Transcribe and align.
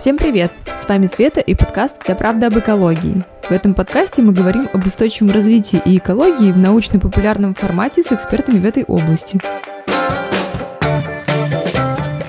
Всем 0.00 0.16
привет! 0.16 0.50
С 0.82 0.88
вами 0.88 1.08
Света 1.08 1.40
и 1.40 1.54
подкаст 1.54 2.02
«Вся 2.02 2.14
правда 2.14 2.46
об 2.46 2.58
экологии». 2.58 3.22
В 3.42 3.52
этом 3.52 3.74
подкасте 3.74 4.22
мы 4.22 4.32
говорим 4.32 4.66
об 4.72 4.86
устойчивом 4.86 5.30
развитии 5.30 5.82
и 5.84 5.98
экологии 5.98 6.52
в 6.52 6.56
научно-популярном 6.56 7.54
формате 7.54 8.02
с 8.02 8.10
экспертами 8.10 8.60
в 8.60 8.64
этой 8.64 8.82
области. 8.84 9.38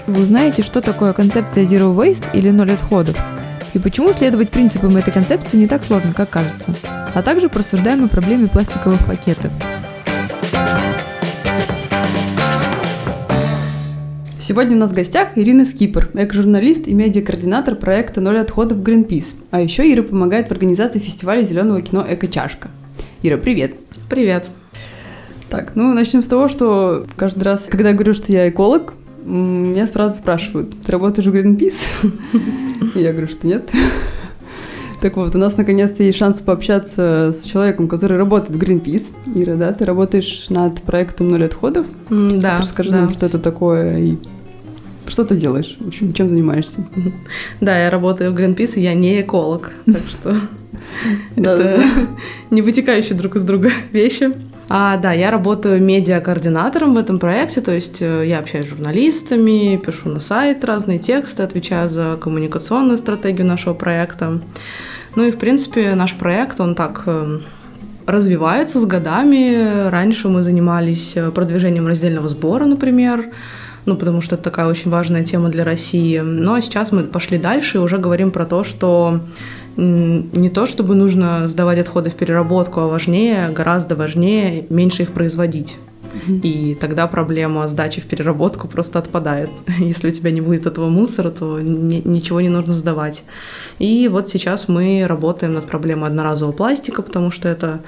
Вы 0.05 0.21
узнаете, 0.21 0.63
что 0.63 0.81
такое 0.81 1.13
концепция 1.13 1.63
Zero 1.63 1.95
Waste 1.95 2.25
или 2.33 2.49
ноль 2.49 2.73
отходов, 2.73 3.17
и 3.73 3.79
почему 3.79 4.11
следовать 4.11 4.49
принципам 4.49 4.97
этой 4.97 5.13
концепции 5.13 5.55
не 5.55 5.67
так 5.69 5.81
сложно, 5.85 6.11
как 6.13 6.29
кажется. 6.29 6.75
А 7.13 7.21
также 7.21 7.47
просуждаем 7.47 8.03
о 8.03 8.09
проблеме 8.09 8.47
пластиковых 8.47 9.05
пакетов– 9.05 9.53
Сегодня 14.51 14.75
у 14.75 14.79
нас 14.81 14.91
в 14.91 14.95
гостях 14.95 15.29
Ирина 15.37 15.63
Скипер, 15.63 16.09
эко-журналист 16.13 16.85
и 16.85 16.93
медиа-координатор 16.93 17.75
проекта 17.75 18.19
«Ноль 18.19 18.37
отходов 18.37 18.79
Greenpeace». 18.79 19.27
А 19.49 19.61
еще 19.61 19.89
Ира 19.89 20.03
помогает 20.03 20.49
в 20.49 20.51
организации 20.51 20.99
фестиваля 20.99 21.41
зеленого 21.43 21.81
кино 21.81 22.05
«Эко-чашка». 22.05 22.67
Ира, 23.23 23.37
привет! 23.37 23.77
Привет! 24.09 24.49
Так, 25.49 25.71
ну 25.75 25.93
начнем 25.93 26.21
с 26.21 26.27
того, 26.27 26.49
что 26.49 27.07
каждый 27.15 27.43
раз, 27.43 27.67
когда 27.69 27.91
я 27.91 27.95
говорю, 27.95 28.13
что 28.13 28.29
я 28.33 28.49
эколог, 28.49 28.93
меня 29.23 29.87
сразу 29.87 30.17
спрашивают, 30.17 30.73
ты 30.85 30.91
работаешь 30.91 31.29
в 31.29 31.33
Greenpeace? 31.33 32.11
Я 32.95 33.11
говорю, 33.13 33.27
что 33.27 33.47
нет. 33.47 33.69
Так 34.99 35.15
вот, 35.15 35.33
у 35.33 35.37
нас 35.37 35.55
наконец-то 35.55 36.03
есть 36.03 36.17
шанс 36.17 36.41
пообщаться 36.41 37.31
с 37.33 37.45
человеком, 37.45 37.87
который 37.87 38.17
работает 38.17 38.53
в 38.53 38.61
Greenpeace. 38.61 39.13
Ира, 39.33 39.55
да, 39.55 39.71
ты 39.71 39.85
работаешь 39.85 40.47
над 40.49 40.81
проектом 40.81 41.29
«Ноль 41.29 41.45
отходов». 41.45 41.87
Да. 42.09 42.57
Расскажи 42.57 42.91
нам, 42.91 43.09
что 43.11 43.27
это 43.27 43.39
такое 43.39 43.97
и 43.97 44.17
что 45.11 45.25
ты 45.25 45.35
делаешь? 45.35 45.75
В 45.79 45.87
общем, 45.87 46.13
чем 46.13 46.29
занимаешься? 46.29 46.83
Да, 47.61 47.77
я 47.77 47.89
работаю 47.91 48.31
в 48.31 48.35
Greenpeace, 48.35 48.79
я 48.79 48.93
не 48.93 49.21
эколог, 49.21 49.71
так 49.85 50.01
что 50.09 50.35
это 51.35 51.83
не 52.49 52.61
вытекающие 52.61 53.17
друг 53.17 53.35
из 53.35 53.43
друга 53.43 53.71
вещи. 53.91 54.31
А, 54.69 54.95
да, 54.97 55.11
я 55.11 55.31
работаю 55.31 55.81
медиа-координатором 55.81 56.95
в 56.95 56.97
этом 56.97 57.19
проекте, 57.19 57.59
то 57.59 57.73
есть 57.73 58.01
э, 58.01 58.23
я 58.25 58.39
общаюсь 58.39 58.65
с 58.65 58.69
журналистами, 58.69 59.75
пишу 59.75 60.07
на 60.07 60.21
сайт 60.21 60.63
разные 60.63 60.97
тексты, 60.97 61.43
отвечаю 61.43 61.89
за 61.89 62.17
коммуникационную 62.21 62.97
стратегию 62.97 63.45
нашего 63.45 63.73
проекта. 63.73 64.39
Ну 65.15 65.27
и, 65.27 65.31
в 65.31 65.37
принципе, 65.37 65.93
наш 65.93 66.15
проект, 66.15 66.61
он 66.61 66.75
так 66.75 67.03
э, 67.05 67.39
развивается 68.05 68.79
с 68.79 68.85
годами. 68.85 69.89
Раньше 69.89 70.29
мы 70.29 70.41
занимались 70.41 71.17
э, 71.17 71.31
продвижением 71.31 71.87
раздельного 71.87 72.29
сбора, 72.29 72.65
например, 72.65 73.25
ну, 73.85 73.95
потому 73.95 74.21
что 74.21 74.35
это 74.35 74.43
такая 74.43 74.67
очень 74.67 74.91
важная 74.91 75.23
тема 75.23 75.49
для 75.49 75.63
России. 75.63 76.17
А 76.17 76.61
сейчас 76.61 76.91
мы 76.91 77.03
пошли 77.03 77.37
дальше 77.37 77.77
и 77.77 77.81
уже 77.81 77.97
говорим 77.97 78.31
про 78.31 78.45
то, 78.45 78.63
что 78.63 79.21
не 79.77 80.49
то 80.49 80.65
чтобы 80.65 80.95
нужно 80.95 81.47
сдавать 81.47 81.79
отходы 81.79 82.09
в 82.09 82.15
переработку, 82.15 82.81
а 82.81 82.87
важнее, 82.87 83.49
гораздо 83.49 83.95
важнее 83.95 84.65
меньше 84.69 85.03
их 85.03 85.13
производить. 85.13 85.77
И 86.27 86.75
тогда 86.79 87.07
проблема 87.07 87.67
сдачи 87.67 88.01
в 88.01 88.05
переработку 88.05 88.67
просто 88.67 88.99
отпадает. 88.99 89.49
Если 89.79 90.09
у 90.09 90.11
тебя 90.11 90.31
не 90.31 90.41
будет 90.41 90.65
этого 90.65 90.89
мусора, 90.89 91.31
то 91.31 91.59
ни, 91.59 92.01
ничего 92.03 92.41
не 92.41 92.49
нужно 92.49 92.73
сдавать. 92.73 93.23
И 93.79 94.07
вот 94.07 94.29
сейчас 94.29 94.67
мы 94.67 95.05
работаем 95.07 95.53
над 95.53 95.65
проблемой 95.65 96.09
одноразового 96.09 96.53
пластика, 96.53 97.01
потому 97.01 97.31
что 97.31 97.49
это 97.49 97.81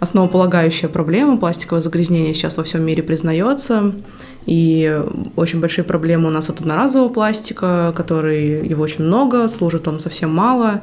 основополагающая 0.00 0.88
проблема. 0.88 1.36
Пластиковое 1.36 1.82
загрязнение 1.82 2.34
сейчас 2.34 2.56
во 2.56 2.64
всем 2.64 2.82
мире 2.82 3.02
признается. 3.02 3.94
И 4.46 5.02
очень 5.34 5.60
большие 5.60 5.84
проблемы 5.84 6.28
у 6.28 6.30
нас 6.30 6.48
от 6.48 6.60
одноразового 6.60 7.08
пластика, 7.08 7.92
который 7.96 8.66
его 8.66 8.84
очень 8.84 9.04
много, 9.04 9.48
служит 9.48 9.88
он 9.88 9.98
совсем 9.98 10.32
мало, 10.32 10.82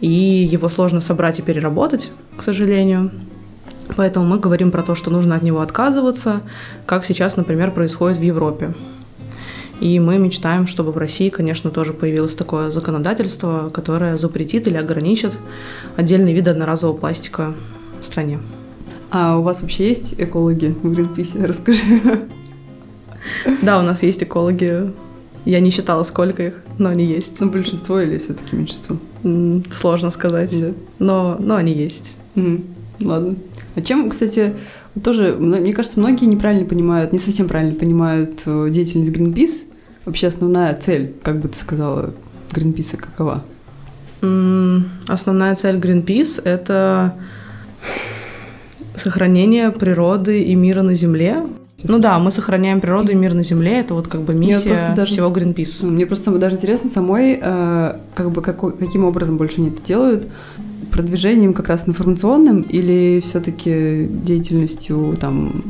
и 0.00 0.08
его 0.08 0.68
сложно 0.70 1.00
собрать 1.02 1.38
и 1.38 1.42
переработать, 1.42 2.10
к 2.36 2.42
сожалению. 2.42 3.10
Поэтому 3.96 4.26
мы 4.26 4.38
говорим 4.38 4.70
про 4.70 4.82
то, 4.82 4.94
что 4.94 5.10
нужно 5.10 5.36
от 5.36 5.42
него 5.42 5.60
отказываться, 5.60 6.40
как 6.86 7.04
сейчас, 7.04 7.36
например, 7.36 7.70
происходит 7.70 8.18
в 8.18 8.22
Европе. 8.22 8.74
И 9.80 9.98
мы 9.98 10.18
мечтаем, 10.18 10.66
чтобы 10.68 10.92
в 10.92 10.98
России, 10.98 11.28
конечно, 11.28 11.70
тоже 11.70 11.92
появилось 11.92 12.36
такое 12.36 12.70
законодательство, 12.70 13.68
которое 13.74 14.16
запретит 14.16 14.68
или 14.68 14.76
ограничит 14.76 15.32
отдельные 15.96 16.34
виды 16.34 16.50
одноразового 16.50 16.96
пластика 16.96 17.54
в 18.00 18.06
стране. 18.06 18.38
А 19.10 19.36
у 19.36 19.42
вас 19.42 19.60
вообще 19.60 19.88
есть 19.88 20.14
экологи 20.18 20.74
в 20.82 20.92
Гринписе? 20.92 21.38
Расскажи. 21.44 21.82
Да, 23.60 23.80
у 23.80 23.82
нас 23.82 24.02
есть 24.02 24.22
экологи. 24.22 24.92
Я 25.44 25.58
не 25.58 25.70
считала, 25.70 26.04
сколько 26.04 26.44
их, 26.44 26.54
но 26.78 26.88
они 26.88 27.04
есть. 27.04 27.40
Ну, 27.40 27.50
большинство 27.50 28.00
или 28.00 28.18
все-таки 28.18 28.54
меньшинство? 28.54 28.96
Сложно 29.72 30.12
сказать. 30.12 30.58
Да. 30.60 30.72
Но, 31.00 31.36
но 31.40 31.56
они 31.56 31.72
есть. 31.72 32.12
Mm, 32.36 32.64
ладно. 33.00 33.34
А 33.74 33.80
чем, 33.80 34.08
кстати, 34.10 34.54
тоже, 35.02 35.36
мне 35.38 35.72
кажется, 35.72 35.98
многие 35.98 36.26
неправильно 36.26 36.66
понимают, 36.66 37.12
не 37.12 37.18
совсем 37.18 37.48
правильно 37.48 37.74
понимают 37.74 38.42
э, 38.44 38.68
деятельность 38.70 39.10
Greenpeace. 39.10 39.64
Вообще 40.04 40.26
основная 40.26 40.74
цель, 40.74 41.14
как 41.22 41.38
бы 41.38 41.48
ты 41.48 41.58
сказала, 41.58 42.12
Greenpeace 42.50 42.96
какова? 42.96 43.44
Основная 45.08 45.54
цель 45.54 45.76
Greenpeace— 45.76 46.42
это 46.44 47.14
сохранение 48.96 49.70
природы 49.70 50.42
и 50.42 50.54
мира 50.54 50.82
на 50.82 50.94
Земле. 50.94 51.44
Ну 51.84 51.98
да, 51.98 52.18
мы 52.18 52.30
сохраняем 52.30 52.80
природу 52.80 53.12
и 53.12 53.14
мир 53.14 53.34
на 53.34 53.42
Земле. 53.42 53.80
Это 53.80 53.94
вот 53.94 54.06
как 54.06 54.20
бы 54.22 54.34
миссия 54.34 54.94
даже, 54.94 55.12
всего 55.12 55.28
Greenpeace. 55.30 55.84
Мне 55.84 56.06
просто 56.06 56.30
даже 56.38 56.56
интересно 56.56 56.90
самой, 56.90 57.40
э, 57.42 57.96
как 58.14 58.30
бы 58.30 58.42
какой, 58.42 58.76
каким 58.76 59.04
образом 59.04 59.36
больше 59.36 59.60
они 59.60 59.70
это 59.70 59.82
делают 59.82 60.28
продвижением 60.92 61.52
как 61.52 61.68
раз 61.68 61.88
информационным 61.88 62.62
или 62.62 63.20
все-таки 63.20 64.06
деятельностью 64.08 65.16
там, 65.20 65.64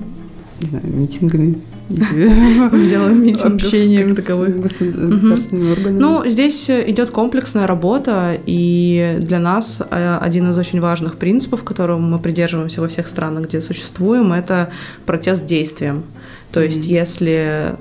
не 0.60 0.68
знаю, 0.68 0.84
митингами? 0.86 1.56
Делаем 1.88 3.22
митингов 3.22 3.54
общением 3.54 4.16
с 4.16 4.24
государственными 4.24 5.72
органами. 5.72 5.98
Ну, 5.98 6.26
здесь 6.26 6.70
идет 6.70 7.10
комплексная 7.10 7.66
работа, 7.66 8.38
и 8.46 9.18
для 9.20 9.38
нас 9.38 9.80
э, 9.90 10.18
один 10.20 10.50
из 10.50 10.56
очень 10.56 10.80
важных 10.80 11.16
принципов, 11.16 11.64
которым 11.64 12.10
мы 12.10 12.18
придерживаемся 12.18 12.80
во 12.80 12.88
всех 12.88 13.08
странах, 13.08 13.46
где 13.46 13.60
существуем, 13.60 14.32
это 14.32 14.70
протест 15.06 15.44
действием. 15.44 16.04
То 16.52 16.60
есть, 16.60 16.84
если 16.86 17.76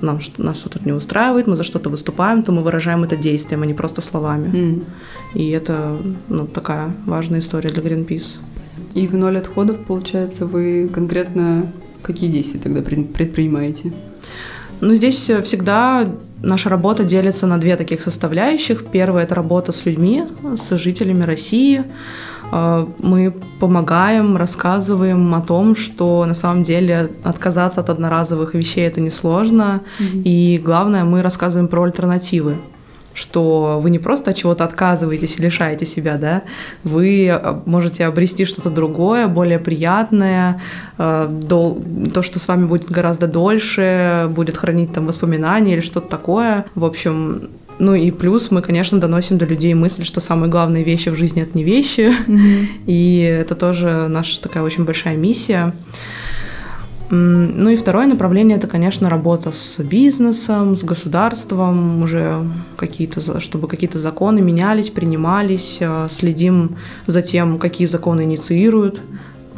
нам, 0.00 0.20
нас 0.38 0.58
что-то 0.58 0.80
не 0.84 0.92
устраивает, 0.92 1.46
мы 1.46 1.56
за 1.56 1.64
что-то 1.64 1.90
выступаем, 1.90 2.42
то 2.42 2.52
мы 2.52 2.62
выражаем 2.62 3.04
это 3.04 3.16
действием, 3.16 3.62
а 3.62 3.66
не 3.66 3.74
просто 3.74 4.00
словами. 4.00 4.48
Mm. 4.48 4.82
И 5.34 5.50
это 5.50 5.96
ну, 6.28 6.46
такая 6.46 6.94
важная 7.06 7.40
история 7.40 7.70
для 7.70 7.82
Greenpeace. 7.82 8.38
И 8.94 9.06
в 9.06 9.16
ноль 9.16 9.38
отходов, 9.38 9.78
получается, 9.86 10.46
вы 10.46 10.88
конкретно 10.92 11.70
какие 12.02 12.30
действия 12.30 12.60
тогда 12.60 12.82
предпринимаете? 12.82 13.92
Ну, 14.80 14.94
здесь 14.94 15.30
всегда 15.44 16.06
наша 16.42 16.68
работа 16.68 17.02
делится 17.02 17.46
на 17.46 17.58
две 17.58 17.76
таких 17.76 18.02
составляющих. 18.02 18.86
Первая– 18.86 19.24
это 19.26 19.34
работа 19.34 19.72
с 19.72 19.86
людьми, 19.86 20.24
с 20.56 20.76
жителями 20.76 21.24
России. 21.24 21.84
А, 22.52 22.88
мы 22.98 23.32
помогаем, 23.60 24.36
рассказываем 24.36 25.34
о 25.34 25.40
том, 25.40 25.74
что 25.74 26.24
на 26.24 26.34
самом 26.34 26.62
деле 26.62 27.10
отказаться 27.22 27.80
от 27.80 27.90
одноразовых 27.90 28.54
вещей 28.54 28.86
это 28.86 29.00
несложно. 29.00 29.82
Mm-hmm. 29.98 30.22
И 30.24 30.62
главное, 30.64 31.04
мы 31.04 31.22
рассказываем 31.22 31.68
про 31.68 31.84
альтернативы 31.84 32.56
что 33.16 33.80
вы 33.82 33.90
не 33.90 33.98
просто 33.98 34.30
от 34.30 34.36
чего-то 34.36 34.64
отказываетесь 34.64 35.38
и 35.38 35.42
лишаете 35.42 35.86
себя, 35.86 36.18
да, 36.18 36.42
вы 36.84 37.28
а, 37.30 37.62
можете 37.64 38.04
обрести 38.04 38.44
что-то 38.44 38.68
другое, 38.68 39.26
более 39.26 39.58
приятное, 39.58 40.60
а, 40.98 41.26
то, 41.48 42.22
что 42.22 42.38
с 42.38 42.46
вами 42.46 42.66
будет 42.66 42.90
гораздо 42.90 43.26
дольше, 43.26 44.28
будет 44.30 44.58
хранить 44.58 44.92
там 44.92 45.06
воспоминания 45.06 45.72
или 45.72 45.80
что-то 45.80 46.08
такое. 46.08 46.66
В 46.74 46.84
общем, 46.84 47.48
ну 47.78 47.94
и 47.94 48.10
плюс 48.10 48.50
мы, 48.50 48.62
конечно, 48.62 49.00
доносим 49.00 49.38
до 49.38 49.44
людей 49.44 49.74
мысль, 49.74 50.04
что 50.04 50.20
самые 50.20 50.50
главные 50.50 50.84
вещи 50.84 51.10
в 51.10 51.14
жизни 51.14 51.42
это 51.42 51.56
не 51.56 51.64
вещи. 51.64 52.12
Mm-hmm. 52.26 52.66
И 52.86 53.20
это 53.20 53.54
тоже 53.54 54.08
наша 54.08 54.40
такая 54.40 54.62
очень 54.62 54.84
большая 54.84 55.16
миссия. 55.16 55.72
Ну 57.08 57.68
и 57.68 57.76
второе 57.76 58.06
направление 58.06 58.56
это, 58.56 58.66
конечно, 58.66 59.08
работа 59.08 59.52
с 59.52 59.76
бизнесом, 59.78 60.74
с 60.74 60.82
государством, 60.82 62.02
уже 62.02 62.44
какие-то, 62.76 63.40
чтобы 63.40 63.68
какие-то 63.68 63.98
законы 63.98 64.40
менялись, 64.40 64.90
принимались, 64.90 65.78
а, 65.80 66.08
следим 66.10 66.76
за 67.06 67.22
тем, 67.22 67.58
какие 67.58 67.86
законы 67.86 68.22
инициируют, 68.22 69.02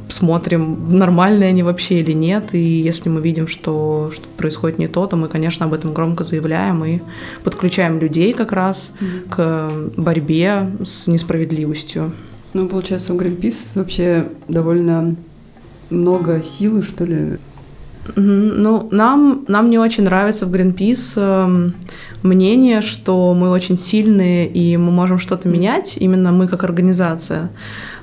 смотрим, 0.08 0.98
нормальные 0.98 1.50
они 1.50 1.62
вообще 1.62 2.00
или 2.00 2.12
нет, 2.12 2.54
и 2.54 2.58
если 2.58 3.08
мы 3.08 3.20
видим, 3.20 3.46
что, 3.46 4.10
что 4.12 4.26
происходит 4.36 4.78
не 4.78 4.88
то, 4.88 5.06
то 5.06 5.16
мы, 5.16 5.28
конечно, 5.28 5.66
об 5.66 5.74
этом 5.74 5.94
громко 5.94 6.24
заявляем 6.24 6.84
и 6.84 7.00
подключаем 7.44 7.98
людей 7.98 8.32
как 8.32 8.52
раз 8.52 8.90
mm-hmm. 9.00 9.28
к 9.28 10.00
борьбе 10.00 10.70
с 10.84 11.06
несправедливостью. 11.06 12.12
Ну, 12.54 12.68
получается, 12.68 13.12
у 13.12 13.18
Greenpeace 13.18 13.72
вообще 13.74 14.26
довольно 14.48 15.14
много 15.90 16.42
силы, 16.42 16.82
что 16.82 17.04
ли, 17.04 17.38
Ну, 18.16 18.88
нам, 18.90 19.44
нам 19.48 19.70
не 19.70 19.78
очень 19.78 20.04
нравится 20.04 20.46
в 20.46 20.54
Greenpeace 20.54 21.12
эм, 21.16 21.74
мнение, 22.22 22.80
что 22.80 23.34
мы 23.34 23.50
очень 23.50 23.78
сильные 23.78 24.48
и 24.48 24.76
мы 24.76 24.90
можем 24.90 25.18
что-то 25.18 25.48
менять, 25.48 25.96
именно 26.00 26.32
мы 26.32 26.48
как 26.48 26.64
организация. 26.64 27.50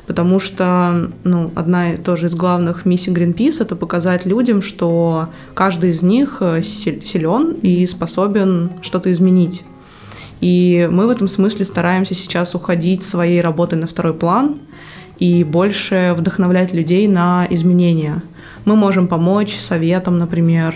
Потому 0.07 0.39
что 0.39 1.11
ну, 1.23 1.51
одна 1.55 1.97
тоже 1.97 2.27
из 2.27 2.35
главных 2.35 2.85
миссий 2.85 3.11
Greenpeace 3.11 3.61
это 3.61 3.75
показать 3.75 4.25
людям, 4.25 4.61
что 4.61 5.29
каждый 5.53 5.89
из 5.89 6.01
них 6.03 6.37
э, 6.41 6.61
силен 6.61 7.53
и 7.61 7.85
способен 7.87 8.69
что-то 8.81 9.11
изменить. 9.11 9.63
И 10.41 10.87
мы 10.91 11.07
в 11.07 11.09
этом 11.09 11.27
смысле 11.27 11.65
стараемся 11.65 12.13
сейчас 12.13 12.53
уходить 12.53 13.03
своей 13.03 13.41
работой 13.41 13.79
на 13.79 13.87
второй 13.87 14.13
план 14.13 14.59
и 15.17 15.43
больше 15.43 16.13
вдохновлять 16.15 16.73
людей 16.73 17.07
на 17.07 17.47
изменения. 17.49 18.21
Мы 18.65 18.75
можем 18.75 19.07
помочь 19.07 19.57
советом, 19.57 20.17
например, 20.17 20.75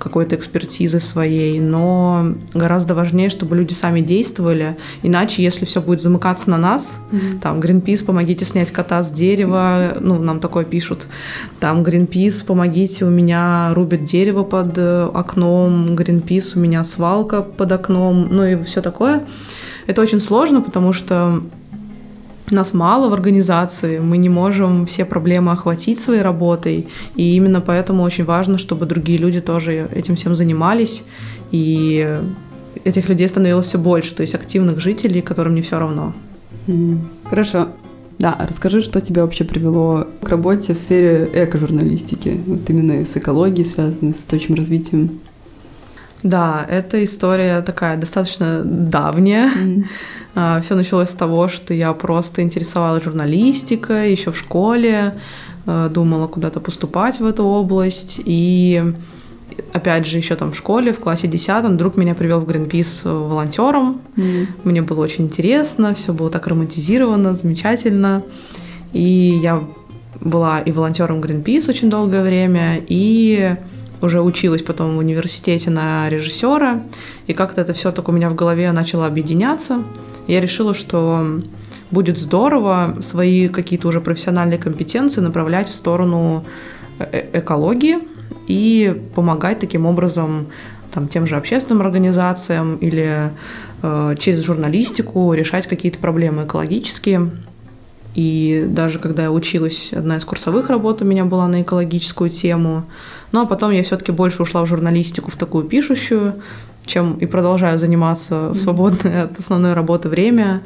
какой-то 0.00 0.34
экспертизы 0.34 0.98
своей, 0.98 1.60
но 1.60 2.34
гораздо 2.54 2.94
важнее, 2.94 3.28
чтобы 3.28 3.54
люди 3.54 3.74
сами 3.74 4.00
действовали, 4.00 4.76
иначе, 5.02 5.42
если 5.42 5.66
все 5.66 5.80
будет 5.82 6.00
замыкаться 6.00 6.48
на 6.48 6.56
нас, 6.56 6.94
mm-hmm. 7.12 7.40
там, 7.40 7.60
Greenpeace, 7.60 8.04
помогите 8.04 8.44
снять 8.46 8.70
кота 8.70 9.02
с 9.02 9.10
дерева, 9.10 9.98
ну, 10.00 10.18
нам 10.18 10.40
такое 10.40 10.64
пишут, 10.64 11.06
там, 11.60 11.82
Greenpeace, 11.82 12.44
помогите, 12.46 13.04
у 13.04 13.10
меня 13.10 13.72
рубят 13.74 14.04
дерево 14.04 14.42
под 14.42 14.78
э, 14.78 15.08
окном, 15.12 15.94
Greenpeace, 15.96 16.52
у 16.56 16.60
меня 16.60 16.82
свалка 16.84 17.42
под 17.42 17.70
окном, 17.70 18.28
ну 18.30 18.44
и 18.44 18.64
все 18.64 18.80
такое. 18.80 19.24
Это 19.86 20.00
очень 20.00 20.20
сложно, 20.20 20.62
потому 20.62 20.94
что 20.94 21.42
нас 22.50 22.72
мало 22.72 23.08
в 23.08 23.14
организации, 23.14 23.98
мы 23.98 24.18
не 24.18 24.28
можем 24.28 24.86
все 24.86 25.04
проблемы 25.04 25.52
охватить 25.52 26.00
своей 26.00 26.22
работой, 26.22 26.88
и 27.16 27.36
именно 27.36 27.60
поэтому 27.60 28.02
очень 28.02 28.24
важно, 28.24 28.58
чтобы 28.58 28.86
другие 28.86 29.18
люди 29.18 29.40
тоже 29.40 29.88
этим 29.92 30.16
всем 30.16 30.34
занимались, 30.34 31.02
и 31.50 32.20
этих 32.84 33.08
людей 33.08 33.28
становилось 33.28 33.66
все 33.66 33.78
больше, 33.78 34.14
то 34.14 34.22
есть 34.22 34.34
активных 34.34 34.80
жителей, 34.80 35.20
которым 35.20 35.54
не 35.54 35.62
все 35.62 35.78
равно. 35.78 36.12
Хорошо. 37.24 37.68
Да, 38.18 38.36
расскажи, 38.38 38.82
что 38.82 39.00
тебя 39.00 39.22
вообще 39.22 39.44
привело 39.44 40.06
к 40.22 40.28
работе 40.28 40.74
в 40.74 40.78
сфере 40.78 41.28
эко-журналистики, 41.32 42.38
вот 42.46 42.68
именно 42.68 43.06
с 43.06 43.16
экологией 43.16 43.66
связанной, 43.66 44.12
с 44.12 44.18
устойчивым 44.18 44.56
развитием. 44.56 45.20
Да, 46.22 46.66
эта 46.68 47.02
история 47.02 47.62
такая 47.62 47.96
достаточно 47.96 48.62
давняя. 48.64 49.50
Mm. 49.50 49.84
А, 50.34 50.60
Все 50.60 50.74
началось 50.74 51.10
с 51.10 51.14
того, 51.14 51.48
что 51.48 51.74
я 51.74 51.92
просто 51.92 52.42
интересовалась 52.42 53.04
журналистикой 53.04 54.12
еще 54.12 54.30
в 54.30 54.38
школе, 54.38 55.18
а, 55.66 55.88
думала 55.88 56.26
куда-то 56.26 56.60
поступать 56.60 57.20
в 57.20 57.26
эту 57.26 57.44
область. 57.44 58.20
И 58.24 58.94
опять 59.72 60.06
же, 60.06 60.18
еще 60.18 60.36
там 60.36 60.52
в 60.52 60.56
школе, 60.56 60.92
в 60.92 61.00
классе 61.00 61.26
10 61.26 61.76
друг 61.76 61.96
меня 61.96 62.14
привел 62.14 62.40
в 62.40 62.48
Greenpeace 62.48 63.26
волонтером. 63.28 64.00
Mm-hmm. 64.16 64.46
Мне 64.64 64.82
было 64.82 65.02
очень 65.02 65.24
интересно, 65.24 65.94
все 65.94 66.12
было 66.12 66.30
так 66.30 66.46
романтизировано, 66.46 67.34
замечательно. 67.34 68.22
И 68.92 69.38
я 69.42 69.62
была 70.20 70.60
и 70.60 70.70
волонтером 70.72 71.20
Greenpeace 71.20 71.70
очень 71.70 71.88
долгое 71.88 72.22
время, 72.22 72.80
и 72.86 73.56
уже 74.02 74.22
училась 74.22 74.62
потом 74.62 74.96
в 74.96 74.98
университете 74.98 75.70
на 75.70 76.08
режиссера, 76.08 76.82
и 77.26 77.34
как-то 77.34 77.60
это 77.60 77.74
все 77.74 77.92
так 77.92 78.08
у 78.08 78.12
меня 78.12 78.30
в 78.30 78.34
голове 78.34 78.70
начало 78.72 79.06
объединяться 79.06 79.82
я 80.30 80.40
решила, 80.40 80.74
что 80.74 81.40
будет 81.90 82.18
здорово 82.18 82.98
свои 83.00 83.48
какие-то 83.48 83.88
уже 83.88 84.00
профессиональные 84.00 84.58
компетенции 84.58 85.20
направлять 85.20 85.68
в 85.68 85.74
сторону 85.74 86.44
э, 86.98 87.06
э, 87.10 87.40
экологии 87.40 87.98
и 88.46 88.96
помогать 89.14 89.58
таким 89.58 89.86
образом 89.86 90.46
там, 90.92 91.08
тем 91.08 91.26
же 91.26 91.36
общественным 91.36 91.82
организациям 91.82 92.76
или 92.76 93.30
э, 93.82 94.14
через 94.18 94.44
журналистику 94.44 95.32
решать 95.32 95.66
какие-то 95.66 95.98
проблемы 95.98 96.44
экологические. 96.44 97.30
И 98.14 98.66
даже 98.68 98.98
когда 98.98 99.24
я 99.24 99.30
училась, 99.30 99.92
одна 99.92 100.16
из 100.16 100.24
курсовых 100.24 100.68
работ 100.68 101.02
у 101.02 101.04
меня 101.04 101.24
была 101.24 101.46
на 101.46 101.62
экологическую 101.62 102.30
тему. 102.30 102.84
Ну 103.32 103.42
а 103.42 103.46
потом 103.46 103.70
я 103.70 103.82
все-таки 103.84 104.10
больше 104.10 104.42
ушла 104.42 104.62
в 104.62 104.66
журналистику, 104.66 105.30
в 105.30 105.36
такую 105.36 105.64
пишущую, 105.64 106.34
чем 106.86 107.14
и 107.14 107.26
продолжаю 107.26 107.78
заниматься 107.78 108.50
в 108.50 108.58
свободное 108.58 109.24
от 109.24 109.38
основной 109.38 109.74
работы 109.74 110.08
время. 110.08 110.62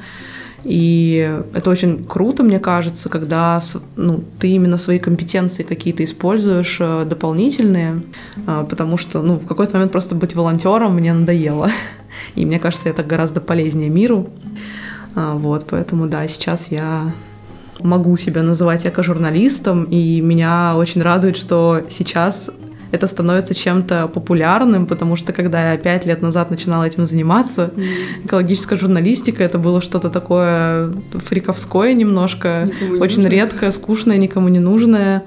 И 0.65 1.43
это 1.53 1.69
очень 1.69 2.05
круто, 2.05 2.43
мне 2.43 2.59
кажется, 2.59 3.11
когда 3.11 3.61
ну, 3.97 4.25
ты 4.41 4.49
именно 4.49 4.79
свои 4.79 4.99
компетенции 4.99 5.63
какие-то 5.63 6.03
используешь 6.03 6.79
э, 6.81 7.05
дополнительные, 7.05 8.03
э, 8.47 8.65
потому 8.69 8.97
что 8.97 9.21
ну, 9.21 9.35
в 9.35 9.47
какой-то 9.47 9.75
момент 9.75 9.93
просто 9.93 10.15
быть 10.15 10.35
волонтером 10.35 10.95
мне 10.95 11.13
надоело. 11.13 11.71
И 12.35 12.47
мне 12.47 12.59
кажется, 12.59 12.89
это 12.89 13.03
гораздо 13.03 13.43
полезнее 13.43 13.91
миру. 13.91 14.31
А, 15.15 15.35
вот, 15.35 15.67
поэтому 15.69 16.07
да, 16.07 16.27
сейчас 16.29 16.69
я 16.71 17.13
могу 17.81 18.17
себя 18.17 18.43
называть 18.43 18.87
эко-журналистом, 18.87 19.85
и 19.85 20.21
меня 20.21 20.75
очень 20.77 21.03
радует, 21.03 21.37
что 21.37 21.83
сейчас 21.89 22.51
это 22.95 23.09
становится 23.09 23.55
чем-то 23.55 24.09
популярным, 24.09 24.87
потому 24.87 25.17
что 25.17 25.33
когда 25.33 25.73
я 25.73 25.79
пять 25.79 26.07
лет 26.07 26.23
назад 26.23 26.51
начинала 26.51 26.85
этим 26.85 27.05
заниматься, 27.05 27.73
экологическая 28.25 28.77
журналистика 28.77 29.43
это 29.43 29.59
было 29.59 29.81
что-то 29.81 30.11
такое 30.11 30.93
фриковское 31.13 31.93
немножко, 31.93 32.71
очень 33.01 33.23
нужно. 33.23 33.29
редкое, 33.29 33.73
скучное, 33.73 34.17
никому 34.17 34.49
не 34.49 34.61
нужное. 34.61 35.25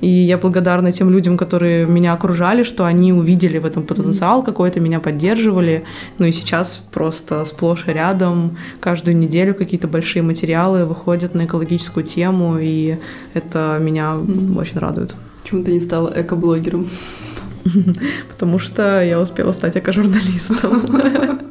И 0.00 0.08
я 0.08 0.38
благодарна 0.38 0.92
тем 0.92 1.10
людям, 1.10 1.36
которые 1.36 1.86
меня 1.86 2.12
окружали, 2.12 2.62
что 2.62 2.84
они 2.84 3.12
увидели 3.12 3.58
в 3.58 3.66
этом 3.66 3.82
потенциал 3.82 4.42
какой-то, 4.42 4.80
меня 4.80 5.00
поддерживали. 5.00 5.84
Ну 6.18 6.26
и 6.26 6.32
сейчас 6.32 6.82
просто 6.92 7.44
сплошь 7.44 7.84
и 7.86 7.92
рядом 7.92 8.56
каждую 8.80 9.16
неделю 9.16 9.54
какие-то 9.54 9.88
большие 9.88 10.22
материалы 10.22 10.84
выходят 10.84 11.34
на 11.34 11.46
экологическую 11.46 12.04
тему, 12.04 12.58
и 12.60 12.98
это 13.34 13.78
меня 13.80 14.14
mm-hmm. 14.14 14.58
очень 14.58 14.78
радует. 14.78 15.14
Почему 15.42 15.62
ты 15.62 15.72
не 15.72 15.80
стала 15.80 16.12
эко-блогером? 16.14 16.88
Потому 18.28 18.58
что 18.58 19.02
я 19.02 19.20
успела 19.20 19.52
стать 19.52 19.76
эко-журналистом. 19.76 20.82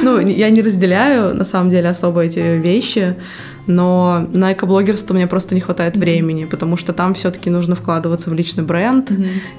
Ну, 0.00 0.20
я 0.20 0.50
не 0.50 0.62
разделяю, 0.62 1.34
на 1.34 1.44
самом 1.44 1.70
деле, 1.70 1.88
особо 1.88 2.20
эти 2.20 2.38
вещи, 2.38 3.16
но 3.68 4.26
на 4.32 4.52
экоблогерство 4.54 5.14
мне 5.14 5.26
просто 5.26 5.54
не 5.54 5.60
хватает 5.60 5.96
времени, 5.96 6.46
потому 6.46 6.76
что 6.76 6.92
там 6.92 7.14
все-таки 7.14 7.50
нужно 7.50 7.76
вкладываться 7.76 8.30
в 8.30 8.34
личный 8.34 8.64
бренд 8.64 9.12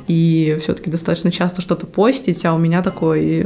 и 0.08 0.58
все-таки 0.62 0.90
достаточно 0.90 1.32
часто 1.32 1.62
что-то 1.62 1.86
постить, 1.86 2.44
а 2.44 2.54
у 2.54 2.58
меня 2.58 2.82
такой, 2.82 3.46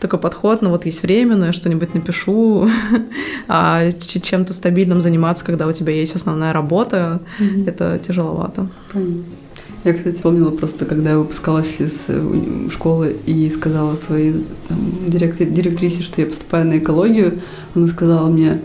такой 0.00 0.20
подход, 0.20 0.62
ну 0.62 0.70
вот 0.70 0.86
есть 0.86 1.02
время, 1.02 1.36
но 1.36 1.46
я 1.46 1.52
что-нибудь 1.52 1.94
напишу, 1.94 2.70
а 3.48 3.90
чем-то 3.92 4.54
стабильным 4.54 5.02
заниматься, 5.02 5.44
когда 5.44 5.66
у 5.66 5.72
тебя 5.72 5.92
есть 5.92 6.14
основная 6.14 6.52
работа, 6.52 7.20
это 7.66 8.00
тяжеловато. 8.06 8.68
Понятно. 8.92 9.24
Я, 9.84 9.94
кстати, 9.94 10.16
вспомнила 10.16 10.50
просто, 10.50 10.84
когда 10.84 11.10
я 11.10 11.18
выпускалась 11.18 11.80
из 11.80 12.06
э, 12.08 12.68
школы 12.72 13.16
и 13.24 13.48
сказала 13.50 13.94
своей 13.94 14.44
там, 14.68 14.78
директрисе, 15.06 16.02
что 16.02 16.20
я 16.20 16.26
поступаю 16.26 16.66
на 16.66 16.78
экологию, 16.78 17.40
она 17.74 17.86
сказала 17.86 18.28
мне, 18.28 18.60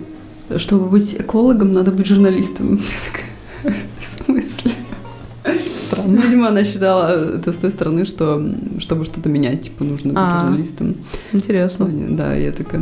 чтобы 0.58 0.86
быть 0.88 1.16
экологом, 1.16 1.74
надо 1.74 1.92
быть 1.92 2.08
журналистом. 2.08 2.76
Я 3.64 3.72
такая, 3.72 3.78
в 4.00 4.26
смысле? 4.26 4.72
Странно. 5.66 6.18
Видимо, 6.18 6.48
она 6.50 6.64
считала 6.64 7.36
это 7.36 7.52
с 7.52 7.56
той 7.56 7.72
стороны, 7.72 8.06
что 8.06 8.44
чтобы 8.80 9.06
что-то 9.06 9.30
менять, 9.30 9.64
типа, 9.64 9.84
нужно 9.84 10.10
быть 10.10 10.18
а, 10.18 10.42
журналистом. 10.46 10.96
Интересно. 11.34 11.90
Да, 11.92 12.34
я 12.36 12.52
такая 12.52 12.82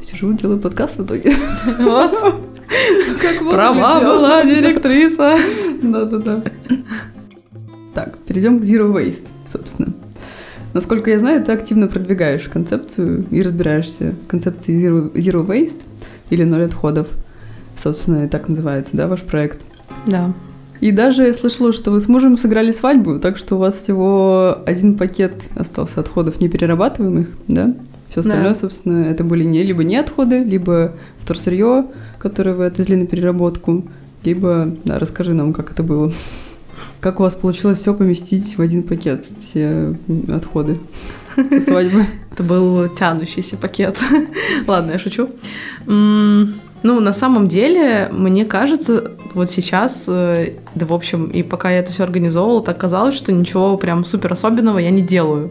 сижу, 0.00 0.32
делаю 0.32 0.58
подкаст 0.58 0.98
в 0.98 1.04
итоге. 1.04 1.34
Вот. 1.78 2.12
Как 3.20 3.38
Права 3.50 4.00
была 4.00 4.42
директриса. 4.44 5.36
Да-да-да. 5.82 6.42
Так, 7.94 8.16
перейдем 8.18 8.60
к 8.60 8.62
Zero 8.62 8.92
Waste, 8.92 9.26
собственно. 9.44 9.92
Насколько 10.72 11.10
я 11.10 11.18
знаю, 11.18 11.44
ты 11.44 11.52
активно 11.52 11.88
продвигаешь 11.88 12.48
концепцию 12.48 13.26
и 13.30 13.42
разбираешься 13.42 14.14
в 14.24 14.28
концепции 14.28 14.88
Zero, 14.88 15.12
Zero 15.12 15.44
Waste 15.44 15.80
или 16.30 16.44
ноль 16.44 16.64
отходов. 16.64 17.08
Собственно, 17.76 18.24
и 18.24 18.28
так 18.28 18.48
называется, 18.48 18.96
да, 18.96 19.08
ваш 19.08 19.22
проект? 19.22 19.60
Да. 20.06 20.32
И 20.80 20.92
даже 20.92 21.24
я 21.24 21.34
слышала, 21.34 21.72
что 21.72 21.90
вы 21.90 22.00
с 22.00 22.08
мужем 22.08 22.38
сыграли 22.38 22.72
свадьбу, 22.72 23.18
так 23.18 23.36
что 23.36 23.56
у 23.56 23.58
вас 23.58 23.76
всего 23.76 24.58
один 24.64 24.96
пакет 24.96 25.32
остался 25.54 26.00
отходов 26.00 26.40
неперерабатываемых, 26.40 27.28
да? 27.48 27.74
Все 28.08 28.20
остальное, 28.20 28.50
да. 28.50 28.54
собственно, 28.54 29.04
это 29.04 29.22
были 29.22 29.44
не 29.44 29.62
либо 29.62 29.84
не 29.84 29.96
отходы, 29.96 30.42
либо 30.42 30.94
вторсырье, 31.18 31.86
которое 32.18 32.52
вы 32.52 32.66
отвезли 32.66 32.96
на 32.96 33.06
переработку, 33.06 33.84
либо, 34.24 34.74
да, 34.84 34.98
расскажи 34.98 35.34
нам, 35.34 35.52
как 35.52 35.70
это 35.70 35.82
было. 35.82 36.12
Как 37.00 37.20
у 37.20 37.22
вас 37.22 37.34
получилось 37.34 37.78
все 37.78 37.94
поместить 37.94 38.56
в 38.56 38.60
один 38.60 38.82
пакет, 38.82 39.28
все 39.40 39.96
отходы 40.28 40.78
свадьбы? 41.64 42.06
Это 42.32 42.42
был 42.42 42.88
тянущийся 42.88 43.56
пакет. 43.56 43.98
Ладно, 44.66 44.92
я 44.92 44.98
шучу. 44.98 45.30
Ну, 45.86 47.00
на 47.00 47.12
самом 47.12 47.46
деле, 47.46 48.08
мне 48.10 48.46
кажется, 48.46 49.12
вот 49.34 49.50
сейчас, 49.50 50.06
э, 50.08 50.54
да, 50.74 50.86
в 50.86 50.94
общем, 50.94 51.26
и 51.26 51.42
пока 51.42 51.70
я 51.70 51.80
это 51.80 51.92
все 51.92 52.04
организовывала, 52.04 52.62
так 52.62 52.78
казалось, 52.78 53.14
что 53.14 53.32
ничего 53.32 53.76
прям 53.76 54.04
супер 54.06 54.32
особенного 54.32 54.78
я 54.78 54.90
не 54.90 55.02
делаю. 55.02 55.50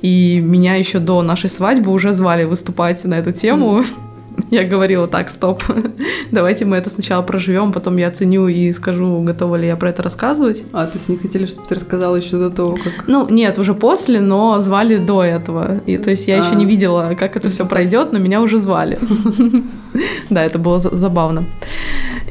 И 0.00 0.40
меня 0.40 0.76
еще 0.76 0.98
до 0.98 1.20
нашей 1.20 1.50
свадьбы 1.50 1.92
уже 1.92 2.14
звали 2.14 2.44
выступать 2.44 3.04
на 3.04 3.18
эту 3.18 3.32
тему. 3.32 3.80
Mm. 3.80 3.86
Я 4.50 4.64
говорила, 4.64 5.06
так, 5.06 5.30
стоп, 5.30 5.62
давайте 6.30 6.64
мы 6.64 6.76
это 6.76 6.90
сначала 6.90 7.22
проживем, 7.22 7.72
потом 7.72 7.96
я 7.96 8.08
оценю 8.08 8.48
и 8.48 8.72
скажу, 8.72 9.20
готова 9.22 9.56
ли 9.56 9.66
я 9.66 9.76
про 9.76 9.90
это 9.90 10.02
рассказывать. 10.02 10.64
А, 10.72 10.86
то 10.86 10.94
есть 10.94 11.08
не 11.08 11.16
хотели, 11.16 11.46
чтобы 11.46 11.66
ты 11.68 11.74
рассказала 11.74 12.16
еще 12.16 12.38
до 12.38 12.50
того, 12.50 12.76
как... 12.76 13.06
Ну, 13.06 13.28
нет, 13.28 13.58
уже 13.58 13.74
после, 13.74 14.20
но 14.20 14.60
звали 14.60 14.96
до 14.96 15.22
этого. 15.22 15.80
И, 15.86 15.96
то 15.98 16.10
есть 16.10 16.28
я 16.28 16.42
а. 16.42 16.46
еще 16.46 16.56
не 16.56 16.66
видела, 16.66 17.14
как 17.18 17.36
это 17.36 17.48
все 17.48 17.64
пройдет, 17.66 18.12
но 18.12 18.18
меня 18.18 18.40
уже 18.40 18.58
звали. 18.58 18.98
Да, 20.30 20.42
это 20.42 20.58
было 20.58 20.78
забавно. 20.78 21.44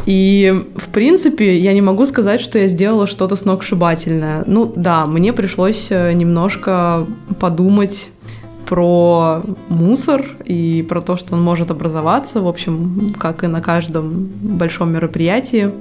И, 0.08 0.64
в 0.76 0.88
принципе, 0.90 1.58
я 1.58 1.74
не 1.74 1.82
могу 1.82 2.08
сказать, 2.08 2.42
что 2.42 2.58
я 2.58 2.68
сделала 2.68 3.06
что-то 3.06 3.36
сногсшибательное. 3.36 4.44
Ну, 4.48 4.72
да, 4.76 5.06
мне 5.06 5.32
пришлось 5.32 5.88
э, 5.92 6.14
немножко 6.14 7.06
подумать 7.40 8.10
про 8.66 9.42
мусор 9.70 10.26
и 10.46 10.86
про 10.88 11.02
то, 11.02 11.18
что 11.18 11.36
он 11.36 11.42
может 11.42 11.72
образоваться, 11.72 12.42
в 12.42 12.48
общем, 12.48 13.10
как 13.18 13.44
и 13.44 13.48
на 13.48 13.62
каждом 13.62 14.30
большом 14.42 14.92
мероприятии. 14.94 15.72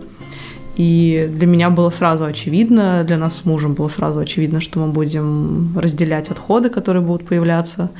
И 0.76 1.28
для 1.30 1.46
меня 1.46 1.68
было 1.68 1.90
сразу 1.90 2.25
очевидно, 2.25 3.04
для 3.04 3.18
нас 3.18 3.37
с 3.37 3.44
мужем 3.44 3.75
было 3.75 3.88
сразу 3.88 4.20
очевидно, 4.20 4.60
что 4.60 4.78
мы 4.80 4.92
будем 4.92 5.76
разделять 5.76 6.30
отходы, 6.30 6.70
которые 6.70 7.02
будут 7.02 7.26
появляться. 7.26 7.90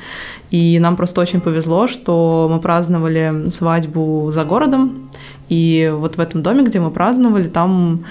И 0.49 0.79
нам 0.79 0.95
просто 0.95 1.21
очень 1.21 1.41
повезло, 1.41 1.87
что 1.87 2.49
мы 2.51 2.59
праздновали 2.59 3.49
свадьбу 3.49 4.31
за 4.31 4.45
городом. 4.45 5.09
И 5.49 5.93
вот 5.93 6.15
в 6.15 6.19
этом 6.19 6.41
доме, 6.41 6.63
где 6.63 6.79
мы 6.79 6.91
праздновали, 6.91 7.49
там 7.49 8.05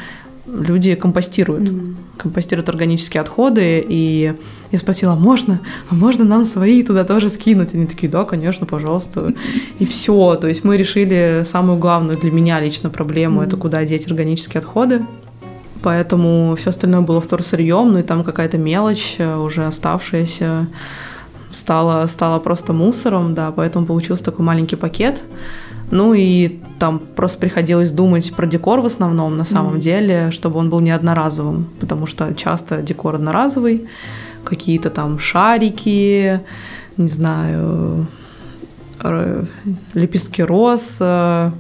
люди 0.46 0.94
компостируют, 0.94 1.68
mm-hmm. 1.68 1.96
компостируют 2.16 2.68
органические 2.68 3.20
отходы, 3.20 3.84
и 3.86 4.34
я 4.70 4.78
спросила, 4.78 5.14
можно, 5.14 5.60
а 5.88 5.94
можно 5.94 6.24
нам 6.24 6.44
свои 6.44 6.82
туда 6.82 7.04
тоже 7.04 7.30
скинуть? 7.30 7.74
Они 7.74 7.86
такие, 7.86 8.10
да, 8.10 8.24
конечно, 8.24 8.66
пожалуйста. 8.66 9.32
И 9.78 9.86
все, 9.86 10.36
то 10.36 10.48
есть 10.48 10.64
мы 10.64 10.76
решили 10.76 11.42
самую 11.44 11.78
главную 11.78 12.18
для 12.18 12.30
меня 12.30 12.60
лично 12.60 12.90
проблему, 12.90 13.42
mm-hmm. 13.42 13.46
это 13.46 13.56
куда 13.56 13.84
деть 13.84 14.06
органические 14.06 14.60
отходы. 14.60 15.02
Поэтому 15.82 16.56
все 16.56 16.70
остальное 16.70 17.00
было 17.00 17.20
вторсырьем, 17.22 17.92
ну 17.92 17.98
и 17.98 18.02
там 18.02 18.22
какая-то 18.22 18.58
мелочь 18.58 19.14
э, 19.16 19.36
уже 19.36 19.64
оставшаяся 19.64 20.68
стала, 21.50 22.06
стала 22.06 22.38
просто 22.38 22.72
мусором, 22.72 23.34
да, 23.34 23.50
поэтому 23.50 23.86
получился 23.86 24.24
такой 24.24 24.44
маленький 24.44 24.76
пакет. 24.76 25.22
Ну 25.90 26.14
и 26.14 26.60
там 26.78 26.98
просто 26.98 27.38
приходилось 27.38 27.90
думать 27.90 28.32
про 28.34 28.46
декор 28.46 28.80
в 28.80 28.86
основном 28.86 29.36
на 29.36 29.44
самом 29.44 29.74
mm-hmm. 29.74 29.80
деле, 29.80 30.30
чтобы 30.30 30.58
он 30.58 30.70
был 30.70 30.80
не 30.80 30.90
одноразовым, 30.90 31.66
потому 31.80 32.06
что 32.06 32.32
часто 32.34 32.80
декор 32.82 33.16
одноразовый, 33.16 33.86
какие-то 34.44 34.90
там 34.90 35.18
шарики, 35.18 36.40
не 36.96 37.08
знаю, 37.08 38.06
лепестки 39.94 40.42
роз, 40.42 40.96
э, 41.00 41.50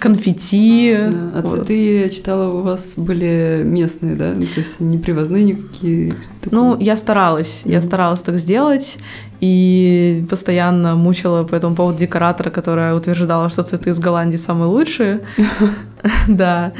конфетти. 0.00 0.96
Да. 0.96 1.32
А 1.34 1.42
вот. 1.42 1.56
цветы, 1.56 2.02
я 2.02 2.08
читала, 2.08 2.52
у 2.52 2.62
вас 2.62 2.94
были 2.96 3.62
местные, 3.64 4.16
да? 4.16 4.34
То 4.34 4.40
есть 4.40 4.80
не 4.80 4.98
привозные 4.98 5.44
никакие? 5.44 6.14
Ну, 6.50 6.78
я 6.80 6.96
старалась. 6.96 7.62
Mm-hmm. 7.64 7.72
Я 7.72 7.82
старалась 7.82 8.22
так 8.22 8.36
сделать. 8.36 8.98
И 9.42 10.24
постоянно 10.30 10.94
мучила 10.94 11.42
по 11.42 11.56
этому 11.56 11.74
поводу 11.74 11.98
декоратора, 11.98 12.50
которая 12.50 12.94
утверждала, 12.94 13.50
что 13.50 13.64
цветы 13.64 13.90
из 13.90 13.98
Голландии 13.98 14.36
самые 14.38 14.68
лучшие. 14.68 15.20
Да. 16.28 16.72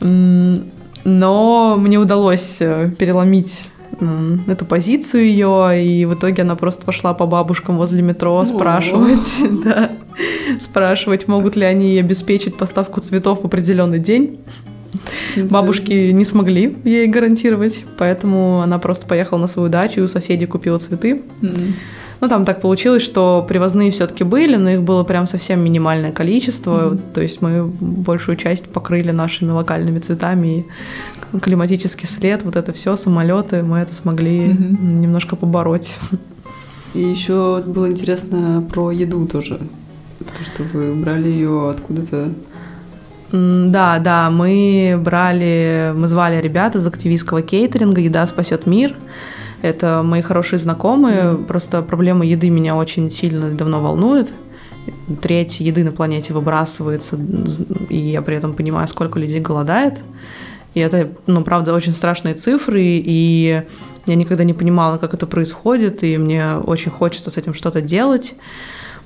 Но 0.00 1.76
мне 1.78 1.98
удалось 1.98 2.56
э, 2.60 2.90
переломить 2.98 3.70
эту 4.46 4.64
позицию 4.66 5.26
ее, 5.26 5.82
и 5.82 6.04
в 6.04 6.14
итоге 6.14 6.42
она 6.42 6.54
просто 6.54 6.84
пошла 6.84 7.14
по 7.14 7.26
бабушкам 7.26 7.78
возле 7.78 8.02
метро 8.02 8.44
спрашивать, 8.44 9.42
да, 9.64 9.92
спрашивать, 10.60 11.28
могут 11.28 11.56
ли 11.56 11.64
они 11.64 11.98
обеспечить 11.98 12.56
поставку 12.56 13.00
цветов 13.00 13.42
в 13.42 13.46
определенный 13.46 13.98
день. 13.98 14.38
Бабушки 15.36 16.10
не 16.12 16.24
смогли 16.24 16.76
ей 16.84 17.06
гарантировать, 17.06 17.84
поэтому 17.98 18.60
она 18.62 18.78
просто 18.78 19.06
поехала 19.06 19.38
на 19.38 19.48
свою 19.48 19.68
дачу 19.68 20.00
и 20.00 20.02
у 20.02 20.06
соседей 20.06 20.46
купила 20.46 20.78
цветы. 20.78 21.22
Ну, 22.20 22.28
там 22.28 22.46
так 22.46 22.62
получилось, 22.62 23.02
что 23.02 23.44
привозные 23.46 23.90
все-таки 23.90 24.24
были, 24.24 24.56
но 24.56 24.70
их 24.70 24.82
было 24.82 25.04
прям 25.04 25.26
совсем 25.26 25.60
минимальное 25.60 26.12
количество. 26.12 26.94
Mm-hmm. 26.94 27.00
То 27.12 27.20
есть 27.20 27.42
мы 27.42 27.66
большую 27.66 28.36
часть 28.36 28.66
покрыли 28.66 29.10
нашими 29.10 29.50
локальными 29.50 29.98
цветами. 29.98 30.64
И 31.34 31.38
климатический 31.38 32.06
след, 32.06 32.42
вот 32.42 32.56
это 32.56 32.72
все, 32.72 32.96
самолеты, 32.96 33.62
мы 33.62 33.78
это 33.78 33.92
смогли 33.92 34.48
mm-hmm. 34.48 34.82
немножко 34.82 35.36
побороть. 35.36 35.98
И 36.94 37.00
еще 37.00 37.62
было 37.66 37.90
интересно 37.90 38.66
про 38.72 38.90
еду 38.90 39.26
тоже. 39.26 39.60
То, 40.18 40.44
что 40.44 40.62
вы 40.62 40.94
брали 40.94 41.28
ее 41.28 41.68
откуда-то 41.68 42.30
да, 43.70 43.98
да, 43.98 44.30
мы 44.30 44.98
брали, 44.98 45.92
мы 45.96 46.08
звали 46.08 46.40
ребят 46.40 46.76
из 46.76 46.86
активистского 46.86 47.42
кейтеринга 47.42 48.00
«Еда 48.00 48.26
спасет 48.26 48.66
мир». 48.66 48.94
Это 49.62 50.02
мои 50.02 50.22
хорошие 50.22 50.58
знакомые. 50.58 51.36
Просто 51.36 51.82
проблема 51.82 52.24
еды 52.24 52.50
меня 52.50 52.76
очень 52.76 53.10
сильно 53.10 53.50
давно 53.50 53.80
волнует. 53.80 54.32
Треть 55.20 55.60
еды 55.60 55.82
на 55.84 55.92
планете 55.92 56.32
выбрасывается, 56.32 57.18
и 57.88 57.96
я 57.96 58.22
при 58.22 58.36
этом 58.36 58.54
понимаю, 58.54 58.86
сколько 58.86 59.18
людей 59.18 59.40
голодает. 59.40 60.00
И 60.74 60.80
это, 60.80 61.10
ну, 61.26 61.42
правда, 61.42 61.74
очень 61.74 61.92
страшные 61.92 62.34
цифры, 62.34 62.82
и 62.82 63.62
я 64.06 64.14
никогда 64.14 64.44
не 64.44 64.54
понимала, 64.54 64.98
как 64.98 65.14
это 65.14 65.26
происходит, 65.26 66.04
и 66.04 66.18
мне 66.18 66.56
очень 66.56 66.90
хочется 66.90 67.30
с 67.30 67.36
этим 67.36 67.54
что-то 67.54 67.80
делать. 67.80 68.34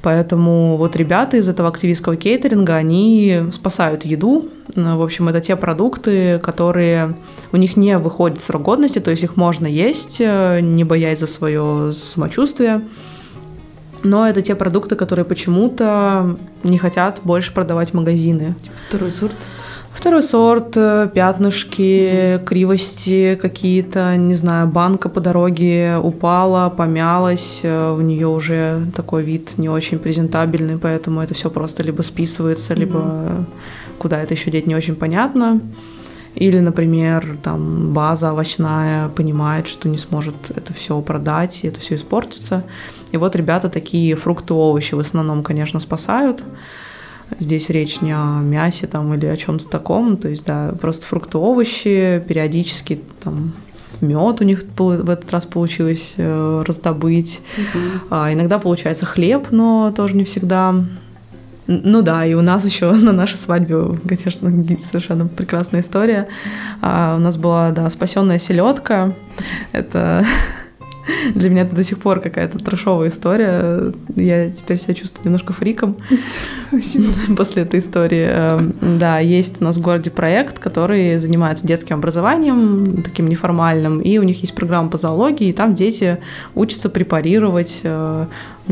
Поэтому 0.02 0.76
вот 0.76 0.96
ребята 0.96 1.36
из 1.36 1.48
этого 1.48 1.68
активистского 1.68 2.16
кейтеринга, 2.16 2.76
они 2.76 3.42
спасают 3.52 4.04
еду. 4.04 4.48
В 4.74 5.02
общем, 5.02 5.28
это 5.28 5.40
те 5.40 5.56
продукты, 5.56 6.38
которые 6.38 7.14
у 7.52 7.56
них 7.56 7.76
не 7.76 7.98
выходят 7.98 8.40
срок 8.40 8.62
годности, 8.62 8.98
то 8.98 9.10
есть 9.10 9.24
их 9.24 9.36
можно 9.36 9.66
есть, 9.66 10.16
э, 10.20 10.60
не 10.60 10.84
боясь 10.84 11.20
за 11.20 11.26
свое 11.26 11.92
самочувствие. 11.92 12.82
Но 14.02 14.26
это 14.26 14.40
те 14.40 14.54
продукты, 14.54 14.96
которые 14.96 15.26
почему-то 15.26 16.38
не 16.62 16.78
хотят 16.78 17.20
больше 17.22 17.52
продавать 17.52 17.92
магазины. 17.92 18.54
Второй 18.88 19.10
сорт? 19.10 19.36
Второй 20.00 20.22
сорт, 20.22 20.78
э, 20.78 21.10
пятнышки, 21.12 22.40
кривости 22.46 23.38
какие-то, 23.40 24.16
не 24.16 24.32
знаю, 24.34 24.66
банка 24.66 25.10
по 25.10 25.20
дороге 25.20 25.98
упала, 26.02 26.70
помялась, 26.70 27.60
э, 27.64 27.92
у 27.92 28.00
нее 28.00 28.26
уже 28.26 28.86
такой 28.96 29.24
вид 29.24 29.58
не 29.58 29.68
очень 29.68 29.98
презентабельный, 29.98 30.78
поэтому 30.78 31.20
это 31.20 31.34
все 31.34 31.50
просто 31.50 31.82
либо 31.82 32.00
списывается, 32.00 32.72
либо 32.72 32.98
mm-hmm. 32.98 33.44
куда 33.98 34.22
это 34.22 34.32
еще 34.32 34.50
деть 34.50 34.66
не 34.66 34.74
очень 34.74 34.96
понятно. 34.96 35.60
Или, 36.34 36.60
например, 36.60 37.36
там 37.42 37.92
база 37.92 38.32
овощная 38.32 39.08
понимает, 39.08 39.68
что 39.68 39.86
не 39.90 39.98
сможет 39.98 40.34
это 40.48 40.72
все 40.72 40.98
продать, 41.02 41.60
и 41.62 41.68
это 41.68 41.78
все 41.80 41.96
испортится. 41.96 42.64
И 43.12 43.18
вот 43.18 43.36
ребята 43.36 43.68
такие 43.68 44.16
фрукты, 44.16 44.54
овощи 44.54 44.94
в 44.94 45.00
основном, 45.00 45.42
конечно, 45.42 45.78
спасают. 45.78 46.42
Здесь 47.38 47.68
речь 47.70 48.00
не 48.00 48.12
о 48.12 48.40
мясе 48.40 48.86
там 48.86 49.14
или 49.14 49.26
о 49.26 49.36
чем-то 49.36 49.68
таком, 49.68 50.16
то 50.16 50.28
есть, 50.28 50.46
да, 50.46 50.74
просто 50.80 51.06
фрукты, 51.06 51.38
овощи, 51.38 52.22
периодически 52.26 53.00
там 53.22 53.52
мед 54.00 54.40
у 54.40 54.44
них 54.44 54.64
в 54.76 55.10
этот 55.10 55.30
раз 55.32 55.46
получилось 55.46 56.14
э, 56.16 56.64
раздобыть. 56.66 57.42
Угу. 57.56 57.80
А, 58.10 58.32
иногда 58.32 58.58
получается 58.58 59.06
хлеб, 59.06 59.48
но 59.50 59.92
тоже 59.94 60.16
не 60.16 60.24
всегда. 60.24 60.74
Ну 61.66 62.02
да, 62.02 62.26
и 62.26 62.34
у 62.34 62.42
нас 62.42 62.64
еще 62.64 62.90
на 62.92 63.12
нашей 63.12 63.36
свадьбе, 63.36 63.96
конечно, 64.06 64.50
совершенно 64.82 65.26
прекрасная 65.26 65.80
история. 65.82 66.28
А, 66.80 67.16
у 67.16 67.20
нас 67.20 67.36
была, 67.36 67.70
да, 67.70 67.88
спасенная 67.90 68.38
селедка. 68.38 69.12
Это 69.72 70.24
Для 71.34 71.50
меня 71.50 71.62
это 71.62 71.74
до 71.74 71.84
сих 71.84 71.98
пор 71.98 72.20
какая-то 72.20 72.58
трешовая 72.58 73.08
история. 73.08 73.92
Я 74.16 74.50
теперь 74.50 74.78
себя 74.78 74.94
чувствую 74.94 75.24
немножко 75.24 75.52
фриком 75.52 75.96
после 77.36 77.62
этой 77.62 77.80
истории. 77.80 78.26
Эм, 78.28 78.74
да, 78.80 79.18
есть 79.18 79.60
у 79.60 79.64
нас 79.64 79.76
в 79.76 79.80
городе 79.80 80.10
проект, 80.10 80.58
который 80.58 81.16
занимается 81.18 81.66
детским 81.66 81.96
образованием, 81.96 83.02
таким 83.02 83.26
неформальным, 83.28 84.00
и 84.00 84.18
у 84.18 84.22
них 84.22 84.40
есть 84.40 84.54
программа 84.54 84.88
по 84.88 84.96
зоологии, 84.96 85.48
и 85.48 85.52
там 85.52 85.74
дети 85.74 86.18
учатся 86.54 86.88
препарировать 86.88 87.80
э, 87.82 88.26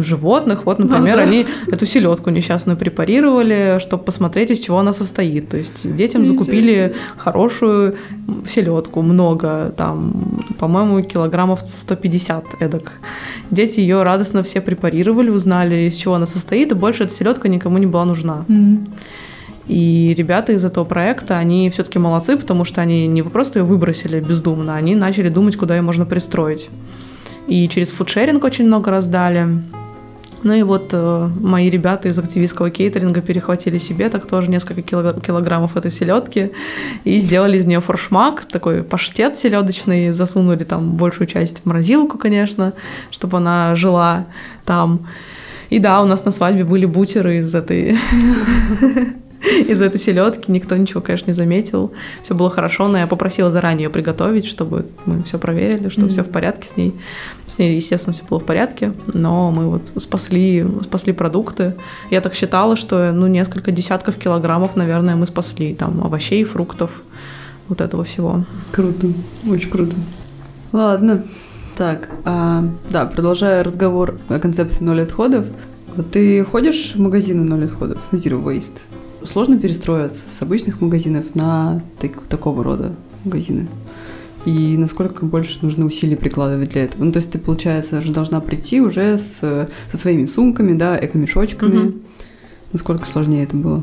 животных. 0.05 0.67
Вот, 0.67 0.79
например, 0.79 1.19
они 1.19 1.47
эту 1.67 1.87
селедку 1.87 2.31
несчастную 2.31 2.77
препарировали, 2.77 3.79
чтобы 3.81 4.05
посмотреть, 4.05 4.51
из 4.51 4.59
чего 4.59 4.79
она 4.79 4.93
состоит. 4.93 5.49
То 5.49 5.57
есть 5.57 5.97
детям 5.97 6.27
закупили 6.27 6.95
хорошую 7.17 7.97
селедку, 8.47 9.03
много, 9.03 9.73
там, 9.77 10.13
по-моему, 10.59 11.03
килограммов 11.03 11.61
150 11.61 12.29
50 12.29 12.45
эдак. 12.61 12.93
Дети 13.51 13.81
ее 13.81 14.03
радостно 14.03 14.43
все 14.43 14.61
препарировали, 14.61 15.31
узнали, 15.31 15.89
из 15.89 15.97
чего 15.97 16.15
она 16.15 16.27
состоит, 16.27 16.73
и 16.73 16.75
больше 16.75 17.05
эта 17.05 17.13
селедка 17.13 17.49
никому 17.49 17.79
не 17.79 17.87
была 17.87 18.05
нужна. 18.05 18.45
И 19.67 20.15
ребята 20.17 20.53
из 20.53 20.65
этого 20.65 20.85
проекта, 20.85 21.37
они 21.39 21.69
все-таки 21.71 21.99
молодцы, 21.99 22.37
потому 22.37 22.65
что 22.65 22.81
они 22.81 23.07
не 23.07 23.23
просто 23.23 23.59
ее 23.59 23.65
выбросили 23.65 24.21
бездумно, 24.21 24.75
они 24.75 24.95
начали 24.95 25.29
думать, 25.29 25.57
куда 25.57 25.77
ее 25.77 25.83
можно 25.83 26.07
пристроить. 26.07 26.69
И 27.49 27.69
через 27.69 27.91
фудшеринг 27.91 28.45
очень 28.45 28.67
много 28.67 28.91
раздали. 28.91 29.49
Ну 30.43 30.53
и 30.53 30.63
вот 30.63 30.91
э, 30.93 31.31
мои 31.41 31.69
ребята 31.69 32.09
из 32.09 32.19
активистского 32.19 32.71
кейтеринга 32.71 33.21
перехватили 33.21 33.79
себе 33.79 34.09
так 34.09 34.27
тоже 34.27 34.51
несколько 34.51 34.83
кило- 34.83 35.21
килограммов 35.21 35.77
этой 35.77 35.91
селедки 35.91 36.53
и 37.05 37.19
сделали 37.19 37.59
из 37.59 37.67
нее 37.67 37.81
форшмак, 37.81 38.45
такой 38.45 38.85
паштет 38.85 39.37
селедочный, 39.37 40.13
засунули 40.13 40.65
там 40.65 40.95
большую 40.95 41.27
часть 41.27 41.63
в 41.63 41.67
морозилку, 41.67 42.19
конечно, 42.19 42.73
чтобы 43.11 43.39
она 43.39 43.75
жила 43.75 44.27
там. 44.65 45.09
И 45.71 45.81
да, 45.81 46.03
у 46.03 46.07
нас 46.07 46.25
на 46.25 46.31
свадьбе 46.31 46.65
были 46.65 46.87
бутеры 46.87 47.39
из 47.39 47.55
этой 47.55 47.99
из 49.69 49.81
этой 49.81 49.99
селедки. 49.99 50.51
Никто 50.51 50.77
ничего, 50.77 51.01
конечно, 51.01 51.27
не 51.27 51.33
заметил. 51.33 51.93
Все 52.23 52.35
было 52.35 52.51
хорошо, 52.51 52.89
но 52.89 52.99
я 52.99 53.07
попросила 53.07 53.51
заранее 53.51 53.85
ее 53.85 53.91
приготовить, 53.91 54.47
чтобы 54.47 54.87
мы 55.07 55.23
все 55.23 55.39
проверили, 55.39 55.89
что 55.89 56.09
все 56.09 56.23
в 56.23 56.31
порядке 56.31 56.69
с 56.69 56.77
ней. 56.77 56.95
С 57.47 57.59
ней, 57.59 57.77
естественно, 57.77 58.13
все 58.13 58.25
было 58.25 58.41
в 58.41 58.45
порядке, 58.45 58.93
но 59.07 59.51
мы 59.51 59.69
вот 59.69 59.93
спасли, 59.97 60.67
спасли 60.83 61.13
продукты. 61.13 61.75
Я 62.11 62.21
так 62.21 62.35
считала, 62.35 62.77
что 62.77 63.13
ну 63.13 63.27
несколько 63.27 63.71
десятков 63.71 64.17
килограммов, 64.17 64.77
наверное, 64.77 65.17
мы 65.17 65.27
спасли 65.27 65.75
там 65.75 66.05
овощей, 66.05 66.45
фруктов, 66.45 66.91
вот 67.69 67.81
этого 67.81 68.05
всего. 68.05 68.45
Круто, 68.73 69.09
очень 69.49 69.71
круто. 69.71 69.95
Ладно. 70.73 71.25
Так, 71.77 72.09
а, 72.25 72.65
да, 72.91 73.07
продолжая 73.07 73.63
разговор 73.63 74.19
о 74.29 74.41
концепции 74.41 74.83
ноль 74.83 75.03
отходов. 75.03 75.47
Ты 76.11 76.45
ходишь 76.45 76.95
в 76.95 77.01
магазины 77.01 77.45
ноль 77.45 77.67
отходов, 77.67 77.99
Zero 78.11 78.43
Waste? 78.43 78.81
Сложно 79.31 79.59
перестроиться 79.59 80.29
с 80.29 80.41
обычных 80.43 80.81
магазинов 80.81 81.35
на 81.35 81.83
так- 82.01 82.23
такого 82.29 82.65
рода 82.65 82.93
магазины? 83.25 83.69
И 84.47 84.77
насколько 84.79 85.27
больше 85.27 85.59
нужно 85.61 85.85
усилий 85.85 86.17
прикладывать 86.17 86.71
для 86.71 86.85
этого? 86.85 87.05
Ну, 87.05 87.13
то 87.13 87.19
есть 87.19 87.31
ты, 87.31 87.39
получается, 87.39 88.01
же 88.01 88.13
должна 88.13 88.41
прийти 88.41 88.81
уже 88.81 89.19
с, 89.19 89.41
со 89.91 89.97
своими 89.97 90.25
сумками, 90.25 90.73
да, 90.73 90.97
эко-мешочками. 90.99 91.79
Мгм. 91.79 91.95
Насколько 92.73 93.07
сложнее 93.07 93.43
это 93.45 93.57
было? 93.57 93.83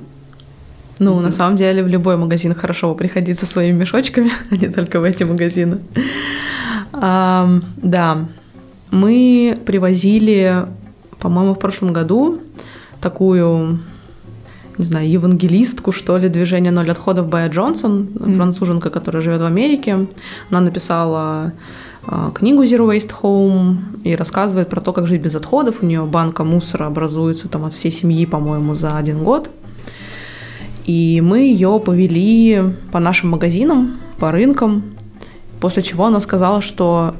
Ну, 0.98 1.14
Мгм. 1.16 1.24
на 1.26 1.32
самом 1.32 1.58
деле, 1.58 1.84
в 1.84 1.88
любой 1.88 2.18
магазин 2.18 2.56
хорошо 2.56 2.96
приходить 2.96 3.38
со 3.38 3.46
своими 3.46 3.78
мешочками, 3.78 4.32
а 4.50 4.56
не 4.56 4.70
только 4.70 5.00
в 5.00 5.04
эти 5.04 5.24
магазины. 5.24 5.80
Ам, 6.94 7.62
да, 7.78 8.26
мы 8.90 9.58
привозили, 9.66 10.66
по-моему, 11.20 11.54
в 11.54 11.60
прошлом 11.60 11.94
году 11.94 12.40
такую, 13.02 13.80
не 14.78 14.86
знаю, 14.86 15.10
евангелистку, 15.10 15.92
что 15.92 16.18
ли, 16.18 16.30
движение 16.30 16.72
«Ноль 16.72 16.92
отходов» 16.92 17.28
Бая 17.28 17.50
Джонсон, 17.50 18.10
Мгм. 18.14 18.36
француженка, 18.36 18.90
которая 18.90 19.22
живет 19.22 19.42
в 19.42 19.46
Америке. 19.46 20.08
Она 20.50 20.62
написала 20.62 21.54
а, 22.08 22.32
книгу 22.32 22.64
Zero 22.64 22.88
Waste 22.88 23.14
Home 23.22 23.78
и 24.04 24.16
рассказывает 24.16 24.70
про 24.70 24.82
то, 24.82 24.94
как 24.94 25.08
жить 25.08 25.22
без 25.22 25.36
отходов. 25.36 25.78
У 25.82 25.86
нее 25.86 26.04
банка 26.06 26.44
мусора 26.44 26.86
образуется 26.88 27.48
там 27.48 27.66
от 27.66 27.74
всей 27.74 27.92
семьи, 27.92 28.26
по-моему, 28.26 28.76
за 28.76 28.98
один 28.98 29.24
год. 29.24 29.50
И 30.86 31.20
мы 31.22 31.40
ее 31.40 31.82
повели 31.84 32.62
по 32.92 33.00
нашим 33.00 33.32
магазинам, 33.32 33.96
по 34.20 34.32
рынкам, 34.32 34.84
после 35.60 35.82
чего 35.82 36.06
она 36.06 36.20
сказала, 36.20 36.62
что 36.62 37.16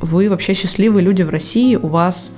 вы 0.00 0.30
вообще 0.30 0.54
счастливые 0.54 1.04
люди 1.04 1.22
в 1.22 1.28
России, 1.28 1.76
у 1.76 1.88
вас 1.88 2.30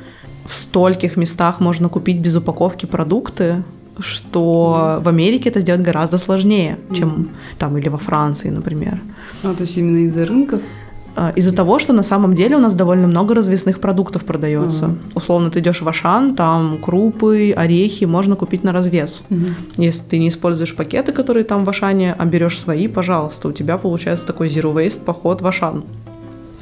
в 0.45 0.53
стольких 0.53 1.17
местах 1.17 1.61
можно 1.61 1.89
купить 1.89 2.19
без 2.19 2.35
упаковки 2.35 2.87
продукты, 2.87 3.63
что 3.99 5.01
в 5.03 5.09
Америке 5.09 5.51
это 5.51 5.61
сделать 5.61 5.83
гораздо 5.83 6.19
сложнее, 6.19 6.79
чем 6.95 7.29
там 7.59 7.77
или 7.79 7.89
во 7.89 7.99
Франции, 7.99 8.51
например. 8.51 8.99
А, 9.43 9.55
то 9.55 9.63
есть 9.63 9.77
именно 9.77 9.99
из-за 10.07 10.27
рынков? 10.27 10.61
А, 11.15 11.33
Из-за 11.37 11.55
того, 11.55 11.79
что 11.79 11.93
на 11.93 12.03
самом 12.03 12.35
деле 12.35 12.57
у 12.57 12.59
нас 12.59 12.75
довольно 12.75 13.07
много 13.07 13.35
развесных 13.35 13.81
продуктов 13.81 14.25
продается. 14.25 14.87
Мгм. 14.87 14.99
Условно, 15.15 15.51
ты 15.51 15.59
идешь 15.59 15.83
в 15.83 15.89
Ашан, 15.89 16.35
там 16.35 16.79
крупы, 16.79 17.53
орехи 17.55 18.07
можно 18.07 18.35
купить 18.35 18.65
на 18.65 18.73
развес. 18.73 19.25
Мгм. 19.29 19.55
Если 19.77 20.03
ты 20.05 20.19
не 20.19 20.29
используешь 20.29 20.75
пакеты, 20.75 21.13
которые 21.13 21.45
там 21.45 21.65
в 21.65 21.69
Ашане, 21.69 22.15
а 22.17 22.25
берешь 22.25 22.59
свои, 22.59 22.89
пожалуйста, 22.89 23.49
у 23.49 23.53
тебя 23.53 23.77
получается 23.77 24.27
такой 24.27 24.49
zero 24.49 24.73
waste 24.75 25.05
поход 25.05 25.43
в 25.43 25.47
Ашан. 25.47 25.85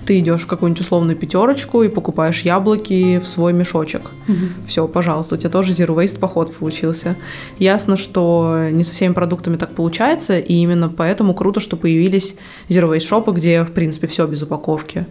Ты 0.06 0.18
идешь 0.20 0.42
в 0.42 0.46
какую-нибудь 0.46 0.82
условную 0.82 1.16
пятерочку 1.16 1.82
и 1.82 1.88
покупаешь 1.88 2.42
яблоки 2.42 3.18
в 3.18 3.26
свой 3.26 3.52
мешочек. 3.52 4.12
Мгм. 4.26 4.50
Все, 4.66 4.88
пожалуйста, 4.88 5.34
у 5.34 5.38
тебя 5.38 5.50
тоже 5.50 5.72
zero 5.72 5.94
waste 5.94 6.18
поход 6.18 6.54
получился. 6.54 7.16
Ясно, 7.58 7.96
что 7.96 8.68
не 8.70 8.84
со 8.84 8.92
всеми 8.92 9.12
продуктами 9.12 9.56
так 9.56 9.70
получается, 9.70 10.38
и 10.38 10.54
именно 10.54 10.88
поэтому 10.88 11.34
круто, 11.34 11.60
что 11.60 11.76
появились 11.76 12.34
zero 12.68 12.90
waste 12.90 13.06
шопы, 13.06 13.32
где, 13.32 13.62
в 13.64 13.72
принципе, 13.72 14.06
все 14.06 14.26
без 14.26 14.42
упаковки. 14.42 15.06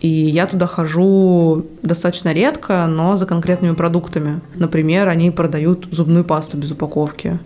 И 0.00 0.08
я 0.08 0.46
туда 0.46 0.66
хожу 0.66 1.66
достаточно 1.82 2.32
редко, 2.32 2.86
но 2.86 3.16
за 3.16 3.26
конкретными 3.26 3.74
продуктами. 3.74 4.40
Например, 4.54 5.08
они 5.08 5.30
продают 5.30 5.88
зубную 5.90 6.24
пасту 6.24 6.56
без 6.56 6.70
упаковки. 6.70 7.38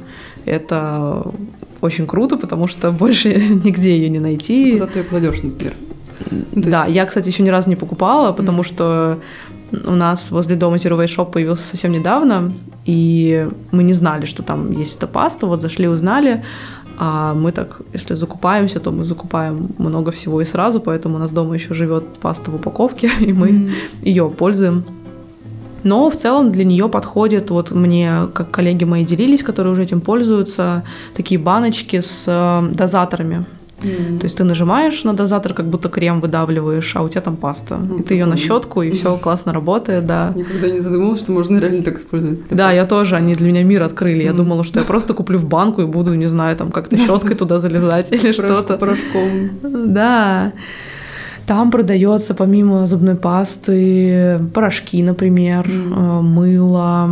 Это 0.45 1.25
очень 1.81 2.07
круто, 2.07 2.37
потому 2.37 2.67
что 2.67 2.91
больше 2.93 3.35
нигде 3.35 3.97
ее 3.97 4.11
не 4.11 4.19
найти. 4.19 4.73
Куда 4.73 4.87
ты 4.87 4.99
ее 4.99 5.05
кладешь, 5.05 5.43
например? 5.43 5.75
Да, 6.53 6.87
я, 6.87 7.07
кстати, 7.07 7.29
еще 7.29 7.43
ни 7.43 7.51
разу 7.51 7.69
не 7.69 7.77
покупала, 7.77 8.33
потому 8.33 8.63
что 8.63 9.19
у 9.87 9.93
нас 9.93 10.31
возле 10.31 10.57
дома 10.57 10.77
Zero 10.77 10.99
Waste 10.99 11.17
Shop 11.17 11.31
появился 11.33 11.65
совсем 11.65 11.93
недавно, 11.93 12.53
и 12.85 13.49
мы 13.71 13.83
не 13.83 13.93
знали, 13.95 14.27
что 14.27 14.43
там 14.43 14.71
есть 14.73 14.97
эта 14.97 15.07
паста, 15.07 15.47
вот 15.47 15.63
зашли, 15.63 15.89
узнали, 15.89 16.45
а 16.99 17.35
мы 17.35 17.53
так, 17.53 17.81
если 17.95 18.15
закупаемся, 18.15 18.81
то 18.81 18.91
мы 18.91 19.05
закупаем 19.05 19.71
много 19.79 20.13
всего 20.13 20.41
и 20.41 20.45
сразу, 20.45 20.81
поэтому 20.81 21.17
у 21.17 21.19
нас 21.19 21.33
дома 21.33 21.55
еще 21.55 21.75
живет 21.75 22.05
паста 22.21 22.51
в 22.51 22.57
упаковке, 22.57 23.11
и 23.21 23.33
мы 23.33 23.49
Мгм. 23.53 23.71
ее 24.03 24.29
пользуем. 24.29 24.85
Но 25.85 26.11
в 26.11 26.17
целом 26.17 26.53
для 26.53 26.65
нее 26.65 26.89
подходят, 26.89 27.51
вот 27.51 27.73
мне, 27.73 28.29
как 28.35 28.51
коллеги 28.51 28.85
мои 28.85 29.05
делились, 29.05 29.43
которые 29.43 29.73
уже 29.73 29.83
этим 29.83 30.01
пользуются, 30.01 30.85
такие 31.17 31.41
баночки 31.41 32.01
с 32.01 32.25
э, 32.29 32.69
дозаторами. 32.75 33.47
М. 33.85 34.19
То 34.19 34.25
есть 34.27 34.37
ты 34.37 34.45
нажимаешь 34.45 35.05
на 35.05 35.13
дозатор, 35.15 35.55
как 35.55 35.67
будто 35.67 35.89
крем 35.89 36.21
выдавливаешь, 36.21 36.97
а 36.97 37.03
у 37.03 37.09
тебя 37.09 37.21
там 37.21 37.37
паста. 37.37 37.79
Ну, 37.79 37.99
и 37.99 38.03
ты 38.03 38.15
ее 38.15 38.27
на 38.27 38.37
щетку, 38.37 38.83
и 38.83 38.91
все 38.91 39.17
классно 39.17 39.53
работает, 39.53 40.07
да. 40.07 40.33
Никогда 40.37 40.69
не 40.71 40.81
задумывалась, 40.81 41.21
что 41.21 41.33
можно 41.33 41.59
реально 41.59 41.83
так 41.83 41.99
использовать. 41.99 42.39
Да, 42.51 42.73
я 42.73 42.87
тоже, 42.87 43.17
они 43.17 43.35
для 43.35 43.49
меня 43.49 43.63
мир 43.65 43.83
открыли. 43.83 44.23
Я 44.23 44.31
Мгм. 44.31 44.39
думала, 44.39 44.65
что 44.65 44.81
я 44.81 44.85
просто 44.87 45.15
куплю 45.15 45.39
в 45.39 45.47
банку 45.47 45.83
и 45.83 45.87
буду, 45.87 46.15
не 46.15 46.27
знаю, 46.27 46.57
там 46.57 46.71
как-то 46.71 46.97
щеткой 46.97 47.37
туда 47.37 47.59
залезать 47.59 48.13
или 48.13 48.33
что-то. 48.33 48.77
Порошком. 48.79 49.51
Да. 49.87 50.53
Там 51.47 51.71
продается 51.73 52.35
помимо 52.35 52.87
зубной 52.87 53.17
пасты 53.17 54.39
порошки, 54.55 55.03
например, 55.03 55.67
э, 55.69 56.21
мыло, 56.21 57.09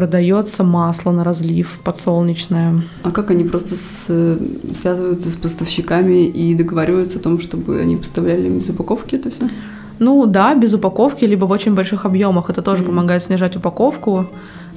продается 0.00 0.62
масло 0.62 1.10
на 1.10 1.24
разлив 1.24 1.78
подсолнечное. 1.82 2.82
А 3.02 3.10
как 3.10 3.30
они 3.30 3.44
просто 3.44 3.74
с- 3.76 4.38
связываются 4.74 5.30
с 5.30 5.36
поставщиками 5.36 6.26
и 6.26 6.54
договариваются 6.54 7.18
о 7.18 7.22
том, 7.22 7.40
чтобы 7.40 7.80
они 7.80 7.96
поставляли 7.96 8.46
им 8.46 8.58
из 8.58 8.68
упаковки 8.68 9.14
это 9.14 9.30
все? 9.30 9.48
Ну 9.98 10.26
да, 10.26 10.54
без 10.54 10.74
упаковки, 10.74 11.24
либо 11.24 11.46
в 11.46 11.50
очень 11.50 11.74
больших 11.74 12.04
объемах. 12.04 12.50
Это 12.50 12.60
тоже 12.60 12.82
Мгм. 12.82 12.90
помогает 12.90 13.22
снижать 13.22 13.56
упаковку. 13.56 14.26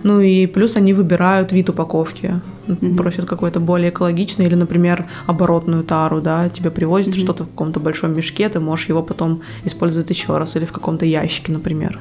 Ну 0.03 0.19
и 0.21 0.45
плюс 0.47 0.77
они 0.77 0.93
выбирают 0.93 1.51
вид 1.51 1.69
упаковки. 1.69 2.39
Мгм. 2.67 2.97
Просят 2.97 3.25
какой-то 3.25 3.59
более 3.59 3.89
экологичный 3.89 4.45
или, 4.45 4.55
например, 4.55 5.05
оборотную 5.27 5.83
тару, 5.83 6.21
да, 6.21 6.49
тебе 6.49 6.69
привозят 6.71 7.15
Мгм. 7.15 7.23
что-то 7.23 7.43
в 7.43 7.47
каком-то 7.47 7.79
большом 7.79 8.15
мешке, 8.15 8.47
ты 8.49 8.59
можешь 8.59 8.89
его 8.89 9.01
потом 9.03 9.41
использовать 9.65 10.09
еще 10.09 10.37
раз 10.37 10.55
или 10.55 10.65
в 10.65 10.71
каком-то 10.71 11.05
ящике, 11.05 11.51
например. 11.51 11.99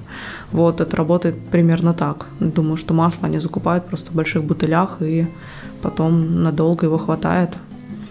Вот 0.52 0.80
это 0.80 0.96
работает 0.96 1.34
примерно 1.50 1.94
так. 1.94 2.26
Думаю, 2.40 2.76
что 2.76 2.94
масло 2.94 3.28
они 3.28 3.38
закупают 3.40 3.86
просто 3.86 4.10
в 4.10 4.14
больших 4.14 4.44
бутылях 4.44 4.98
и 5.00 5.26
потом 5.82 6.42
надолго 6.42 6.86
его 6.86 6.98
хватает. 6.98 7.58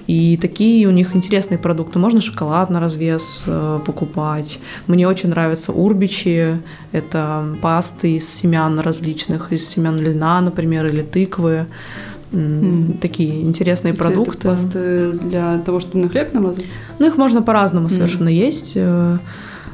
И 0.07 0.37
такие 0.37 0.87
у 0.87 0.91
них 0.91 1.15
интересные 1.15 1.57
продукты. 1.57 1.99
Можно 1.99 2.21
шоколад 2.21 2.69
на 2.69 2.79
развес 2.79 3.43
э, 3.45 3.79
покупать. 3.85 4.59
Мне 4.87 5.07
очень 5.07 5.29
нравятся 5.29 5.73
урбичи. 5.73 6.59
Это 6.93 7.45
пасты 7.61 8.15
из 8.15 8.29
семян 8.29 8.79
различных, 8.79 9.51
из 9.51 9.67
семян 9.67 9.99
льна, 9.99 10.39
например, 10.41 10.85
или 10.85 11.01
тыквы. 11.01 11.65
М. 12.33 12.93
Такие 13.01 13.41
интересные 13.41 13.93
это 13.93 14.03
продукты. 14.03 14.47
пасты 14.47 15.11
для 15.11 15.57
того, 15.59 15.79
чтобы 15.79 16.03
на 16.05 16.09
хлеб 16.09 16.33
намазать? 16.33 16.65
Ну, 16.99 17.07
их 17.07 17.17
можно 17.17 17.41
по-разному 17.41 17.89
совершенно 17.89 18.29
есть. 18.29 18.73
Э, 18.75 19.17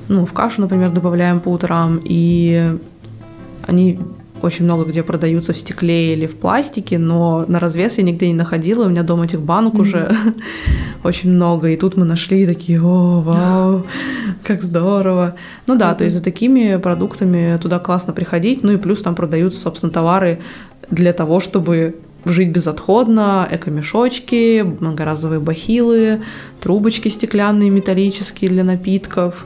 Ну, 0.10 0.26
в 0.26 0.34
кашу, 0.34 0.60
например, 0.62 0.92
добавляем 0.92 1.40
по 1.40 1.48
утрам, 1.50 2.02
и 2.04 2.76
они 3.66 4.00
очень 4.44 4.66
много 4.66 4.84
где 4.84 5.04
продаются 5.04 5.54
в 5.54 5.58
стекле 5.58 6.14
или 6.14 6.28
в 6.28 6.36
пластике, 6.36 6.98
но 6.98 7.46
на 7.48 7.60
развес 7.60 7.98
я 7.98 8.04
нигде 8.04 8.28
не 8.28 8.34
находила. 8.34 8.86
У 8.86 8.90
меня 8.90 9.02
дома 9.02 9.24
этих 9.24 9.40
банок 9.40 9.76
mm-hmm. 9.76 9.82
уже 9.82 10.12
очень 11.04 11.32
много. 11.32 11.70
И 11.70 11.78
тут 11.78 11.96
мы 11.96 12.04
нашли 12.04 12.46
такие, 12.46 12.82
о, 12.82 13.22
вау, 13.22 13.86
как 14.44 14.62
здорово. 14.62 15.36
Ну 15.66 15.78
да, 15.78 15.92
mm-hmm. 15.92 15.98
то 15.98 16.04
есть 16.04 16.18
за 16.18 16.22
такими 16.22 16.76
продуктами 16.76 17.58
туда 17.62 17.80
классно 17.80 18.12
приходить. 18.12 18.64
Ну 18.64 18.74
и 18.74 18.78
плюс 18.78 19.02
там 19.02 19.16
продаются, 19.16 19.62
собственно, 19.62 19.94
товары 19.94 20.40
для 20.92 21.14
того, 21.14 21.40
чтобы 21.40 21.96
жить 22.26 22.50
безотходно, 22.50 23.48
эко-мешочки, 23.50 24.62
многоразовые 24.62 25.40
бахилы, 25.40 26.22
трубочки 26.60 27.08
стеклянные, 27.08 27.70
металлические 27.70 28.50
для 28.50 28.66
напитков, 28.66 29.46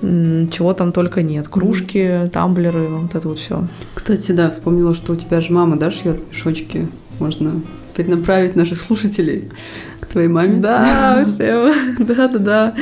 чего 0.00 0.74
там 0.74 0.92
только 0.92 1.22
нет, 1.22 1.48
кружки, 1.48 2.30
тамблеры, 2.32 2.86
вот 2.88 3.14
это 3.14 3.28
вот 3.28 3.38
все. 3.38 3.66
Кстати, 3.94 4.32
да, 4.32 4.50
вспомнила, 4.50 4.94
что 4.94 5.12
у 5.12 5.16
тебя 5.16 5.40
же 5.40 5.52
мама, 5.52 5.76
да, 5.76 5.90
шьет 5.90 6.20
мешочки, 6.30 6.88
можно 7.18 7.62
перенаправить 7.94 8.56
наших 8.56 8.80
слушателей 8.80 9.50
к 10.00 10.06
твоей 10.06 10.28
маме. 10.28 10.60
Да, 10.60 11.24
всем, 11.28 11.72
да-да-да. 11.98 12.74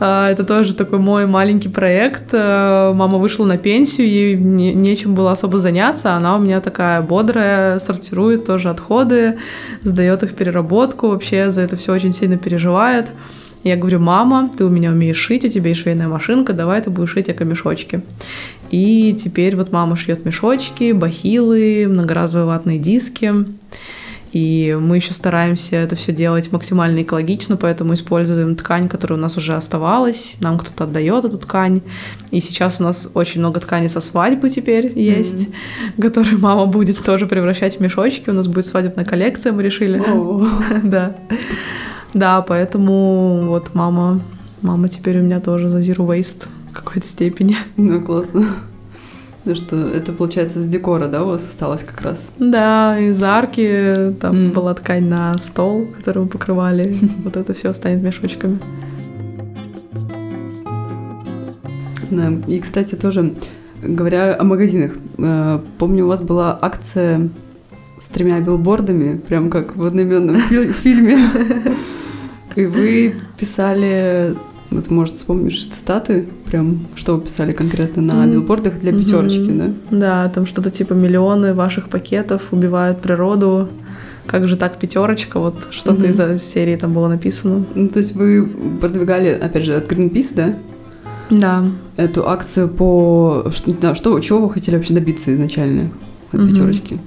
А, 0.00 0.30
это 0.30 0.44
тоже 0.44 0.74
такой 0.74 0.98
мой 0.98 1.26
маленький 1.26 1.68
проект. 1.68 2.30
А, 2.32 2.92
мама 2.92 3.18
вышла 3.18 3.44
на 3.44 3.56
пенсию, 3.56 4.08
ей 4.08 4.36
не, 4.36 4.74
нечем 4.74 5.14
было 5.14 5.32
особо 5.32 5.60
заняться. 5.60 6.14
Она 6.14 6.36
у 6.36 6.40
меня 6.40 6.60
такая 6.60 7.00
бодрая, 7.02 7.78
сортирует 7.78 8.46
тоже 8.46 8.70
отходы, 8.70 9.38
сдает 9.82 10.22
их 10.22 10.30
в 10.30 10.34
переработку, 10.34 11.08
вообще 11.08 11.50
за 11.50 11.62
это 11.62 11.76
все 11.76 11.92
очень 11.92 12.12
сильно 12.12 12.36
переживает. 12.36 13.08
Я 13.64 13.76
говорю, 13.76 13.98
мама, 14.00 14.50
ты 14.56 14.64
у 14.64 14.68
меня 14.68 14.90
умеешь 14.90 15.18
шить, 15.18 15.44
у 15.44 15.48
тебя 15.48 15.70
есть 15.70 15.80
швейная 15.82 16.08
машинка, 16.08 16.52
давай 16.52 16.80
ты 16.80 16.90
будешь 16.90 17.10
шить 17.10 17.28
эко-мешочки. 17.28 18.02
И 18.70 19.16
теперь 19.18 19.56
вот 19.56 19.72
мама 19.72 19.96
шьет 19.96 20.24
мешочки, 20.24 20.92
бахилы, 20.92 21.86
многоразовые 21.88 22.46
ватные 22.46 22.78
диски. 22.78 23.32
И 24.32 24.76
мы 24.78 24.96
еще 24.96 25.14
стараемся 25.14 25.76
это 25.76 25.96
все 25.96 26.12
делать 26.12 26.52
максимально 26.52 27.02
экологично, 27.02 27.56
поэтому 27.56 27.94
используем 27.94 28.56
ткань, 28.56 28.88
которая 28.88 29.18
у 29.18 29.22
нас 29.22 29.36
уже 29.36 29.54
оставалась. 29.54 30.34
Нам 30.40 30.58
кто-то 30.58 30.84
отдает 30.84 31.24
эту 31.24 31.38
ткань. 31.38 31.80
И 32.30 32.40
сейчас 32.40 32.78
у 32.80 32.84
нас 32.84 33.08
очень 33.14 33.40
много 33.40 33.60
ткани 33.60 33.86
со 33.86 34.00
свадьбы 34.00 34.50
теперь 34.50 34.98
есть, 34.98 35.48
mm-hmm. 35.48 36.02
которые 36.02 36.36
мама 36.36 36.66
будет 36.66 37.02
тоже 37.02 37.26
превращать 37.26 37.78
в 37.78 37.80
мешочки. 37.80 38.28
У 38.28 38.34
нас 38.34 38.48
будет 38.48 38.66
свадебная 38.66 39.04
коллекция, 39.04 39.52
мы 39.52 39.62
решили. 39.62 40.02
Да. 40.84 41.14
Да, 42.14 42.42
поэтому 42.42 43.42
вот 43.46 43.74
мама, 43.74 44.20
мама 44.62 44.88
теперь 44.88 45.18
у 45.18 45.22
меня 45.22 45.40
тоже 45.40 45.68
за 45.68 45.78
zero 45.80 46.06
waste 46.06 46.46
в 46.70 46.72
какой-то 46.72 47.06
степени. 47.06 47.56
Ну, 47.76 48.00
классно. 48.00 48.46
Ну 49.44 49.54
что, 49.54 49.76
это 49.76 50.12
получается 50.12 50.60
с 50.60 50.66
декора, 50.66 51.08
да, 51.08 51.24
у 51.24 51.28
вас 51.28 51.46
осталось 51.46 51.82
как 51.82 52.02
раз? 52.02 52.32
Да, 52.38 52.98
из 52.98 53.22
арки 53.22 54.14
там 54.20 54.34
mm. 54.34 54.52
была 54.52 54.74
ткань 54.74 55.08
на 55.08 55.32
стол, 55.38 55.86
который 55.96 56.24
мы 56.24 56.28
покрывали. 56.28 56.94
Вот 57.24 57.36
это 57.36 57.54
все 57.54 57.72
станет 57.72 58.02
мешочками. 58.02 58.58
Да, 62.10 62.30
и, 62.46 62.60
кстати, 62.60 62.94
тоже, 62.94 63.34
говоря 63.82 64.36
о 64.38 64.44
магазинах, 64.44 64.92
э, 65.18 65.60
помню, 65.78 66.04
у 66.04 66.08
вас 66.08 66.20
была 66.20 66.58
акция 66.60 67.30
с 68.08 68.14
тремя 68.14 68.40
билбордами, 68.40 69.18
прям 69.18 69.50
как 69.50 69.76
в 69.76 69.84
одноименном 69.84 70.40
фильме. 70.72 71.18
И 72.56 72.64
вы 72.64 73.14
писали 73.38 74.34
вот, 74.70 74.90
может, 74.90 75.16
вспомнишь 75.16 75.66
цитаты, 75.66 76.26
прям, 76.44 76.80
что 76.94 77.16
вы 77.16 77.22
писали 77.22 77.52
конкретно 77.52 78.02
на 78.02 78.26
билбордах 78.26 78.80
для 78.80 78.92
пятерочки, 78.92 79.50
mm-hmm. 79.50 79.74
да? 79.90 80.24
Да, 80.24 80.28
там 80.28 80.46
что-то 80.46 80.70
типа 80.70 80.92
миллионы 80.92 81.54
ваших 81.54 81.88
пакетов 81.88 82.42
убивают 82.50 83.00
природу. 83.00 83.68
Как 84.26 84.46
же 84.46 84.56
так 84.56 84.78
пятерочка? 84.78 85.40
Вот 85.40 85.68
что-то 85.70 86.04
mm-hmm. 86.04 86.36
из 86.36 86.42
серии 86.42 86.76
там 86.76 86.92
было 86.92 87.08
написано. 87.08 87.64
Ну, 87.74 87.88
то 87.88 87.98
есть 87.98 88.14
вы 88.14 88.46
продвигали, 88.80 89.28
опять 89.30 89.64
же, 89.64 89.74
от 89.74 89.90
Greenpeace, 89.90 90.32
да? 90.34 90.54
Да. 91.30 91.64
Эту 91.96 92.28
акцию 92.28 92.68
по... 92.68 93.50
Что, 93.94 94.20
чего 94.20 94.40
вы 94.40 94.50
хотели 94.52 94.76
вообще 94.76 94.92
добиться 94.92 95.34
изначально 95.34 95.90
от 96.32 96.40
mm-hmm. 96.40 96.48
пятерочки? 96.48 97.00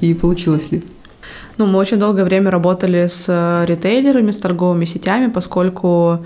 И 0.00 0.14
получилось 0.14 0.70
ли? 0.70 0.82
Ну, 1.58 1.66
мы 1.66 1.78
очень 1.78 1.98
долгое 1.98 2.24
время 2.24 2.50
работали 2.50 3.06
с 3.06 3.64
ритейлерами, 3.66 4.30
с 4.30 4.38
торговыми 4.38 4.86
сетями, 4.86 5.30
поскольку 5.30 6.20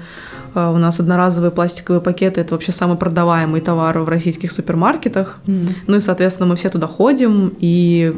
а, 0.55 0.71
у 0.71 0.79
нас 0.79 1.01
одноразовые 1.01 1.51
пластиковые 1.51 2.01
пакеты 2.01 2.41
это 2.41 2.55
вообще 2.55 2.73
самый 2.73 2.97
продаваемый 2.97 3.61
товар 3.61 3.99
в 3.99 4.09
российских 4.09 4.53
супермаркетах. 4.53 5.41
Mm. 5.47 5.69
Ну 5.87 5.97
и, 5.97 6.01
соответственно, 6.01 6.49
мы 6.49 6.57
все 6.57 6.71
туда 6.71 6.87
ходим, 6.87 7.53
и 7.59 8.15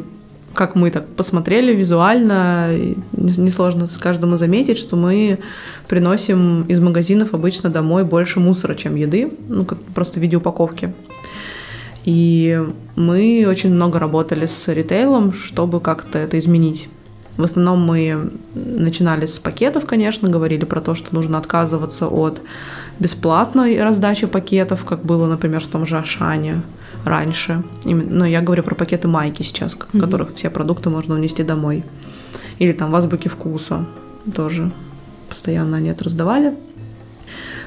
как 0.53 0.75
мы 0.75 0.91
так 0.91 1.07
посмотрели 1.07 1.73
визуально, 1.73 2.69
несложно 3.11 3.87
с 3.87 3.97
каждому 3.97 4.37
заметить, 4.37 4.79
что 4.79 4.95
мы 4.95 5.39
приносим 5.87 6.63
из 6.63 6.79
магазинов 6.79 7.33
обычно 7.33 7.69
домой 7.69 8.03
больше 8.03 8.39
мусора, 8.39 8.73
чем 8.73 8.95
еды, 8.95 9.31
ну, 9.49 9.65
просто 9.93 10.19
в 10.19 10.21
виде 10.21 10.37
упаковки. 10.37 10.93
И 12.07 12.65
мы 12.95 13.45
очень 13.49 13.73
много 13.73 13.99
работали 13.99 14.45
с 14.45 14.73
ритейлом, 14.73 15.33
чтобы 15.33 15.81
как-то 15.81 16.17
это 16.17 16.39
изменить. 16.39 16.87
В 17.35 17.43
основном 17.43 17.81
мы 17.81 18.31
начинали 18.55 19.25
с 19.25 19.39
пакетов, 19.39 19.85
конечно, 19.85 20.29
говорили 20.29 20.63
про 20.63 20.79
то, 20.79 20.95
что 20.95 21.13
нужно 21.13 21.37
отказываться 21.37 22.07
от 22.07 22.39
бесплатной 22.97 23.83
раздачи 23.83 24.25
пакетов, 24.25 24.85
как 24.85 25.03
было, 25.03 25.27
например, 25.27 25.61
в 25.61 25.67
том 25.67 25.85
же 25.85 25.97
Ашане 25.97 26.61
раньше. 27.03 27.61
Но 27.83 28.25
я 28.25 28.39
говорю 28.39 28.63
про 28.63 28.75
пакеты 28.75 29.09
майки 29.09 29.43
сейчас, 29.43 29.73
в 29.73 29.77
mm-hmm. 29.77 29.99
которых 29.99 30.33
все 30.33 30.49
продукты 30.49 30.89
можно 30.89 31.13
унести 31.15 31.43
домой. 31.43 31.83
Или 32.57 32.71
там 32.71 32.89
в 32.89 32.95
азбуке 32.95 33.27
вкуса 33.27 33.85
тоже 34.33 34.71
постоянно 35.27 35.75
они 35.75 35.89
это 35.89 36.05
раздавали. 36.05 36.57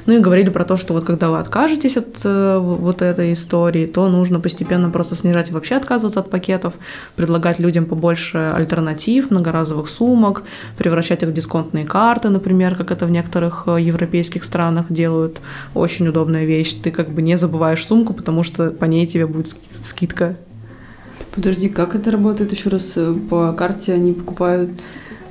Ну 0.07 0.15
и 0.15 0.19
говорили 0.19 0.51
про 0.51 0.65
то, 0.65 0.77
что 0.77 0.95
вот 0.95 1.05
когда 1.05 1.31
вы 1.31 1.39
откажетесь 1.39 1.97
от 1.97 2.21
э, 2.25 2.59
вот 2.59 3.03
этой 3.03 3.33
истории, 3.33 3.87
то 3.87 4.09
нужно 4.09 4.41
постепенно 4.41 4.91
просто 4.91 5.15
снижать 5.15 5.51
и 5.51 5.53
вообще 5.53 5.77
отказываться 5.77 6.21
от 6.21 6.31
пакетов, 6.31 6.75
предлагать 7.17 7.59
людям 7.59 7.87
побольше 7.87 8.53
альтернатив, 8.55 9.31
многоразовых 9.31 9.89
сумок, 9.89 10.45
превращать 10.79 11.23
их 11.23 11.29
в 11.29 11.33
дисконтные 11.33 11.85
карты, 11.85 12.29
например, 12.29 12.75
как 12.77 12.91
это 12.91 13.07
в 13.07 13.11
некоторых 13.11 13.65
э, 13.67 13.81
европейских 13.81 14.45
странах 14.45 14.87
делают. 14.89 15.41
Очень 15.75 16.09
удобная 16.09 16.45
вещь. 16.45 16.75
Ты 16.83 16.91
как 16.91 17.11
бы 17.11 17.23
не 17.23 17.37
забываешь 17.37 17.87
сумку, 17.87 18.15
потому 18.15 18.43
что 18.43 18.71
по 18.71 18.85
ней 18.85 19.07
тебе 19.07 19.27
будет 19.27 19.55
скидка. 19.83 20.37
Подожди, 21.35 21.69
как 21.69 21.95
это 21.95 22.11
работает 22.11 22.53
еще 22.53 22.71
раз? 22.71 22.95
Э, 22.97 23.15
по 23.29 23.53
карте 23.53 23.93
они 23.93 24.13
покупают 24.13 24.71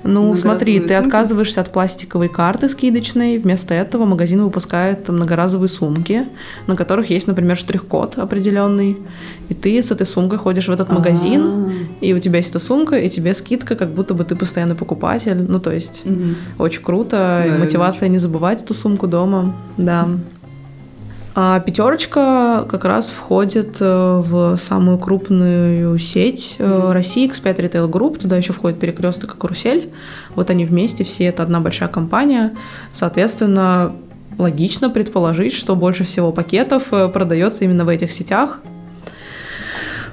ну, 0.04 0.36
смотри, 0.36 0.80
ты 0.80 0.94
отказываешься 0.94 1.62
от 1.62 1.72
пластиковой 1.72 2.30
карты 2.30 2.70
скидочной, 2.70 3.38
вместо 3.38 3.74
этого 3.74 4.06
магазин 4.06 4.44
выпускает 4.44 5.08
многоразовые 5.10 5.70
сумки, 5.70 6.26
на 6.68 6.76
которых 6.76 7.10
есть, 7.10 7.28
например, 7.28 7.58
штрих-код 7.58 8.18
определенный, 8.18 8.98
и 9.50 9.54
ты 9.54 9.82
с 9.82 9.92
этой 9.92 10.06
сумкой 10.08 10.38
ходишь 10.38 10.68
в 10.68 10.72
этот 10.72 10.92
магазин, 10.92 11.42
А-а-а. 11.42 12.06
и 12.06 12.14
у 12.14 12.20
тебя 12.20 12.38
есть 12.38 12.52
эта 12.52 12.60
сумка, 12.60 12.98
и 12.98 13.10
тебе 13.10 13.34
скидка, 13.34 13.76
как 13.76 13.90
будто 13.90 14.14
бы 14.14 14.24
ты 14.24 14.36
постоянный 14.36 14.76
покупатель. 14.76 15.46
Ну, 15.48 15.60
то 15.60 15.72
есть, 15.72 16.04
угу. 16.06 16.64
очень 16.64 16.82
круто, 16.82 17.46
да, 17.46 17.56
и 17.56 17.58
мотивация 17.58 18.10
не 18.10 18.18
забывать 18.18 18.64
эту 18.64 18.74
сумку 18.74 19.08
дома, 19.08 19.54
да. 19.78 20.08
А 21.36 21.60
пятерочка 21.60 22.66
как 22.70 22.86
раз 22.86 23.08
входит 23.10 23.78
э, 23.80 24.22
в 24.24 24.58
самую 24.58 24.98
крупную 24.98 25.98
сеть 26.00 26.56
mm-hmm. 26.58 26.92
России, 26.92 27.30
X5 27.30 27.56
Retail 27.56 27.90
Group. 27.90 28.20
Туда 28.20 28.38
еще 28.38 28.54
входит 28.54 28.80
перекресток 28.80 29.36
и 29.36 29.38
карусель. 29.38 29.92
Вот 30.36 30.50
они 30.50 30.66
вместе, 30.66 31.04
все 31.04 31.26
это 31.26 31.44
одна 31.44 31.60
большая 31.60 31.90
компания. 31.90 32.56
Соответственно, 32.94 33.96
логично 34.38 34.90
предположить, 34.90 35.54
что 35.54 35.76
больше 35.76 36.04
всего 36.04 36.32
пакетов 36.32 36.92
э, 36.92 37.08
продается 37.10 37.64
именно 37.64 37.86
в 37.86 37.90
этих 37.90 38.12
сетях. 38.12 38.62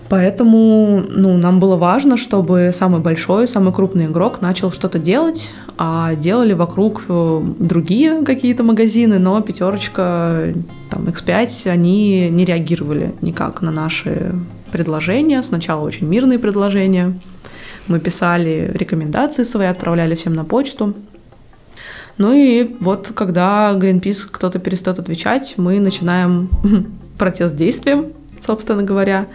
Поэтому 0.09 1.03
ну, 1.09 1.37
нам 1.37 1.59
было 1.59 1.77
важно, 1.77 2.17
чтобы 2.17 2.71
самый 2.73 3.01
большой, 3.01 3.49
самый 3.49 3.73
крупный 3.73 4.07
игрок 4.07 4.41
начал 4.41 4.71
что-то 4.71 4.99
делать, 4.99 5.51
а 5.79 6.15
делали 6.15 6.53
вокруг 6.53 7.05
э, 7.09 7.41
другие 7.59 8.23
какие-то 8.23 8.63
магазины, 8.63 9.19
но 9.19 9.41
пятерочка, 9.41 10.55
там, 10.91 11.05
X5, 11.05 11.69
они 11.69 12.31
не 12.31 12.45
реагировали 12.45 13.15
никак 13.21 13.63
на 13.63 13.73
наши 13.73 14.33
предложения. 14.71 15.43
Сначала 15.43 15.85
очень 15.85 16.07
мирные 16.07 16.39
предложения. 16.39 17.15
Мы 17.89 17.99
писали 17.99 18.71
рекомендации 18.75 19.43
свои, 19.43 19.67
отправляли 19.67 20.15
всем 20.15 20.35
на 20.35 20.45
почту. 20.45 20.95
Ну 22.19 22.33
и 22.33 22.77
вот 22.81 23.13
когда 23.15 23.73
Greenpeace 23.75 24.29
кто-то 24.31 24.59
перестает 24.59 24.99
отвечать, 24.99 25.55
мы 25.57 25.81
начинаем 25.81 26.49
протест 27.19 27.57
действием, 27.57 28.13
собственно 28.41 28.83
говоря 28.83 29.27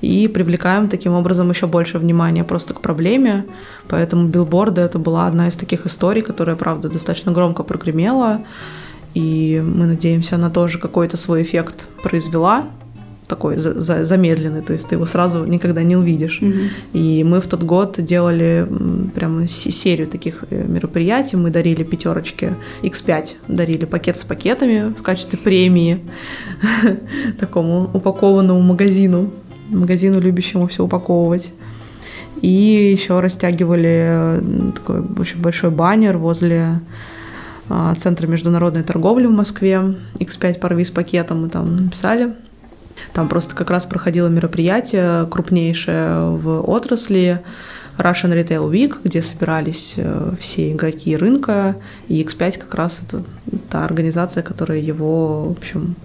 и 0.00 0.28
привлекаем 0.28 0.88
таким 0.88 1.12
образом 1.14 1.50
еще 1.50 1.66
больше 1.66 1.98
внимания 1.98 2.44
просто 2.44 2.74
к 2.74 2.80
проблеме. 2.80 3.44
Поэтому 3.88 4.28
билборды 4.28 4.80
это 4.80 4.98
была 4.98 5.26
одна 5.26 5.48
из 5.48 5.56
таких 5.56 5.86
историй, 5.86 6.22
которая, 6.22 6.56
правда, 6.56 6.88
достаточно 6.88 7.32
громко 7.32 7.62
прогремела. 7.62 8.42
И 9.14 9.62
мы 9.64 9.86
надеемся, 9.86 10.36
она 10.36 10.50
тоже 10.50 10.78
какой-то 10.78 11.16
свой 11.16 11.42
эффект 11.42 11.88
произвела. 12.02 12.66
Такой 13.28 13.56
за- 13.56 13.80
за- 13.80 14.04
замедленный, 14.04 14.62
то 14.62 14.72
есть 14.72 14.88
ты 14.88 14.94
его 14.94 15.04
сразу 15.04 15.44
никогда 15.44 15.82
не 15.82 15.96
увидишь. 15.96 16.38
Мгм. 16.40 16.70
И 16.94 17.22
мы 17.24 17.40
в 17.40 17.46
тот 17.46 17.62
год 17.62 17.96
делали 17.98 18.66
прям 19.14 19.46
серию 19.46 20.08
таких 20.08 20.44
э, 20.50 20.64
мероприятий. 20.66 21.36
Мы 21.36 21.50
дарили 21.50 21.84
пятерочки 21.84 22.54
X5, 22.82 23.34
дарили 23.48 23.84
пакет 23.84 24.16
с 24.16 24.24
пакетами 24.24 24.92
в 24.98 25.02
качестве 25.02 25.38
премии 25.38 26.00
такому 27.38 27.90
упакованному 27.92 28.60
магазину, 28.60 29.30
магазину, 29.68 30.20
любящему 30.20 30.66
все 30.66 30.82
упаковывать. 30.84 31.52
И 32.40 32.92
еще 32.92 33.20
растягивали 33.20 34.40
такой 34.74 35.02
очень 35.18 35.40
большой 35.40 35.70
баннер 35.70 36.16
возле 36.16 36.80
а, 37.68 37.94
Центра 37.96 38.26
международной 38.26 38.82
торговли 38.84 39.26
в 39.26 39.32
Москве. 39.32 39.94
X5 40.18 40.60
порви 40.60 40.84
с 40.84 40.90
пакетом 40.90 41.42
мы 41.42 41.48
там 41.48 41.84
написали. 41.84 42.32
Там 43.12 43.28
просто 43.28 43.54
как 43.54 43.70
раз 43.70 43.86
проходило 43.86 44.28
мероприятие 44.28 45.26
крупнейшее 45.26 46.30
в 46.30 46.68
отрасли 46.68 47.42
Russian 47.98 48.32
Retail 48.32 48.70
Week, 48.70 48.96
где 49.02 49.22
собирались 49.22 49.94
э, 49.96 50.32
все 50.38 50.72
игроки 50.72 51.16
рынка, 51.16 51.76
и 52.06 52.22
X5 52.22 52.58
как 52.58 52.74
раз 52.74 53.02
это 53.06 53.24
та 53.70 53.84
организация, 53.84 54.42
которая 54.42 54.78
его, 54.78 55.48
в 55.48 55.58
общем, 55.58 55.96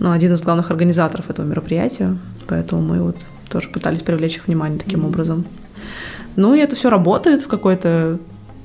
ну, 0.00 0.10
один 0.10 0.32
из 0.32 0.42
главных 0.42 0.70
организаторов 0.70 1.30
этого 1.30 1.46
мероприятия, 1.46 2.16
поэтому 2.48 2.82
мы 2.82 3.00
вот 3.00 3.26
тоже 3.48 3.68
пытались 3.68 4.02
привлечь 4.02 4.36
их 4.36 4.48
внимание 4.48 4.78
таким 4.78 5.04
образом. 5.04 5.44
Ну, 6.36 6.54
и 6.54 6.58
это 6.58 6.74
все 6.74 6.90
работает 6.90 7.42
в 7.42 7.48
какой-то 7.48 8.18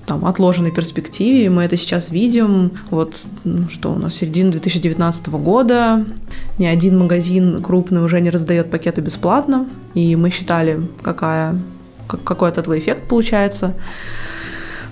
там 0.08 0.26
отложенной 0.26 0.72
перспективе, 0.72 1.52
мы 1.52 1.64
это 1.64 1.78
сейчас 1.78 2.10
видим. 2.10 2.72
Вот 2.90 3.14
ну, 3.44 3.70
что 3.70 3.92
у 3.92 4.00
нас 4.00 4.16
середина 4.16 4.52
2019 4.52 5.28
года, 5.30 6.04
ни 6.60 6.66
один 6.66 7.00
магазин 7.00 7.64
крупный 7.64 8.04
уже 8.04 8.22
не 8.22 8.30
раздает 8.30 8.70
пакеты 8.70 9.02
бесплатно, 9.02 9.68
и 9.94 10.16
мы 10.16 10.30
считали, 10.30 10.82
какая, 11.02 11.56
как- 12.08 12.24
какой 12.24 12.50
от 12.50 12.58
этого 12.58 12.78
эффект 12.78 13.08
получается. 13.08 13.74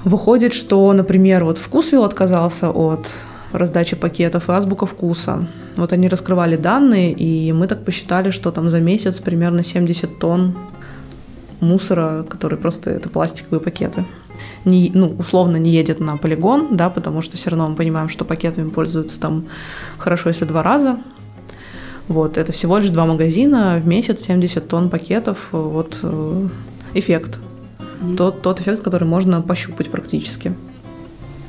Выходит, 0.04 0.54
что, 0.54 0.92
например, 0.94 1.44
вот 1.44 1.58
Вкусвилл 1.58 2.06
отказался 2.06 2.72
от 2.72 3.08
раздачи 3.52 3.96
пакетов 3.96 4.50
и 4.50 4.54
азбука 4.54 4.86
вкуса. 4.86 5.48
Вот 5.76 5.94
они 5.94 6.08
раскрывали 6.08 6.56
данные, 6.56 7.12
и 7.12 7.52
мы 7.52 7.68
так 7.68 7.84
посчитали, 7.84 8.30
что 8.30 8.52
там 8.52 8.70
за 8.70 8.80
месяц 8.80 9.20
примерно 9.20 9.64
70 9.64 10.20
тонн 10.20 10.56
мусора, 11.60 12.26
который 12.30 12.58
просто 12.58 12.92
это 12.92 13.10
пластиковые 13.10 13.60
пакеты. 13.60 14.06
Не, 14.66 14.92
ну, 14.94 15.16
условно 15.18 15.58
не 15.58 15.72
едет 15.72 16.00
на 16.00 16.18
полигон, 16.18 16.76
да, 16.76 16.90
потому 16.90 17.22
что 17.22 17.36
все 17.36 17.50
равно 17.50 17.68
мы 17.70 17.76
понимаем, 17.76 18.10
что 18.10 18.26
пакетами 18.26 18.70
пользуются 18.70 19.20
там 19.20 19.46
хорошо, 19.98 20.30
если 20.30 20.46
два 20.46 20.62
раза. 20.64 20.98
Вот, 22.08 22.38
это 22.38 22.52
всего 22.52 22.78
лишь 22.78 22.90
два 22.90 23.06
магазина, 23.06 23.80
в 23.84 23.88
месяц 23.88 24.22
70 24.22 24.68
тонн 24.68 24.90
пакетов, 24.90 25.50
вот 25.52 26.00
э, 26.04 26.48
эффект. 26.94 27.40
Тот, 28.16 28.42
тот 28.42 28.62
эффект, 28.62 28.84
который 28.84 29.06
можно 29.06 29.42
пощупать 29.42 29.90
практически. 29.90 30.54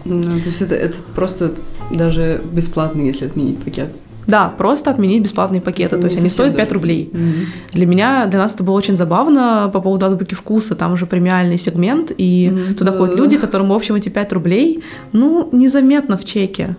Ну, 0.04 0.40
то 0.40 0.46
есть 0.46 0.62
это, 0.62 0.74
это 0.74 0.96
просто 1.14 1.52
даже 1.92 2.40
бесплатно, 2.52 3.02
если 3.02 3.26
отменить 3.26 3.62
пакет. 3.62 3.90
Да, 4.26 4.48
просто 4.50 4.90
отменить 4.90 5.22
бесплатные 5.22 5.62
пакеты, 5.62 5.96
то 5.96 6.06
есть 6.06 6.16
не 6.18 6.20
они 6.20 6.28
стоят 6.28 6.54
5 6.54 6.64
даже 6.66 6.74
рублей. 6.74 7.10
Мгм. 7.12 7.46
Для 7.72 7.86
меня, 7.86 8.26
для 8.26 8.38
нас 8.38 8.54
это 8.54 8.62
было 8.62 8.74
очень 8.74 8.94
забавно 8.94 9.70
по 9.72 9.80
поводу 9.80 10.04
азбуки 10.04 10.34
вкуса. 10.34 10.74
Там 10.74 10.92
уже 10.92 11.06
премиальный 11.06 11.56
сегмент, 11.56 12.12
и 12.18 12.50
Мгм. 12.50 12.74
туда 12.74 12.92
ходят 12.92 13.16
люди, 13.16 13.38
которым, 13.38 13.68
в 13.68 13.72
общем, 13.72 13.94
эти 13.94 14.10
5 14.10 14.32
рублей, 14.34 14.82
ну, 15.12 15.48
незаметно 15.52 16.16
в 16.18 16.24
чеке. 16.26 16.76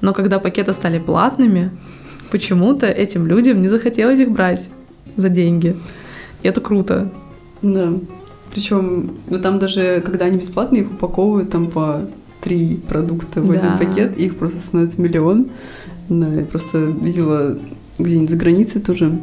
Но 0.00 0.12
когда 0.12 0.38
пакеты 0.38 0.72
стали 0.74 1.00
платными, 1.00 1.70
почему-то 2.32 2.86
этим 2.86 3.26
людям 3.26 3.60
не 3.60 3.68
захотелось 3.68 4.18
их 4.18 4.30
брать 4.32 4.70
за 5.16 5.28
деньги. 5.28 5.76
И 6.42 6.48
это 6.48 6.62
круто. 6.62 7.12
Да. 7.60 7.92
Причем, 8.50 9.12
ну 9.28 9.38
там 9.38 9.58
даже, 9.58 10.02
когда 10.04 10.24
они 10.24 10.38
бесплатные, 10.38 10.82
их 10.82 10.90
упаковывают 10.90 11.50
там 11.50 11.66
по 11.66 12.00
три 12.40 12.76
продукта 12.88 13.40
в 13.42 13.50
один 13.50 13.72
Да. 13.72 13.76
пакет, 13.76 14.18
и 14.18 14.24
их 14.24 14.36
просто 14.36 14.58
становится 14.58 15.00
миллион. 15.00 15.46
Да, 16.08 16.26
я 16.26 16.44
просто 16.44 16.78
видела 16.78 17.58
где-нибудь 17.98 18.30
за 18.30 18.36
границей 18.36 18.80
тоже, 18.80 19.18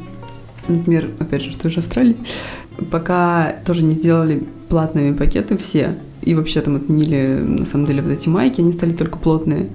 например, 0.67 1.10
опять 1.19 1.41
же, 1.41 1.52
в 1.52 1.58
той 1.58 1.72
же 1.72 1.80
Австралии, 1.80 2.15
пока 2.91 3.56
тоже 3.65 3.84
не 3.84 3.93
сделали 3.93 4.43
платными 4.69 5.13
пакеты 5.13 5.58
все, 5.58 5.95
и 6.22 6.36
вообще 6.36 6.62
там 6.62 6.76
отменили, 6.78 7.39
на 7.41 7.65
самом 7.65 7.88
деле, 7.88 8.02
вот 8.02 8.12
эти 8.12 8.30
майки, 8.30 8.62
они 8.62 8.72
стали 8.72 8.93
только 8.93 9.17
плотные. 9.17 9.67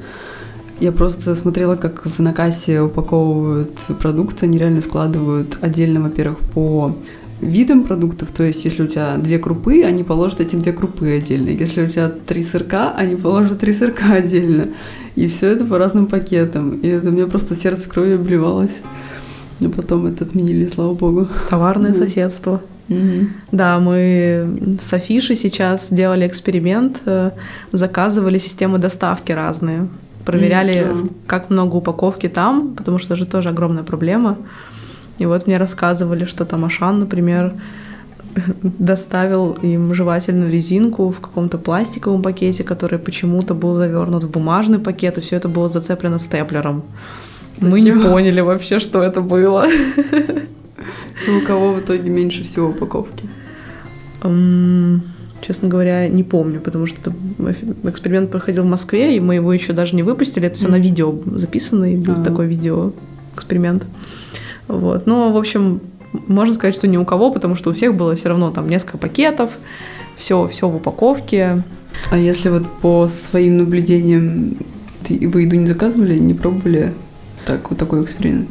Я 0.80 0.92
просто 0.92 1.34
смотрела, 1.34 1.76
как 1.76 2.04
в 2.06 2.18
накасе 2.20 2.80
упаковывают 2.80 3.78
продукты, 4.00 4.46
они 4.46 4.58
реально 4.58 4.82
складывают 4.82 5.58
отдельно, 5.60 6.00
во-первых, 6.00 6.38
по 6.52 6.96
видам 7.40 7.82
продуктов, 7.82 8.30
то 8.32 8.42
есть 8.42 8.64
если 8.64 8.82
у 8.82 8.86
тебя 8.86 9.16
две 9.16 9.38
крупы, 9.38 9.82
они 9.82 10.02
положат 10.02 10.40
эти 10.40 10.56
две 10.56 10.72
крупы 10.72 11.12
отдельно. 11.16 11.50
Если 11.50 11.82
у 11.84 11.88
тебя 11.88 12.08
три 12.08 12.42
сырка, 12.42 12.92
они 12.96 13.16
положат 13.16 13.60
три 13.60 13.72
сырка 13.72 14.12
отдельно. 14.14 14.68
И 15.14 15.28
все 15.28 15.48
это 15.48 15.64
по 15.64 15.78
разным 15.78 16.06
пакетам. 16.06 16.72
И 16.80 16.88
это 16.88 17.10
мне 17.10 17.26
просто 17.26 17.54
сердце 17.54 17.88
кровью 17.88 18.16
обливалось. 18.16 18.74
Но 19.60 19.70
потом 19.70 20.06
это 20.06 20.24
отменили, 20.24 20.66
слава 20.66 20.94
богу. 20.94 21.28
Товарное 21.48 21.92
Мгм. 21.92 21.98
соседство. 22.00 22.60
Да, 23.52 23.78
мы 23.78 24.78
с 24.82 24.92
Афишей 24.92 25.36
сейчас 25.36 25.88
делали 25.90 26.26
эксперимент, 26.26 27.00
э, 27.06 27.30
заказывали 27.72 28.38
системы 28.38 28.78
доставки 28.78 29.32
разные, 29.32 29.88
проверяли, 30.24 30.84
да. 30.84 31.08
как 31.26 31.50
много 31.50 31.76
упаковки 31.76 32.28
там, 32.28 32.74
потому 32.74 32.98
что 32.98 33.14
это 33.14 33.16
же 33.16 33.26
тоже 33.26 33.50
огромная 33.50 33.82
проблема. 33.82 34.36
И 35.18 35.26
вот 35.26 35.46
мне 35.46 35.58
рассказывали, 35.58 36.24
что 36.24 36.44
там 36.44 36.64
Ашан, 36.64 36.98
например, 36.98 37.52
доставил 38.62 39.52
им 39.62 39.94
жевательную 39.94 40.50
резинку 40.50 41.10
в 41.10 41.20
каком-то 41.20 41.58
пластиковом 41.58 42.22
пакете, 42.22 42.64
который 42.64 42.98
почему-то 42.98 43.54
был 43.54 43.74
завернут 43.74 44.24
в 44.24 44.30
бумажный 44.30 44.78
пакет, 44.78 45.18
и 45.18 45.20
все 45.20 45.36
это 45.36 45.48
было 45.48 45.68
зацеплено 45.68 46.18
степлером. 46.18 46.82
Мы 47.60 47.80
не 47.80 47.92
Зачем? 47.92 48.10
поняли 48.10 48.40
вообще, 48.40 48.78
что 48.78 49.02
это 49.02 49.20
было. 49.20 49.66
Ну, 51.26 51.38
у 51.38 51.40
кого 51.42 51.72
в 51.72 51.80
итоге 51.80 52.10
меньше 52.10 52.42
всего 52.44 52.68
упаковки? 52.68 53.28
Честно 55.46 55.68
говоря, 55.68 56.08
не 56.08 56.22
помню, 56.22 56.58
потому 56.58 56.86
что 56.86 57.12
эксперимент 57.84 58.30
проходил 58.30 58.62
в 58.62 58.66
Москве, 58.66 59.14
и 59.14 59.20
мы 59.20 59.34
его 59.34 59.52
еще 59.52 59.74
даже 59.74 59.94
не 59.94 60.02
выпустили. 60.02 60.46
Это 60.46 60.56
все 60.56 60.68
на 60.68 60.78
видео 60.78 61.14
записано, 61.26 61.92
и 61.92 61.96
будет 61.96 62.20
А. 62.20 62.24
такой 62.24 62.46
видео 62.46 62.92
эксперимент. 63.34 63.84
Вот. 64.68 65.06
Но, 65.06 65.30
в 65.30 65.36
общем, 65.36 65.82
можно 66.28 66.54
сказать, 66.54 66.74
что 66.74 66.86
ни 66.86 66.96
у 66.96 67.04
кого, 67.04 67.30
потому 67.30 67.56
что 67.56 67.68
у 67.68 67.72
всех 67.74 67.94
было 67.94 68.14
все 68.14 68.30
равно 68.30 68.52
там 68.52 68.70
несколько 68.70 68.96
пакетов, 68.96 69.50
все, 70.16 70.48
все 70.48 70.66
в 70.66 70.76
упаковке. 70.76 71.62
А 72.10 72.16
если 72.16 72.48
вот 72.48 72.64
по 72.80 73.08
своим 73.08 73.58
наблюдениям 73.58 74.56
ты, 75.06 75.28
вы 75.28 75.42
еду 75.42 75.56
не 75.56 75.66
заказывали, 75.66 76.18
не 76.18 76.32
пробовали? 76.32 76.94
Так, 77.44 77.68
вот 77.68 77.78
такой 77.78 78.02
эксперимент. 78.02 78.48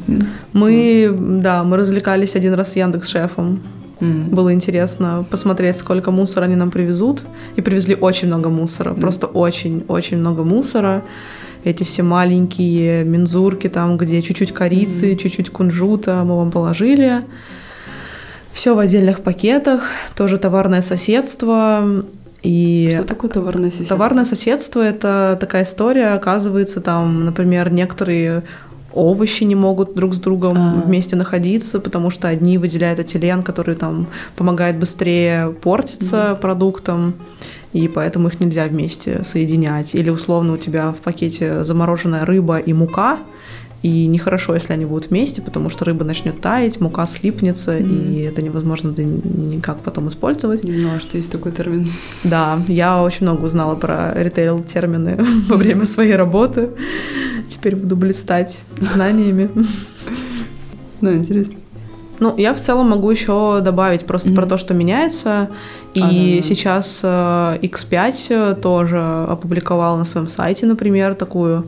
Мы, 0.54 1.12
да, 1.42 1.64
мы 1.64 1.78
развлекались 1.78 2.36
один 2.36 2.54
раз 2.54 2.74
с 2.74 2.76
Яндекс 2.76 3.08
Шефом. 3.08 3.62
М. 4.04 4.30
Было 4.30 4.54
интересно 4.54 5.26
посмотреть, 5.30 5.78
сколько 5.78 6.12
мусора 6.12 6.46
они 6.46 6.56
нам 6.56 6.72
привезут. 6.72 7.24
И 7.56 7.62
привезли 7.62 7.96
очень 7.96 8.28
много 8.28 8.50
мусора. 8.50 8.92
Мгм. 8.92 9.02
Просто 9.02 9.28
очень-очень 9.28 10.18
много 10.18 10.44
мусора. 10.44 11.04
Эти 11.64 11.84
все 11.84 12.04
маленькие 12.04 13.04
мензурки, 13.06 13.70
там, 13.70 13.98
где 13.98 14.22
чуть-чуть 14.22 14.52
корицы, 14.54 15.08
Мгм. 15.08 15.18
чуть-чуть 15.18 15.50
кунжута 15.50 16.24
мы 16.26 16.36
вам 16.38 16.52
положили. 16.52 17.22
Все 18.52 18.76
в 18.76 18.80
отдельных 18.80 19.22
пакетах. 19.22 19.84
Тоже 20.16 20.38
товарное 20.38 20.82
соседство. 20.82 22.04
И 22.44 22.90
Что 22.94 23.04
такое 23.06 23.30
товарное 23.32 23.70
соседство? 23.72 23.96
Товарное 23.96 24.26
соседство– 24.26 24.82
это 24.86 25.38
такая 25.40 25.64
история, 25.64 26.08
оказывается, 26.10 26.82
там, 26.82 27.24
например, 27.26 27.72
некоторые 27.72 28.44
овощи 28.94 29.44
не 29.44 29.56
могут 29.56 29.96
друг 29.96 30.14
с 30.14 30.20
другом 30.20 30.58
А. 30.58 30.82
вместе 30.86 31.16
находиться, 31.16 31.80
потому 31.80 32.10
что 32.10 32.28
одни 32.28 32.58
выделяют 32.58 33.00
этилен, 33.00 33.44
который 33.44 33.76
там 33.76 34.08
помогает 34.36 34.78
быстрее 34.78 35.52
портиться 35.62 36.38
продуктам, 36.42 37.16
и 37.74 37.88
поэтому 37.88 38.28
их 38.28 38.40
нельзя 38.40 38.66
вместе 38.66 39.24
соединять. 39.24 39.96
Или 39.96 40.10
условно 40.10 40.54
у 40.54 40.58
тебя 40.58 40.92
в 40.92 40.98
пакете 40.98 41.64
замороженная 41.64 42.26
рыба 42.26 42.58
и 42.58 42.74
мука, 42.74 43.18
и 43.84 44.08
нехорошо, 44.08 44.56
если 44.56 44.74
они 44.74 44.86
будут 44.86 45.10
вместе, 45.10 45.42
потому 45.42 45.70
что 45.70 45.84
рыба 45.86 46.06
начнет 46.06 46.40
таять, 46.42 46.80
мука 46.82 47.06
слипнется, 47.06 47.74
Мгм. 47.74 48.14
и 48.14 48.22
это 48.22 48.42
невозможно 48.42 48.92
да 48.92 49.04
никак 49.04 49.78
потом 49.80 50.08
использовать. 50.08 50.64
Не 50.64 50.80
знала, 50.80 51.00
что 51.02 51.18
есть 51.18 51.32
такой 51.32 51.52
термин. 51.52 51.88
Да, 52.24 52.60
я 52.68 53.02
очень 53.04 53.26
много 53.28 53.44
узнала 53.46 53.76
про 53.76 54.14
ритейл-термины 54.16 55.18
во 55.50 55.58
время 55.58 55.86
своей 55.86 56.16
работы. 56.16 56.70
Теперь 57.50 57.76
буду 57.76 57.96
блистать 57.98 58.58
знаниями. 58.80 59.50
Да, 61.02 61.14
интересно. 61.14 61.54
Ну, 62.20 62.34
я 62.38 62.54
в 62.54 62.60
целом 62.62 62.90
могу 62.90 63.12
еще 63.12 63.60
добавить 63.62 64.06
просто 64.06 64.30
Мгм. 64.30 64.36
про 64.38 64.46
то, 64.46 64.58
что 64.58 64.74
меняется. 64.74 65.50
И 65.94 66.02
А, 66.02 66.06
да. 66.42 66.48
сейчас 66.48 67.00
э, 67.04 67.58
X5 67.62 68.62
тоже 68.62 69.02
опубликовал 69.28 69.98
на 69.98 70.06
своем 70.06 70.28
сайте, 70.30 70.66
например, 70.66 71.16
такую 71.16 71.66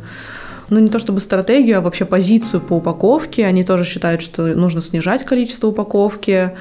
ну 0.69 0.79
не 0.79 0.89
то 0.89 0.99
чтобы 0.99 1.19
стратегию, 1.19 1.77
а 1.77 1.81
вообще 1.81 2.05
позицию 2.05 2.61
по 2.61 2.73
упаковке. 2.73 3.45
Они 3.45 3.63
тоже 3.63 3.85
считают, 3.85 4.21
что 4.21 4.43
нужно 4.55 4.81
снижать 4.81 5.25
количество 5.25 5.67
упаковки, 5.67 6.53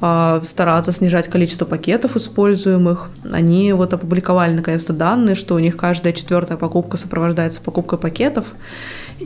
а, 0.00 0.42
стараться 0.44 0.92
снижать 0.92 1.28
количество 1.28 1.64
пакетов 1.64 2.16
используемых. 2.16 3.10
Они 3.30 3.72
вот 3.72 3.92
опубликовали 3.92 4.54
наконец-то 4.54 4.92
данные, 4.92 5.34
что 5.34 5.54
у 5.54 5.58
них 5.58 5.76
каждая 5.76 6.12
четвертая 6.12 6.58
покупка 6.58 6.96
сопровождается 6.96 7.60
покупкой 7.60 7.98
пакетов. 7.98 8.46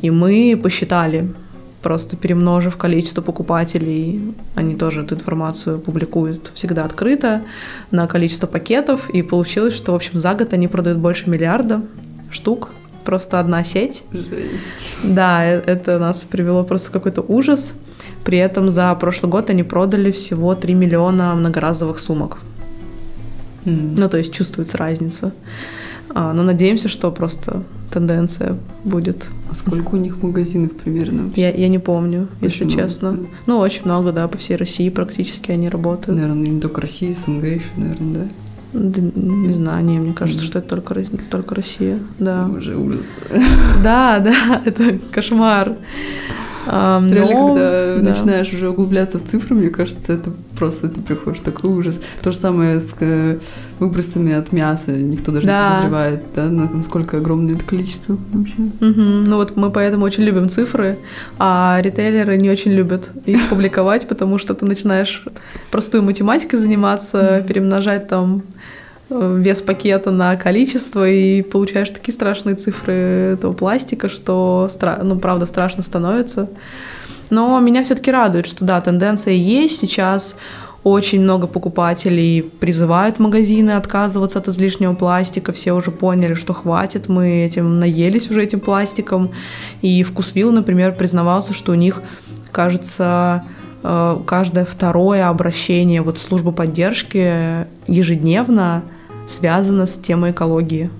И 0.00 0.10
мы 0.10 0.58
посчитали, 0.62 1.32
просто 1.82 2.16
перемножив 2.16 2.76
количество 2.76 3.22
покупателей, 3.22 4.34
они 4.54 4.76
тоже 4.76 5.02
эту 5.02 5.14
информацию 5.14 5.80
публикуют 5.80 6.50
всегда 6.54 6.84
открыто, 6.84 7.42
на 7.90 8.06
количество 8.06 8.46
пакетов, 8.46 9.10
и 9.10 9.22
получилось, 9.22 9.74
что, 9.74 9.92
в 9.92 9.94
общем, 9.96 10.18
за 10.18 10.34
год 10.34 10.52
они 10.52 10.68
продают 10.68 10.98
больше 10.98 11.28
миллиарда 11.28 11.82
штук, 12.30 12.70
просто 13.04 13.40
одна 13.40 13.64
сеть. 13.64 14.04
Жесть. 14.12 14.94
Да, 15.02 15.44
э, 15.44 15.62
это 15.66 15.98
нас 15.98 16.24
привело 16.24 16.64
просто 16.64 16.90
в 16.90 16.92
какой-то 16.92 17.22
ужас. 17.22 17.72
При 18.24 18.38
этом 18.38 18.70
за 18.70 18.94
прошлый 18.94 19.30
год 19.30 19.50
они 19.50 19.62
продали 19.62 20.10
всего 20.10 20.54
3 20.54 20.74
миллиона 20.74 21.34
многоразовых 21.34 21.98
сумок. 21.98 22.38
М. 23.64 23.94
Ну, 23.94 24.08
то 24.08 24.18
есть 24.18 24.32
чувствуется 24.32 24.76
разница. 24.78 25.32
А, 26.14 26.32
но 26.32 26.42
надеемся, 26.42 26.88
что 26.88 27.10
просто 27.12 27.62
тенденция 27.92 28.56
будет. 28.84 29.26
А 29.50 29.54
сколько 29.54 29.94
у 29.94 29.98
них 29.98 30.22
магазинов 30.22 30.72
примерно? 30.72 31.30
Я, 31.36 31.50
я 31.50 31.68
не 31.68 31.78
помню, 31.78 32.28
если 32.40 32.64
Очень 32.64 32.76
много, 32.76 32.82
честно. 32.82 33.16
Ну, 33.46 33.58
очень 33.58 33.84
много, 33.84 34.12
да, 34.12 34.28
по 34.28 34.38
всей 34.38 34.56
России 34.56 34.88
практически 34.90 35.50
они 35.50 35.68
работают. 35.68 36.18
Наверное, 36.18 36.48
не 36.48 36.60
только 36.60 36.80
Россия, 36.80 37.14
СНГ 37.14 37.44
еще, 37.44 37.70
наверное, 37.76 38.14
да? 38.14 38.28
Да, 38.72 39.00
не 39.00 39.52
знаю, 39.52 39.84
не, 39.84 39.98
мне 39.98 40.12
кажется, 40.12 40.44
что 40.44 40.60
это 40.60 40.68
только, 40.68 40.94
только 41.30 41.54
Россия. 41.54 41.98
Да. 42.18 42.46
Уже 42.46 42.76
ужас. 42.76 43.06
Да, 43.82 44.20
да, 44.20 44.62
это 44.64 44.98
кошмар. 45.12 45.76
А, 46.66 47.02
Реально, 47.10 47.32
но- 47.40 47.46
когда 47.54 47.96
да. 47.96 48.10
начинаешь 48.10 48.52
уже 48.52 48.68
углубляться 48.68 49.18
в 49.18 49.22
цифры, 49.24 49.56
мне 49.56 49.70
кажется, 49.70 50.12
это 50.12 50.30
просто 50.58 50.88
ты 50.88 51.00
приходишь 51.00 51.40
такой 51.40 51.70
ужас. 51.70 51.98
То 52.22 52.32
же 52.32 52.36
самое 52.38 52.80
с 52.80 52.94
э, 53.00 53.38
выбросами 53.78 54.32
от 54.32 54.52
мяса. 54.52 54.90
Никто 54.92 55.32
даже 55.32 55.46
Да. 55.46 55.62
не 55.62 55.74
подозревает, 55.76 56.22
да, 56.34 56.44
на- 56.48 56.68
насколько 56.70 57.16
огромное 57.16 57.54
это 57.54 57.64
количество 57.64 58.16
вообще. 58.32 58.54
Мгм. 58.80 59.24
Ну 59.24 59.36
вот 59.36 59.56
мы 59.56 59.70
поэтому 59.70 60.04
очень 60.04 60.22
любим 60.24 60.48
цифры, 60.48 60.98
а 61.38 61.78
ритейлеры 61.82 62.36
не 62.36 62.50
очень 62.50 62.72
любят 62.72 63.10
их 63.26 63.40
публиковать, 63.48 64.06
потому 64.06 64.38
что 64.38 64.54
ты 64.54 64.66
начинаешь 64.66 65.24
простой 65.70 66.02
математикой 66.02 66.58
заниматься, 66.58 67.44
перемножать 67.48 68.08
там 68.08 68.42
вес 69.10 69.60
пакета 69.60 70.10
на 70.10 70.36
количество 70.36 71.08
и 71.08 71.42
получаешь 71.42 71.90
такие 71.90 72.14
страшные 72.14 72.54
цифры 72.54 72.94
этого 73.34 73.52
пластика, 73.52 74.08
что, 74.08 74.70
стра- 74.72 75.02
ну, 75.02 75.18
правда, 75.18 75.46
страшно 75.46 75.82
становится. 75.82 76.48
Но 77.28 77.58
меня 77.60 77.82
все-таки 77.84 78.10
радует, 78.10 78.46
что 78.46 78.64
да, 78.64 78.80
тенденция 78.80 79.34
есть 79.34 79.78
сейчас. 79.78 80.36
Очень 80.82 81.20
много 81.20 81.46
покупателей 81.46 82.42
призывают 82.42 83.18
магазины 83.18 83.72
отказываться 83.72 84.38
от 84.38 84.48
излишнего 84.48 84.94
пластика. 84.94 85.52
Все 85.52 85.72
уже 85.72 85.90
поняли, 85.90 86.34
что 86.34 86.54
хватит, 86.54 87.08
мы 87.08 87.44
этим 87.44 87.78
наелись 87.78 88.30
уже 88.30 88.42
этим 88.42 88.60
пластиком. 88.60 89.32
И 89.82 90.02
Вкусвилл, 90.02 90.52
например, 90.52 90.94
признавался, 90.94 91.52
что 91.52 91.72
у 91.72 91.74
них, 91.74 92.02
кажется, 92.50 93.44
э, 93.82 94.16
каждое 94.26 94.64
второе 94.64 95.28
обращение 95.28 96.00
вот 96.00 96.16
в 96.16 96.22
службу 96.22 96.50
поддержки 96.50 97.66
ежедневно 97.86 98.82
связано 99.30 99.86
с 99.86 99.94
темой 99.94 100.30
экологии. 100.30 100.90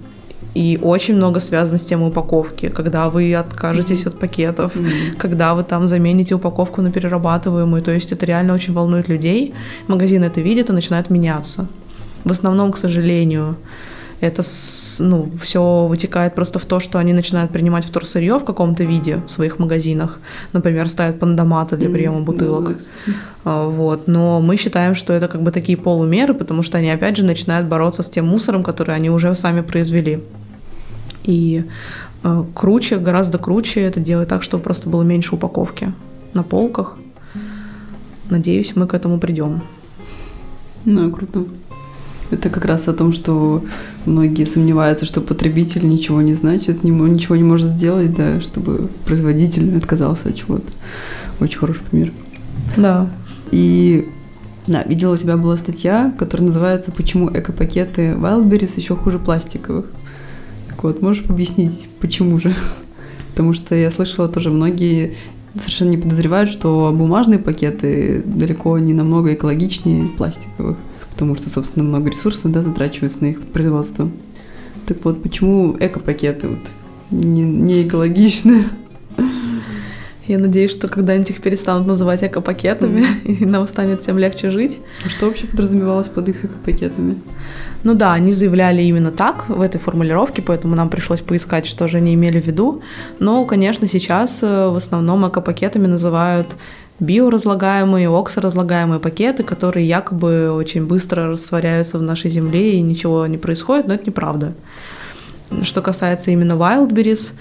И 0.55 0.79
очень 0.83 1.15
много 1.15 1.41
связано 1.41 1.79
с 1.79 1.85
темой 1.85 2.09
упаковки, 2.09 2.71
когда 2.71 3.09
вы 3.09 3.35
откажетесь 3.35 4.07
от 4.07 4.19
пакетов, 4.19 4.77
М. 4.77 4.87
когда 5.17 5.55
вы 5.55 5.63
там 5.63 5.87
замените 5.87 6.35
упаковку 6.35 6.83
на 6.83 6.91
перерабатываемую. 6.91 7.83
То 7.83 7.93
есть 7.93 8.13
это 8.13 8.27
реально 8.27 8.55
очень 8.55 8.75
волнует 8.75 9.09
людей. 9.09 9.55
Магазин 9.87 10.25
это 10.25 10.41
видит 10.41 10.71
и 10.71 10.73
начинает 10.73 11.11
меняться. 11.11 11.67
В 12.25 12.33
основном, 12.33 12.73
к 12.73 12.79
сожалению, 12.79 13.57
это 14.21 14.43
ну, 14.99 15.31
все 15.41 15.87
вытекает 15.87 16.35
просто 16.35 16.59
в 16.59 16.67
то, 16.67 16.79
что 16.79 16.99
они 16.99 17.13
начинают 17.13 17.51
принимать 17.51 17.87
вторсырье 17.87 18.39
в 18.39 18.45
каком-то 18.45 18.85
виде 18.85 19.23
в 19.27 19.31
своих 19.31 19.59
магазинах. 19.59 20.21
Например, 20.53 20.89
ставят 20.89 21.19
пандоматы 21.19 21.77
для 21.77 21.89
приема 21.89 22.19
М, 22.19 22.25
бутылок. 22.25 22.77
А, 23.45 23.67
Вот. 23.69 24.09
Но 24.09 24.41
мы 24.41 24.57
считаем, 24.57 24.95
что 24.95 25.15
это 25.15 25.29
как 25.29 25.43
бы 25.43 25.51
такие 25.51 25.79
полумеры, 25.79 26.35
потому 26.35 26.63
что 26.63 26.79
они 26.79 26.91
опять 26.91 27.17
же 27.17 27.25
начинают 27.25 27.69
бороться 27.69 28.03
с 28.03 28.11
тем 28.11 28.27
мусором, 28.27 28.63
который 28.63 28.95
они 28.95 29.09
уже 29.11 29.35
сами 29.35 29.63
произвели. 29.63 30.21
И 31.25 31.65
э, 32.23 32.45
круче, 32.55 32.99
гораздо 32.99 33.39
круче 33.39 33.81
это 33.81 34.01
делать 34.01 34.29
так, 34.29 34.43
чтобы 34.43 34.63
просто 34.63 34.91
было 34.91 35.03
меньше 35.03 35.35
упаковки 35.35 35.93
на 36.35 36.43
полках. 36.43 36.99
Надеюсь, 38.29 38.77
мы 38.77 38.87
к 38.87 38.95
этому 38.95 39.19
придем. 39.19 39.63
Ну, 40.85 41.11
круто. 41.11 41.45
Это 42.31 42.49
как 42.49 42.65
раз 42.65 42.89
о 42.89 42.93
том, 42.93 43.13
что 43.13 43.63
многие 44.07 44.45
сомневаются, 44.45 45.07
что 45.07 45.21
потребитель 45.21 45.89
ничего 45.89 46.23
не 46.23 46.35
значит, 46.35 46.85
ничего 46.85 47.37
не 47.37 47.43
может 47.43 47.69
сделать, 47.69 48.15
да, 48.15 48.41
чтобы 48.41 48.89
производитель 49.05 49.77
отказался 49.77 50.29
от 50.29 50.37
чего-то. 50.37 50.71
Очень 51.41 51.59
хороший 51.59 51.83
пример. 51.91 52.13
Да. 52.77 53.11
И 53.51 54.09
да, 54.67 54.83
видела 54.85 55.15
у 55.15 55.17
тебя 55.17 55.37
была 55.37 55.57
статья, 55.57 56.15
которая 56.19 56.49
называется 56.49 56.93
«Почему 56.93 57.29
экопакеты 57.29 58.13
Wildberries 58.13 58.73
еще 58.77 58.95
хуже 58.95 59.19
пластиковых». 59.19 59.87
Так 60.69 60.85
вот, 60.85 61.03
можешь 61.03 61.25
объяснить, 61.29 61.89
почему 62.01 62.39
же? 62.39 62.55
Потому 63.33 63.53
что 63.53 63.75
я 63.75 63.91
слышала 63.91 64.29
тоже 64.29 64.51
многие 64.51 65.17
совершенно 65.59 65.91
не 65.91 65.97
подозревают, 65.97 66.51
что 66.51 66.95
бумажные 66.95 67.39
пакеты 67.39 68.23
далеко 68.25 68.79
не 68.79 68.95
намного 68.95 69.35
экологичнее 69.35 70.09
пластиковых, 70.17 70.77
потому 71.21 71.37
что, 71.37 71.51
собственно, 71.51 71.85
много 71.85 72.09
ресурсов 72.09 72.51
да, 72.51 72.63
затрачивается 72.63 73.19
на 73.21 73.27
их 73.27 73.43
производство. 73.43 74.11
Так 74.87 75.05
вот, 75.05 75.23
почему 75.23 75.77
экопакеты 75.79 76.49
вот 76.49 76.61
не, 77.11 77.43
не 77.43 77.87
экологичны? 77.87 78.65
Я 80.27 80.39
надеюсь, 80.39 80.71
что 80.71 80.89
когда-нибудь 80.89 81.29
их 81.29 81.43
перестанут 81.43 81.87
называть 81.87 82.23
экопакетами, 82.23 83.05
и 83.25 83.45
нам 83.45 83.67
станет 83.67 84.01
всем 84.01 84.17
легче 84.17 84.49
жить. 84.49 84.79
А 85.05 85.11
Что 85.11 85.27
вообще 85.27 85.47
подразумевалось 85.47 86.09
под 86.09 86.31
их 86.31 86.43
экопакетами? 86.43 87.17
Ну 87.83 87.95
да, 87.95 88.15
они 88.15 88.33
заявляли 88.33 88.81
именно 88.81 89.11
так 89.11 89.47
в 89.51 89.61
этой 89.61 89.79
формулировке, 89.79 90.41
поэтому 90.41 90.75
нам 90.75 90.89
пришлось 90.89 91.21
поискать, 91.21 91.67
что 91.67 91.87
же 91.87 91.99
они 91.99 92.15
имели 92.15 92.41
в 92.41 92.47
виду. 92.47 92.81
Но, 93.19 93.45
конечно, 93.45 93.87
сейчас 93.87 94.43
э, 94.43 94.69
в 94.69 94.77
основном 94.77 95.29
экопакетами 95.29 95.87
называют 95.87 96.57
биоразлагаемые, 97.01 98.09
оксоразлагаемые 98.09 99.01
пакеты, 99.01 99.43
которые 99.43 99.89
якобы 99.89 100.53
очень 100.53 100.87
быстро 100.87 101.29
растворяются 101.29 101.99
в 101.99 102.03
нашей 102.03 102.31
земле 102.31 102.75
и 102.75 102.81
ничего 102.81 103.27
не 103.27 103.39
происходит, 103.39 103.89
но 103.89 103.95
это 103.95 104.05
неправда. 104.07 104.53
Что 105.63 105.83
касается 105.83 106.31
именно 106.31 106.53
Wildberries, 106.53 107.33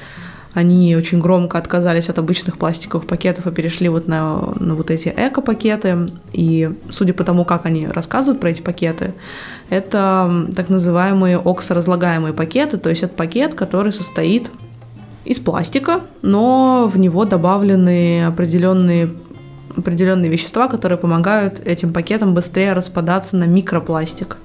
они 0.54 0.96
очень 0.96 1.20
громко 1.20 1.60
отказались 1.60 2.10
от 2.10 2.18
обычных 2.18 2.58
пластиковых 2.58 3.06
пакетов 3.06 3.46
и 3.46 3.52
перешли 3.52 3.88
вот 3.88 4.08
на, 4.08 4.54
на 4.60 4.74
вот 4.74 4.90
эти 4.90 5.14
эко-пакеты. 5.16 6.08
И 6.34 6.72
судя 6.90 7.14
по 7.14 7.24
тому, 7.24 7.46
как 7.46 7.66
они 7.66 7.88
рассказывают 7.88 8.42
про 8.42 8.50
эти 8.50 8.62
пакеты, 8.62 9.14
это 9.70 10.48
так 10.56 10.70
называемые 10.70 11.38
оксоразлагаемые 11.38 12.34
пакеты, 12.34 12.78
то 12.78 12.90
есть 12.90 13.04
это 13.04 13.14
пакет, 13.14 13.54
который 13.54 13.92
состоит 13.92 14.50
из 15.24 15.40
пластика, 15.40 16.02
но 16.24 16.90
в 16.92 16.98
него 16.98 17.26
добавлены 17.26 18.26
определенные 18.26 19.10
определенные 19.76 20.30
вещества, 20.30 20.68
которые 20.68 20.98
помогают 20.98 21.60
этим 21.66 21.94
пакетам 21.94 22.34
быстрее 22.34 22.74
распадаться 22.74 23.36
на 23.38 23.46
микропластик. 23.46 24.38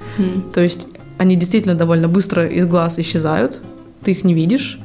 То 0.55 0.61
есть 0.61 0.87
они 1.19 1.37
действительно 1.37 1.75
довольно 1.75 2.09
быстро 2.09 2.47
из 2.47 2.67
глаз 2.67 2.99
исчезают, 2.99 3.61
ты 4.03 4.11
их 4.11 4.23
не 4.25 4.35
видишь, 4.35 4.79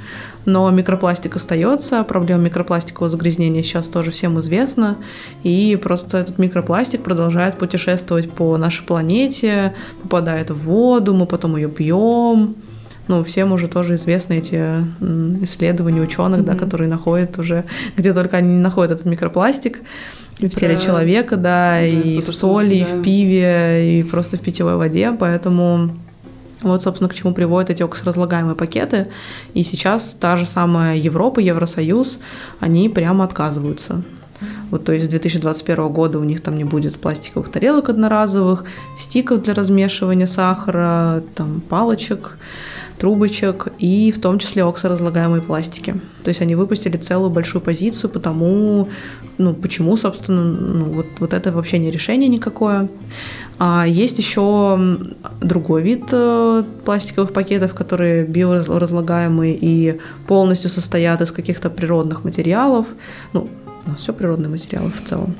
но 0.45 0.69
микропластик 0.71 1.35
остается. 1.35 2.03
Проблема 2.03 2.43
микропластикового 2.43 3.09
загрязнения 3.09 3.61
сейчас 3.63 3.87
тоже 3.87 4.11
всем 4.11 4.39
известна. 4.39 4.95
И 5.43 5.77
просто 5.81 6.19
этот 6.19 6.37
микропластик 6.39 7.03
продолжает 7.03 7.57
путешествовать 7.57 8.31
по 8.31 8.55
нашей 8.57 8.85
планете, 8.85 9.75
попадает 10.01 10.49
в 10.51 10.57
воду, 10.63 11.13
мы 11.13 11.25
потом 11.25 11.57
ее 11.57 11.69
пьем. 11.69 12.55
Ну, 13.09 13.23
всем 13.23 13.51
уже 13.51 13.67
тоже 13.67 13.95
известны 13.95 14.37
эти 14.37 14.63
исследования 15.43 15.99
ученых, 16.01 16.45
да, 16.45 16.53
Мгм. 16.53 16.59
которые 16.59 16.89
находят 16.89 17.37
уже, 17.39 17.65
где 17.97 18.13
только 18.13 18.37
они 18.37 18.53
не 18.53 18.59
находят 18.59 18.91
этот 18.93 19.05
микропластик. 19.05 19.79
И 20.39 20.47
в 20.47 20.55
теле 20.55 20.75
про- 20.75 20.83
человека, 20.83 21.35
да, 21.35 21.79
Да, 21.79 21.85
и 21.85 22.21
в 22.21 22.29
соли, 22.29 22.75
и 22.75 22.83
в 22.83 23.01
пиве, 23.01 23.99
и 23.99 24.03
просто 24.03 24.37
в 24.37 24.41
питьевой 24.41 24.77
воде, 24.77 25.11
поэтому 25.11 25.91
вот, 26.61 26.81
собственно, 26.81 27.09
к 27.09 27.13
чему 27.13 27.33
приводят 27.33 27.69
эти 27.69 27.83
оксоразлагаемые 27.83 28.55
пакеты. 28.55 29.07
И 29.53 29.63
сейчас 29.63 30.15
та 30.19 30.35
же 30.35 30.45
самая 30.45 30.97
Европа, 30.97 31.39
Евросоюз, 31.39 32.19
они 32.59 32.89
прямо 32.89 33.23
отказываются. 33.23 34.01
Вот, 34.71 34.85
то 34.85 34.93
есть 34.93 35.05
с 35.05 35.09
2021 35.09 35.89
года 35.89 36.19
у 36.19 36.23
них 36.23 36.41
там 36.41 36.57
не 36.57 36.63
будет 36.63 36.99
пластиковых 36.99 37.49
тарелок 37.49 37.89
одноразовых, 37.89 38.63
стиков 38.97 39.41
для 39.41 39.53
размешивания 39.53 40.27
сахара, 40.27 41.23
там 41.35 41.61
палочек, 41.67 42.37
трубочек 42.99 43.69
и 43.79 44.11
в 44.11 44.19
том 44.19 44.39
числе 44.39 44.63
оксоразлагаемые 44.63 45.41
пластики. 45.41 45.95
То 46.23 46.29
есть 46.29 46.41
они 46.41 46.55
выпустили 46.55 46.97
целую 46.97 47.29
большую 47.29 47.61
позицию 47.61 48.09
потому, 48.09 48.89
ну, 49.37 49.53
почему, 49.53 49.95
собственно, 49.97 50.43
ну, 50.43 50.85
вот, 50.85 51.05
вот 51.19 51.33
это 51.33 51.51
вообще 51.51 51.79
не 51.79 51.91
решение 51.91 52.29
никакое. 52.29 52.89
А 53.57 53.85
есть 53.87 54.17
еще 54.17 54.97
другой 55.41 55.81
вид 55.81 56.03
э, 56.11 56.63
пластиковых 56.85 57.33
пакетов, 57.33 57.73
которые 57.73 58.25
биоразлагаемые 58.25 59.57
и 59.59 59.99
полностью 60.27 60.69
состоят 60.69 61.21
из 61.21 61.31
каких-то 61.31 61.69
природных 61.69 62.23
материалов. 62.23 62.85
Ну, 63.33 63.47
у 63.85 63.89
нас 63.89 63.99
все 63.99 64.13
природные 64.13 64.49
материалы 64.49 64.91
в 64.91 65.07
целом. 65.07 65.35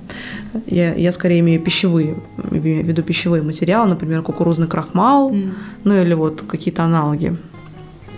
Я, 0.66 0.93
я 0.95 1.12
скорее 1.12 1.39
имею 1.39 1.62
пищевые, 1.62 2.16
имею 2.51 2.84
в 2.84 2.88
виду 2.88 3.03
пищевые 3.03 3.43
материалы, 3.43 3.89
например, 3.89 4.22
кукурузный 4.22 4.68
крахмал, 4.68 5.32
mm. 5.32 5.53
ну 5.84 6.01
или 6.01 6.14
вот 6.14 6.41
какие-то 6.41 6.84
аналоги. 6.84 7.38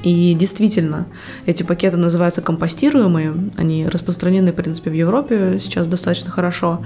И 0.03 0.33
действительно, 0.33 1.05
эти 1.45 1.63
пакеты 1.63 1.97
называются 1.97 2.41
компостируемые, 2.41 3.33
они 3.57 3.85
распространены, 3.85 4.51
в 4.51 4.55
принципе, 4.55 4.89
в 4.89 4.93
Европе 4.93 5.59
сейчас 5.61 5.87
достаточно 5.87 6.31
хорошо. 6.31 6.81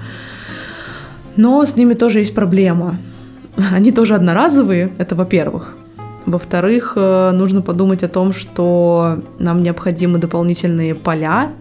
Но 1.36 1.64
с 1.64 1.76
ними 1.76 1.94
тоже 1.94 2.20
есть 2.20 2.34
проблема. 2.34 2.98
Они 3.72 3.92
тоже 3.92 4.14
одноразовые, 4.14 4.92
это 4.98 5.14
во-первых. 5.14 5.76
Во-вторых, 6.24 6.94
э, 6.96 7.30
нужно 7.32 7.62
подумать 7.62 8.02
о 8.02 8.08
том, 8.08 8.32
что 8.32 9.22
нам 9.38 9.60
необходимы 9.60 10.18
дополнительные 10.18 10.94
поля 10.94 11.52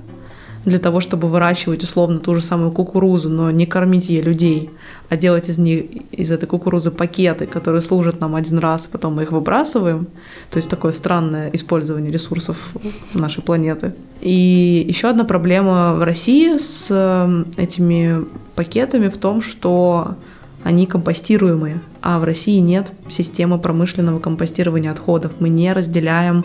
для 0.66 0.80
того, 0.80 1.00
чтобы 1.00 1.28
выращивать 1.28 1.84
условно 1.84 2.20
ту 2.20 2.34
же 2.34 2.42
самую 2.42 2.72
кукурузу, 2.72 3.30
но 3.30 3.52
не 3.52 3.66
кормить 3.66 4.10
ей 4.10 4.22
людей, 4.22 4.72
а 5.10 5.16
делать 5.16 5.48
из 5.48 5.58
них 5.58 5.86
из 6.12 6.32
этой 6.32 6.48
кукурузы 6.48 6.92
пакеты, 6.92 7.46
которые 7.46 7.82
служат 7.82 8.20
нам 8.20 8.36
один 8.36 8.58
раз, 8.58 8.88
потом 8.92 9.16
мы 9.16 9.24
их 9.24 9.32
выбрасываем. 9.32 10.08
То 10.50 10.58
есть 10.58 10.70
такое 10.70 10.92
странное 10.92 11.50
использование 11.54 12.12
ресурсов 12.12 12.74
нашей 13.14 13.44
планеты. 13.44 13.94
И 14.22 14.86
еще 14.88 15.10
одна 15.10 15.24
проблема 15.24 15.94
в 15.94 16.04
России 16.04 16.58
с 16.58 16.88
эм, 16.90 17.48
этими 17.58 18.26
пакетами 18.56 19.10
в 19.10 19.18
том, 19.18 19.42
что 19.42 20.16
они 20.64 20.88
компостируемые, 20.88 21.80
а 22.02 22.18
в 22.18 22.24
России 22.24 22.58
нет 22.58 22.92
системы 23.08 23.60
промышленного 23.60 24.20
компостирования 24.20 24.92
отходов. 24.92 25.34
Мы 25.40 25.50
не 25.50 25.72
разделяем 25.72 26.44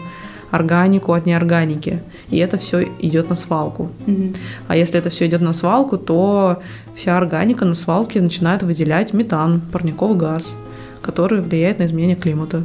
органику 0.51 1.12
от 1.12 1.26
неорганики. 1.26 2.01
И 2.30 2.38
это 2.38 2.59
все 2.59 2.88
идет 3.01 3.28
на 3.28 3.34
свалку. 3.34 3.90
Угу. 4.07 4.34
А 4.68 4.76
если 4.76 4.98
это 4.98 5.11
все 5.11 5.26
идет 5.26 5.40
на 5.40 5.53
свалку, 5.53 5.96
то 5.96 6.62
вся 6.94 7.16
органика 7.16 7.64
на 7.64 7.74
свалке 7.74 8.20
начинает 8.20 8.62
выделять 8.62 9.12
метан, 9.12 9.61
парниковый 9.72 10.16
газ, 10.16 10.57
который 11.03 11.40
влияет 11.40 11.78
на 11.78 11.86
изменение 11.86 12.16
климата. 12.16 12.62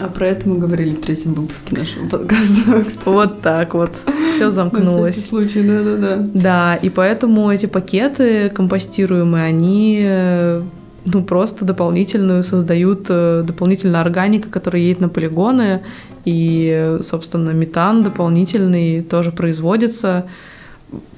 А 0.00 0.08
про 0.08 0.26
это 0.26 0.48
мы 0.48 0.58
говорили 0.58 0.94
в 0.94 1.00
третьем 1.00 1.34
выпуске 1.34 1.76
нашего 1.76 2.08
подкаста. 2.08 2.84
Вот 3.04 3.40
так 3.42 3.74
вот. 3.74 3.92
Все 4.32 4.50
замкнулось. 4.50 5.16
На 5.16 5.22
случай, 5.22 5.62
да, 5.62 5.82
да, 5.82 5.96
да. 5.96 6.28
Да, 6.34 6.74
и 6.76 6.88
поэтому 6.88 7.50
эти 7.50 7.66
пакеты 7.66 8.50
компостируемые, 8.50 9.44
они 9.44 10.00
э, 10.02 10.62
ну, 11.04 11.22
просто 11.22 11.64
дополнительную 11.64 12.42
создают, 12.42 13.06
э, 13.10 13.44
дополнительная 13.46 14.00
органика, 14.00 14.48
которая 14.48 14.82
едет 14.82 15.00
на 15.00 15.08
полигоны, 15.08 15.82
и, 16.24 16.98
собственно, 17.02 17.50
метан 17.50 18.02
дополнительный 18.02 19.02
тоже 19.02 19.32
производится. 19.32 20.26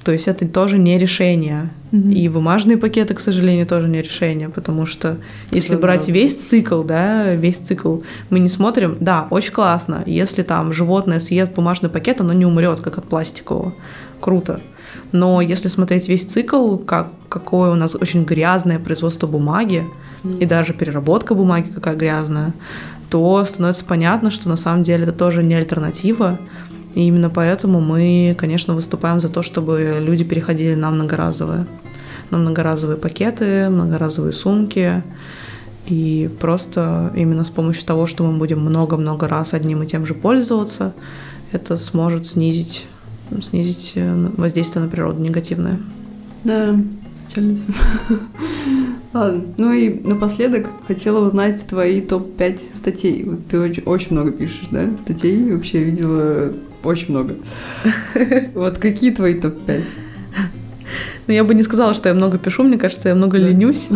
То 0.05 0.13
есть 0.13 0.29
это 0.29 0.47
тоже 0.47 0.79
не 0.79 0.99
решение. 0.99 1.71
Mm-hmm. 1.91 2.13
И 2.13 2.29
бумажные 2.29 2.77
пакеты, 2.77 3.15
к 3.15 3.21
сожалению, 3.21 3.67
тоже 3.67 3.89
не 3.89 4.03
решение, 4.03 4.49
потому 4.49 4.87
что 4.87 5.17
если 5.51 5.77
брать 5.77 6.09
весь 6.09 6.37
цикл, 6.37 6.83
да, 6.83 7.35
весь 7.35 7.59
цикл, 7.59 8.01
мы 8.31 8.39
не 8.39 8.49
смотрим, 8.49 8.97
да, 9.01 9.27
очень 9.31 9.53
классно, 9.53 10.03
если 10.07 10.43
там 10.43 10.73
животное 10.73 11.21
съест 11.21 11.53
бумажный 11.55 11.91
пакет, 11.91 12.21
оно 12.21 12.33
не 12.33 12.47
умрет, 12.47 12.81
как 12.81 12.99
от 12.99 13.05
пластикового. 13.05 13.75
Круто. 14.21 14.61
Но 15.13 15.41
если 15.41 15.69
смотреть 15.69 16.09
весь 16.09 16.25
цикл, 16.25 16.77
как, 16.77 17.09
какое 17.29 17.71
у 17.71 17.75
нас 17.75 17.95
очень 17.95 18.25
грязное 18.25 18.79
производство 18.79 19.27
бумаги, 19.27 19.85
mm-hmm. 20.23 20.39
и 20.39 20.47
даже 20.47 20.73
переработка 20.73 21.35
бумаги 21.35 21.71
какая 21.71 21.97
грязная, 21.97 22.53
то 23.11 23.45
становится 23.45 23.85
понятно, 23.85 24.31
что 24.31 24.49
на 24.49 24.57
самом 24.57 24.83
деле 24.83 25.05
это 25.05 25.13
тоже 25.13 25.43
не 25.43 25.55
альтернатива. 25.55 26.39
И 26.95 27.03
именно 27.07 27.31
поэтому 27.31 27.81
мы, 27.81 28.37
конечно, 28.39 28.75
выступаем 28.75 29.21
за 29.21 29.29
то, 29.29 29.43
чтобы 29.43 29.99
люди 30.01 30.25
переходили 30.25 30.75
на 30.75 30.91
многоразовые. 30.91 31.67
На 32.31 32.39
многоразовые 32.39 32.99
пакеты, 32.99 33.69
многоразовые 33.69 34.33
сумки. 34.33 35.03
И 35.87 36.31
просто 36.41 37.13
именно 37.15 37.45
с 37.45 37.51
помощью 37.51 37.85
того, 37.85 38.07
что 38.07 38.25
мы 38.25 38.39
будем 38.39 38.61
много-много 38.61 39.29
раз 39.29 39.53
одним 39.53 39.83
и 39.83 39.87
тем 39.87 40.07
же 40.07 40.15
пользоваться, 40.15 40.95
это 41.53 41.77
сможет 41.77 42.27
снизить, 42.27 42.87
снизить 43.43 43.93
э, 43.97 44.29
воздействие 44.37 44.85
на 44.85 44.91
природу 44.91 45.21
негативное. 45.21 45.79
Да, 46.43 46.75
печально. 47.29 47.59
Ладно. 49.15 49.43
Ну 49.59 49.73
и 49.73 50.01
напоследок 50.07 50.67
хотела 50.89 51.25
узнать 51.25 51.65
твои 51.69 52.01
топ-5 52.01 52.59
статей. 52.59 53.23
Вот 53.25 53.47
ты 53.47 53.61
очень, 53.61 53.85
очень 53.85 54.09
много 54.11 54.33
пишешь, 54.33 54.67
да? 54.73 54.89
Статей 54.99 55.53
вообще 55.53 55.85
видела 55.85 56.53
очень 56.83 57.11
много. 57.11 57.37
Вот 58.55 58.79
какие 58.79 59.12
твои 59.12 59.35
топ-5? 59.35 59.85
Ну, 61.27 61.33
я 61.33 61.45
бы 61.45 61.55
не 61.55 61.62
сказала, 61.62 61.95
что 61.95 62.09
я 62.09 62.15
много 62.15 62.39
пишу, 62.39 62.65
мне 62.65 62.77
кажется, 62.77 63.09
я 63.09 63.15
много 63.15 63.39
да. 63.39 63.49
ленюсь. 63.49 63.89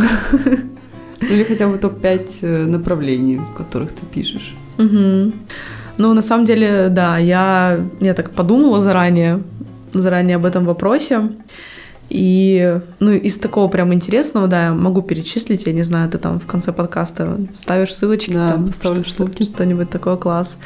Или 1.21 1.43
хотя 1.43 1.69
бы 1.69 1.79
топ-5 1.79 2.39
э, 2.43 2.67
направлений, 2.67 3.39
в 3.39 3.57
которых 3.57 3.93
ты 3.93 4.07
пишешь. 4.07 4.55
Угу. 4.79 5.33
Ну, 5.99 6.15
на 6.15 6.23
самом 6.23 6.45
деле, 6.45 6.89
да, 6.91 7.19
я, 7.19 7.81
я 7.99 8.15
так 8.15 8.31
подумала 8.31 8.81
заранее, 8.81 9.43
заранее 9.93 10.37
об 10.37 10.45
этом 10.45 10.65
вопросе. 10.65 11.23
И, 12.11 12.81
ну, 13.01 13.11
из 13.11 13.37
такого 13.37 13.69
прям 13.69 13.93
интересного, 13.93 14.47
да, 14.47 14.67
я 14.67 14.73
могу 14.73 15.03
перечислить, 15.03 15.67
я 15.67 15.73
не 15.73 15.83
знаю, 15.83 16.11
ты 16.11 16.17
там 16.17 16.41
в 16.41 16.47
конце 16.47 16.73
подкаста 16.73 17.39
ставишь 17.55 17.95
ссылочки, 17.95 18.33
да, 18.33 18.53
там, 18.53 18.73
что, 18.73 19.03
что, 19.03 19.27
что-нибудь 19.45 19.91
такое 19.91 20.17
класс. 20.17 20.57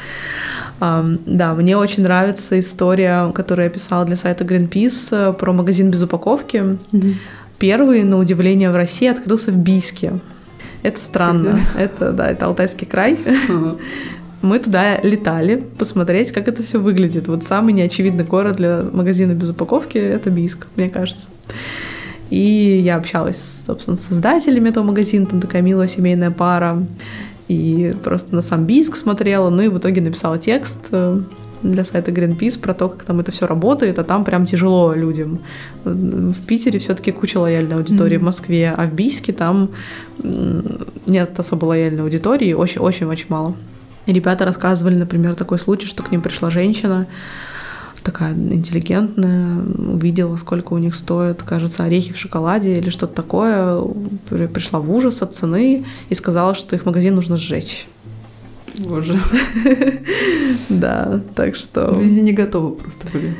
Um, 0.79 1.19
да, 1.25 1.53
мне 1.53 1.77
очень 1.77 2.03
нравится 2.03 2.59
история, 2.59 3.31
которую 3.31 3.65
я 3.65 3.69
писала 3.69 4.05
для 4.05 4.15
сайта 4.15 4.43
Greenpeace 4.43 5.07
э, 5.11 5.33
про 5.33 5.53
магазин 5.53 5.91
без 5.91 6.01
упаковки. 6.01 6.57
Mm-hmm. 6.91 7.15
Первый, 7.59 8.03
на 8.03 8.17
удивление, 8.17 8.71
в 8.71 8.75
России 8.75 9.07
открылся 9.07 9.51
в 9.51 9.57
Бийске. 9.57 10.19
Это 10.81 10.99
странно. 10.99 11.59
Это, 11.77 12.11
да, 12.11 12.29
это 12.29 12.45
Алтайский 12.47 12.87
край. 12.87 13.13
Uh-huh 13.13 13.79
мы 14.43 14.59
туда 14.59 14.99
летали 15.01 15.63
посмотреть, 15.77 16.31
как 16.31 16.47
это 16.47 16.63
все 16.63 16.77
выглядит. 16.77 17.27
Вот 17.29 17.43
самый 17.43 17.73
неочевидный 17.73 18.25
город 18.25 18.57
для 18.57 18.83
магазина 18.83 19.31
без 19.31 19.49
упаковки— 19.49 19.97
это 19.99 20.29
Бийск, 20.29 20.67
мне 20.75 20.89
кажется. 20.89 21.29
И 22.29 22.81
я 22.83 22.97
общалась, 22.97 23.63
собственно, 23.65 23.95
с 23.95 24.01
создателями 24.01 24.69
этого 24.69 24.83
магазина, 24.83 25.25
там 25.25 25.39
такая 25.39 25.61
милая 25.61 25.87
семейная 25.87 26.29
пара. 26.29 26.85
И 27.47 27.93
просто 28.03 28.35
на 28.35 28.41
сам 28.41 28.65
Бийск 28.65 28.97
смотрела, 28.97 29.49
ну 29.49 29.61
и 29.61 29.69
в 29.69 29.77
итоге 29.77 30.01
написала 30.01 30.37
текст 30.37 30.79
э, 30.91 31.17
для 31.61 31.85
сайта 31.85 32.11
Greenpeace 32.11 32.59
про 32.59 32.73
то, 32.73 32.89
как 32.89 33.03
там 33.03 33.21
это 33.21 33.31
все 33.31 33.47
работает, 33.47 33.97
а 33.97 34.03
там 34.03 34.25
прям 34.25 34.45
тяжело 34.45 34.93
людям. 34.93 35.39
В 35.85 36.45
Питере 36.45 36.79
все-таки 36.79 37.11
куча 37.11 37.37
лояльной 37.37 37.77
аудитории, 37.77 38.17
mm-hmm. 38.17 38.21
в 38.21 38.23
Москве, 38.23 38.73
а 38.75 38.87
в 38.87 38.93
Бийске 38.93 39.31
там 39.31 39.69
нет 41.05 41.39
особо 41.39 41.65
лояльной 41.65 42.03
аудитории, 42.03 42.51
очень-очень-очень 42.53 43.27
мало. 43.29 43.55
И 44.05 44.13
ребята 44.13 44.45
рассказывали, 44.45 44.97
например, 44.97 45.35
такой 45.35 45.59
случай, 45.59 45.87
что 45.87 46.03
к 46.03 46.11
ним 46.11 46.21
пришла 46.21 46.49
женщина, 46.49 47.07
такая 48.03 48.33
интеллигентная, 48.33 49.55
увидела, 49.77 50.35
сколько 50.35 50.73
у 50.73 50.77
них 50.77 50.93
стоит, 50.93 51.41
кажется, 51.43 51.83
орехи 51.83 52.11
в 52.11 52.17
шоколаде 52.17 52.79
или 52.79 52.89
что-то 52.89 53.15
такое, 53.15 53.81
пришла 54.29 54.79
в 54.79 54.91
ужас 54.91 55.21
от 55.21 55.33
цены 55.33 55.85
и 56.09 56.13
сказала, 56.15 56.53
что 56.53 56.75
их 56.75 56.85
магазин 56.85 57.15
нужно 57.15 57.37
сжечь. 57.37 57.87
Боже. 58.79 59.19
Да, 60.69 61.21
так 61.35 61.55
что... 61.55 61.97
Люди 61.99 62.19
не 62.19 62.33
готовы 62.33 62.75
просто 62.75 63.07
были 63.13 63.35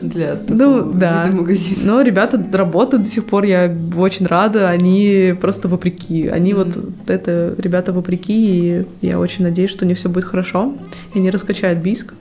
для 0.00 0.38
ну, 0.48 0.92
да. 0.92 1.28
магазина. 1.32 1.80
Но 1.84 2.02
ребята 2.02 2.42
работают 2.52 3.04
до 3.04 3.08
сих 3.08 3.26
пор, 3.26 3.44
я 3.44 3.74
очень 3.96 4.26
рада, 4.26 4.68
они 4.68 5.34
просто 5.40 5.68
вопреки. 5.68 6.28
Они 6.28 6.52
mm-hmm. 6.52 6.82
вот 6.98 7.10
это 7.10 7.54
ребята 7.58 7.92
вопреки, 7.92 8.80
и 8.80 8.86
я 9.02 9.18
очень 9.18 9.44
надеюсь, 9.44 9.70
что 9.70 9.84
у 9.84 9.88
них 9.88 9.98
все 9.98 10.08
будет 10.08 10.24
хорошо, 10.24 10.74
и 11.14 11.18
они 11.18 11.30
раскачают 11.30 11.80
Бийск. 11.80 12.14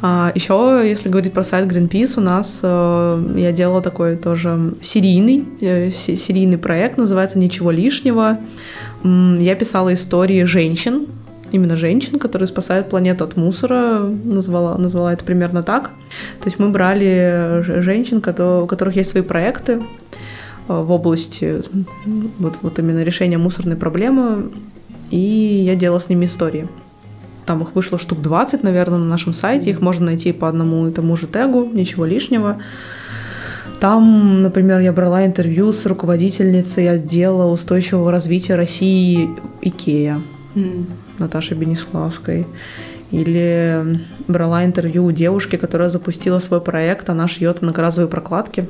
А, 0.00 0.30
еще, 0.34 0.82
если 0.84 1.08
говорить 1.08 1.32
про 1.32 1.42
сайт 1.42 1.66
Greenpeace, 1.66 2.14
у 2.18 2.20
нас 2.20 2.60
э, 2.62 3.28
я 3.36 3.50
делала 3.50 3.82
такой 3.82 4.16
тоже 4.16 4.74
серийный, 4.80 5.44
э, 5.60 5.90
серийный 5.90 6.58
проект, 6.58 6.98
называется 6.98 7.38
«Ничего 7.38 7.72
лишнего». 7.72 8.38
Я 9.04 9.54
писала 9.54 9.94
истории 9.94 10.42
женщин, 10.44 11.06
именно 11.52 11.76
женщин, 11.76 12.18
которые 12.18 12.46
спасают 12.46 12.88
планету 12.88 13.24
от 13.24 13.36
мусора, 13.36 14.00
назвала, 14.00 14.76
назвала 14.78 15.12
это 15.12 15.24
примерно 15.24 15.62
так. 15.62 15.90
То 16.40 16.46
есть 16.46 16.58
мы 16.58 16.68
брали 16.70 17.62
женщин, 17.62 18.18
у 18.18 18.66
которых 18.66 18.96
есть 18.96 19.10
свои 19.10 19.22
проекты 19.22 19.72
э, 19.72 19.78
в 20.68 20.90
области 20.90 21.62
вот, 22.38 22.56
вот 22.62 22.78
именно 22.78 23.00
решения 23.00 23.38
мусорной 23.38 23.76
проблемы, 23.76 24.50
и 25.10 25.18
я 25.18 25.74
делала 25.74 26.00
с 26.00 26.08
ними 26.08 26.26
истории. 26.26 26.68
Там 27.46 27.62
их 27.62 27.74
вышло 27.74 27.98
штук 27.98 28.20
20, 28.20 28.62
наверное, 28.62 28.98
на 28.98 29.06
нашем 29.06 29.32
сайте. 29.32 29.70
Их 29.70 29.80
можно 29.80 30.06
найти 30.06 30.32
по 30.32 30.48
одному 30.48 30.86
и 30.86 30.92
тому 30.92 31.16
же 31.16 31.26
тегу, 31.26 31.64
ничего 31.64 32.04
лишнего. 32.04 32.58
Там, 33.80 34.42
например, 34.42 34.80
я 34.80 34.92
брала 34.92 35.24
интервью 35.24 35.72
с 35.72 35.86
руководительницей 35.86 36.90
отдела 36.90 37.50
устойчивого 37.50 38.10
развития 38.10 38.56
России 38.56 39.30
Икея 39.62 40.20
mm. 40.54 40.86
Наташей 41.18 41.56
Бенеславской. 41.56 42.46
Или 43.10 44.00
брала 44.26 44.64
интервью 44.64 45.06
у 45.06 45.12
девушки, 45.12 45.56
которая 45.56 45.88
запустила 45.88 46.40
свой 46.40 46.60
проект, 46.60 47.08
она 47.08 47.26
шьет 47.26 47.62
многоразовые 47.62 48.10
прокладки. 48.10 48.66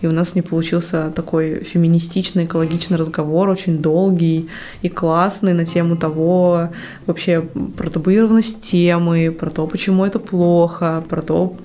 И 0.00 0.06
у 0.06 0.12
нас 0.12 0.34
не 0.34 0.42
получился 0.42 1.10
такой 1.14 1.64
феминистичный, 1.64 2.44
экологичный 2.44 2.98
разговор, 2.98 3.48
очень 3.48 3.78
долгий 3.78 4.48
и 4.82 4.88
классный 4.88 5.54
на 5.54 5.64
тему 5.64 5.96
того, 5.96 6.70
вообще 7.06 7.42
про 7.76 7.88
табуированность 7.88 8.60
темы, 8.60 9.30
про 9.30 9.50
то, 9.50 9.66
почему 9.66 10.04
это 10.04 10.18
плохо, 10.18 11.02
про 11.08 11.22
то, 11.22 11.56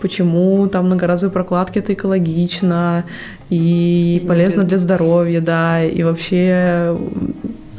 почему 0.00 0.66
там 0.68 0.86
многоразовые 0.86 1.32
прокладки 1.32 1.78
это 1.78 1.94
экологично 1.94 3.04
и, 3.48 4.20
и 4.22 4.26
полезно 4.26 4.64
для 4.64 4.78
здоровья, 4.78 5.40
да, 5.40 5.82
и 5.82 6.02
вообще 6.02 6.96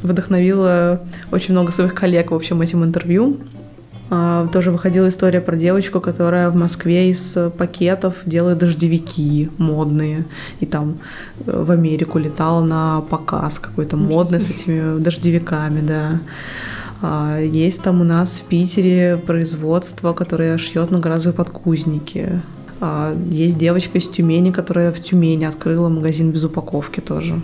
вдохновила 0.04 1.02
очень 1.32 1.54
много 1.54 1.72
своих 1.72 1.94
коллег, 1.94 2.32
в 2.32 2.36
общем, 2.36 2.62
этим 2.62 2.84
интервью. 2.84 3.38
А, 4.12 4.48
тоже 4.48 4.72
выходила 4.72 5.08
история 5.08 5.40
про 5.40 5.56
девочку, 5.56 6.02
которая 6.02 6.50
в 6.50 6.56
Москве 6.56 7.12
из 7.12 7.38
пакетов 7.58 8.16
делает 8.26 8.58
дождевики 8.58 9.50
модные. 9.58 10.26
И 10.60 10.66
там 10.66 10.98
э, 11.46 11.64
в 11.64 11.70
Америку 11.70 12.18
летала 12.18 12.64
на 12.64 13.02
показ 13.02 13.60
какой-то 13.60 13.98
модный 13.98 14.42
с 14.42 14.50
этими 14.50 15.00
дождевиками, 15.00 15.82
да. 15.82 16.20
А, 17.02 17.40
есть 17.40 17.84
там 17.84 18.02
у 18.02 18.04
нас 18.04 18.40
в 18.40 18.46
Питере 18.46 19.18
производство, 19.18 20.14
которое 20.14 20.58
шьет 20.58 20.90
многоразовые 20.90 21.36
подкузники. 21.36 22.42
А, 22.82 23.16
есть 23.30 23.58
девочка 23.60 24.00
из 24.00 24.08
Тюмени, 24.08 24.52
которая 24.52 24.92
в 24.92 25.00
Тюмени 25.02 25.46
открыла 25.46 25.90
магазин 25.90 26.32
без 26.32 26.44
упаковки 26.44 27.00
тоже. 27.00 27.40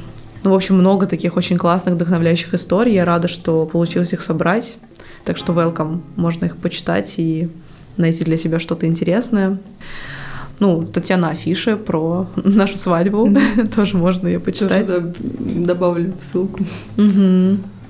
Ну, 0.46 0.52
в 0.52 0.54
общем, 0.54 0.76
много 0.78 1.08
таких 1.08 1.38
очень 1.38 1.58
классных, 1.58 1.96
вдохновляющих 1.96 2.54
историй. 2.54 2.94
Я 2.94 3.04
рада, 3.04 3.28
что 3.28 3.66
получилось 3.66 4.14
их 4.14 4.22
собрать. 4.22 4.76
Так 5.24 5.38
что 5.38 5.54
welcome. 5.54 6.02
Можно 6.16 6.46
их 6.46 6.58
почитать 6.58 7.16
и 7.18 7.50
найти 7.98 8.24
для 8.24 8.38
себя 8.38 8.60
что-то 8.60 8.86
интересное. 8.86 9.58
Ну, 10.60 10.86
статья 10.86 11.18
на 11.18 11.30
афише 11.30 11.78
про 11.78 12.28
нашу 12.36 12.78
свадьбу. 12.78 13.28
Тоже 13.76 13.98
можно 13.98 14.28
ее 14.28 14.40
почитать. 14.40 14.88
добавлю 15.66 16.14
ссылку. 16.22 16.60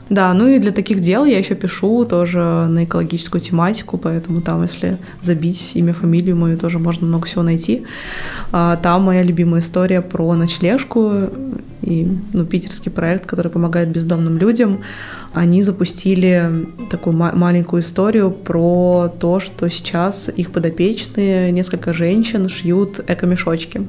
Да, 0.10 0.34
ну 0.34 0.48
и 0.48 0.60
для 0.60 0.72
таких 0.72 1.00
дел 1.00 1.26
я 1.26 1.40
еще 1.40 1.56
пишу 1.56 2.06
тоже 2.06 2.40
на 2.40 2.84
экологическую 2.84 3.42
тематику, 3.42 3.98
поэтому 3.98 4.42
там, 4.42 4.62
если 4.62 4.98
забить 5.24 5.72
имя, 5.74 5.94
фамилию 5.94 6.36
мою, 6.36 6.58
тоже 6.58 6.78
можно 6.78 7.08
много 7.08 7.26
всего 7.26 7.42
найти. 7.42 7.84
А, 8.52 8.78
там 8.78 9.04
моя 9.04 9.24
любимая 9.24 9.62
история 9.62 10.02
про 10.02 10.36
ночлежку 10.36 11.30
и 11.82 12.08
ну, 12.34 12.46
питерский 12.46 12.92
проект, 12.92 13.26
который 13.26 13.52
помогает 13.52 13.90
бездомным 13.90 14.38
людям. 14.38 14.82
Они 15.34 15.64
запустили 15.64 16.68
такую 16.92 17.16
ма- 17.16 17.34
маленькую 17.34 17.82
историю 17.82 18.30
про 18.32 19.12
то, 19.20 19.40
что 19.40 19.70
сейчас 19.70 20.30
их 20.36 20.52
подопечные, 20.52 21.52
несколько 21.52 21.94
женщин 21.94 22.48
шьют 22.48 23.00
эко-мешочки 23.08 23.82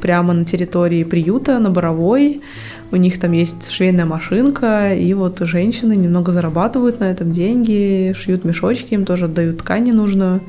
прямо 0.00 0.34
на 0.34 0.44
территории 0.44 1.04
приюта, 1.04 1.58
на 1.58 1.70
Боровой 1.70 2.42
у 2.92 2.96
них 2.96 3.18
там 3.18 3.32
есть 3.32 3.70
швейная 3.70 4.04
машинка, 4.04 4.94
и 4.94 5.12
вот 5.14 5.40
женщины 5.40 5.94
немного 5.94 6.30
зарабатывают 6.30 7.00
на 7.00 7.10
этом 7.10 7.32
деньги, 7.32 8.12
шьют 8.14 8.44
мешочки, 8.44 8.94
им 8.94 9.06
тоже 9.06 9.24
отдают 9.24 9.58
ткань 9.58 9.84
ненужную, 9.84 10.40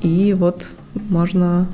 и 0.00 0.34
вот 0.36 0.70
можно 1.10 1.68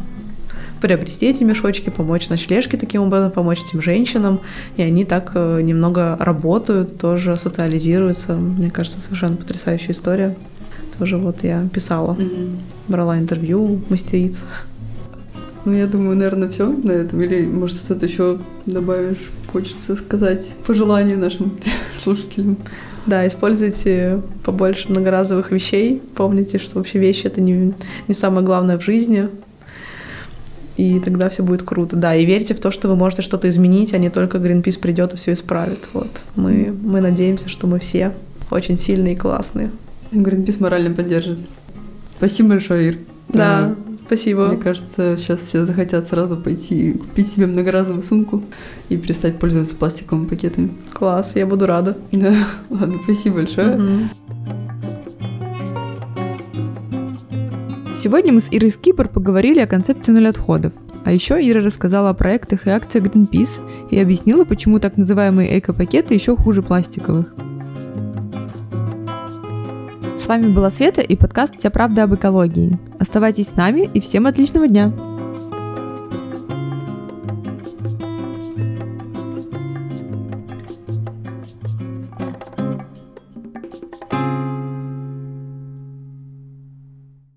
приобрести 0.80 1.26
эти 1.26 1.44
мешочки, 1.44 1.90
помочь 1.90 2.28
ночлежке 2.28 2.76
таким 2.76 3.02
образом, 3.02 3.30
помочь 3.30 3.62
этим 3.62 3.82
женщинам, 3.82 4.40
и 4.76 4.82
они 4.82 5.04
так 5.04 5.32
э, 5.34 5.60
немного 5.62 6.16
работают, 6.18 6.98
тоже 6.98 7.36
социализируются. 7.36 8.34
Мне 8.34 8.70
кажется, 8.70 8.98
совершенно 8.98 9.36
потрясающая 9.36 9.92
история. 9.92 10.36
Тоже 10.98 11.18
вот 11.18 11.44
я 11.44 11.68
писала, 11.72 12.14
mm-hmm. 12.14 12.56
брала 12.88 13.18
интервью 13.18 13.80
мастериц. 13.88 14.42
Ну, 15.64 15.72
я 15.72 15.86
думаю, 15.86 16.16
наверное, 16.16 16.48
все 16.48 16.68
на 16.68 16.92
этом. 16.92 17.20
Или, 17.20 17.46
может, 17.46 17.76
что-то 17.76 18.06
еще 18.06 18.38
добавишь? 18.64 19.30
Хочется 19.52 19.96
сказать 19.96 20.54
пожелания 20.66 21.16
нашим 21.16 21.52
слушателям. 21.96 22.56
Да, 23.06 23.26
используйте 23.26 24.20
побольше 24.44 24.90
многоразовых 24.90 25.50
вещей. 25.50 26.02
Помните, 26.14 26.58
что 26.58 26.78
вообще 26.78 26.98
вещи 26.98 27.26
это 27.26 27.40
не, 27.40 27.72
не 28.06 28.14
самое 28.14 28.44
главное 28.44 28.78
в 28.78 28.82
жизни. 28.82 29.28
И 30.76 31.00
тогда 31.00 31.28
все 31.28 31.42
будет 31.42 31.62
круто. 31.62 31.96
Да, 31.96 32.14
и 32.14 32.24
верьте 32.24 32.54
в 32.54 32.60
то, 32.60 32.70
что 32.70 32.88
вы 32.88 32.96
можете 32.96 33.22
что-то 33.22 33.48
изменить, 33.48 33.92
а 33.92 33.98
не 33.98 34.10
только 34.10 34.38
Greenpeace 34.38 34.78
придет 34.78 35.14
и 35.14 35.16
все 35.16 35.32
исправит. 35.32 35.80
Вот. 35.92 36.08
Мы, 36.36 36.72
мы 36.82 37.00
надеемся, 37.00 37.48
что 37.48 37.66
мы 37.66 37.80
все 37.80 38.14
очень 38.50 38.78
сильные 38.78 39.14
и 39.14 39.16
классные. 39.16 39.70
Greenpeace 40.12 40.60
морально 40.60 40.94
поддержит. 40.94 41.38
Спасибо 42.16 42.50
большое, 42.50 42.88
Ир. 42.88 42.98
Да, 43.28 43.74
Спасибо. 44.10 44.48
Мне 44.48 44.56
кажется, 44.56 45.16
сейчас 45.16 45.38
все 45.38 45.64
захотят 45.64 46.08
сразу 46.08 46.36
пойти 46.36 46.94
купить 46.94 47.28
себе 47.28 47.46
многоразовую 47.46 48.02
сумку 48.02 48.42
и 48.88 48.96
перестать 48.96 49.38
пользоваться 49.38 49.76
пластиковыми 49.76 50.26
пакетами. 50.26 50.72
Класс, 50.92 51.36
я 51.36 51.46
буду 51.46 51.66
рада. 51.66 51.96
Да, 52.10 52.34
ладно, 52.70 52.96
спасибо 53.04 53.36
большое. 53.36 53.76
Угу. 53.76 53.92
Сегодня 57.94 58.32
мы 58.32 58.40
с 58.40 58.48
Ирой 58.50 58.72
Скипер 58.72 59.06
поговорили 59.06 59.60
о 59.60 59.68
концепции 59.68 60.10
нуль 60.10 60.26
отходов. 60.26 60.72
А 61.04 61.12
еще 61.12 61.34
Ира 61.34 61.60
рассказала 61.60 62.10
о 62.10 62.14
проектах 62.14 62.66
и 62.66 62.70
акциях 62.70 63.04
Greenpeace 63.04 63.60
и 63.92 63.98
объяснила, 64.00 64.44
почему 64.44 64.80
так 64.80 64.96
называемые 64.96 65.56
эко-пакеты 65.56 66.14
еще 66.14 66.34
хуже 66.36 66.62
пластиковых 66.62 67.32
вами 70.30 70.46
была 70.46 70.70
Света 70.70 71.00
и 71.00 71.16
подкаст 71.16 71.58
«Вся 71.58 71.70
правда 71.70 72.04
об 72.04 72.14
экологии». 72.14 72.78
Оставайтесь 73.00 73.48
с 73.48 73.56
нами 73.56 73.88
и 73.92 73.98
всем 73.98 74.28
отличного 74.28 74.68
дня! 74.68 74.92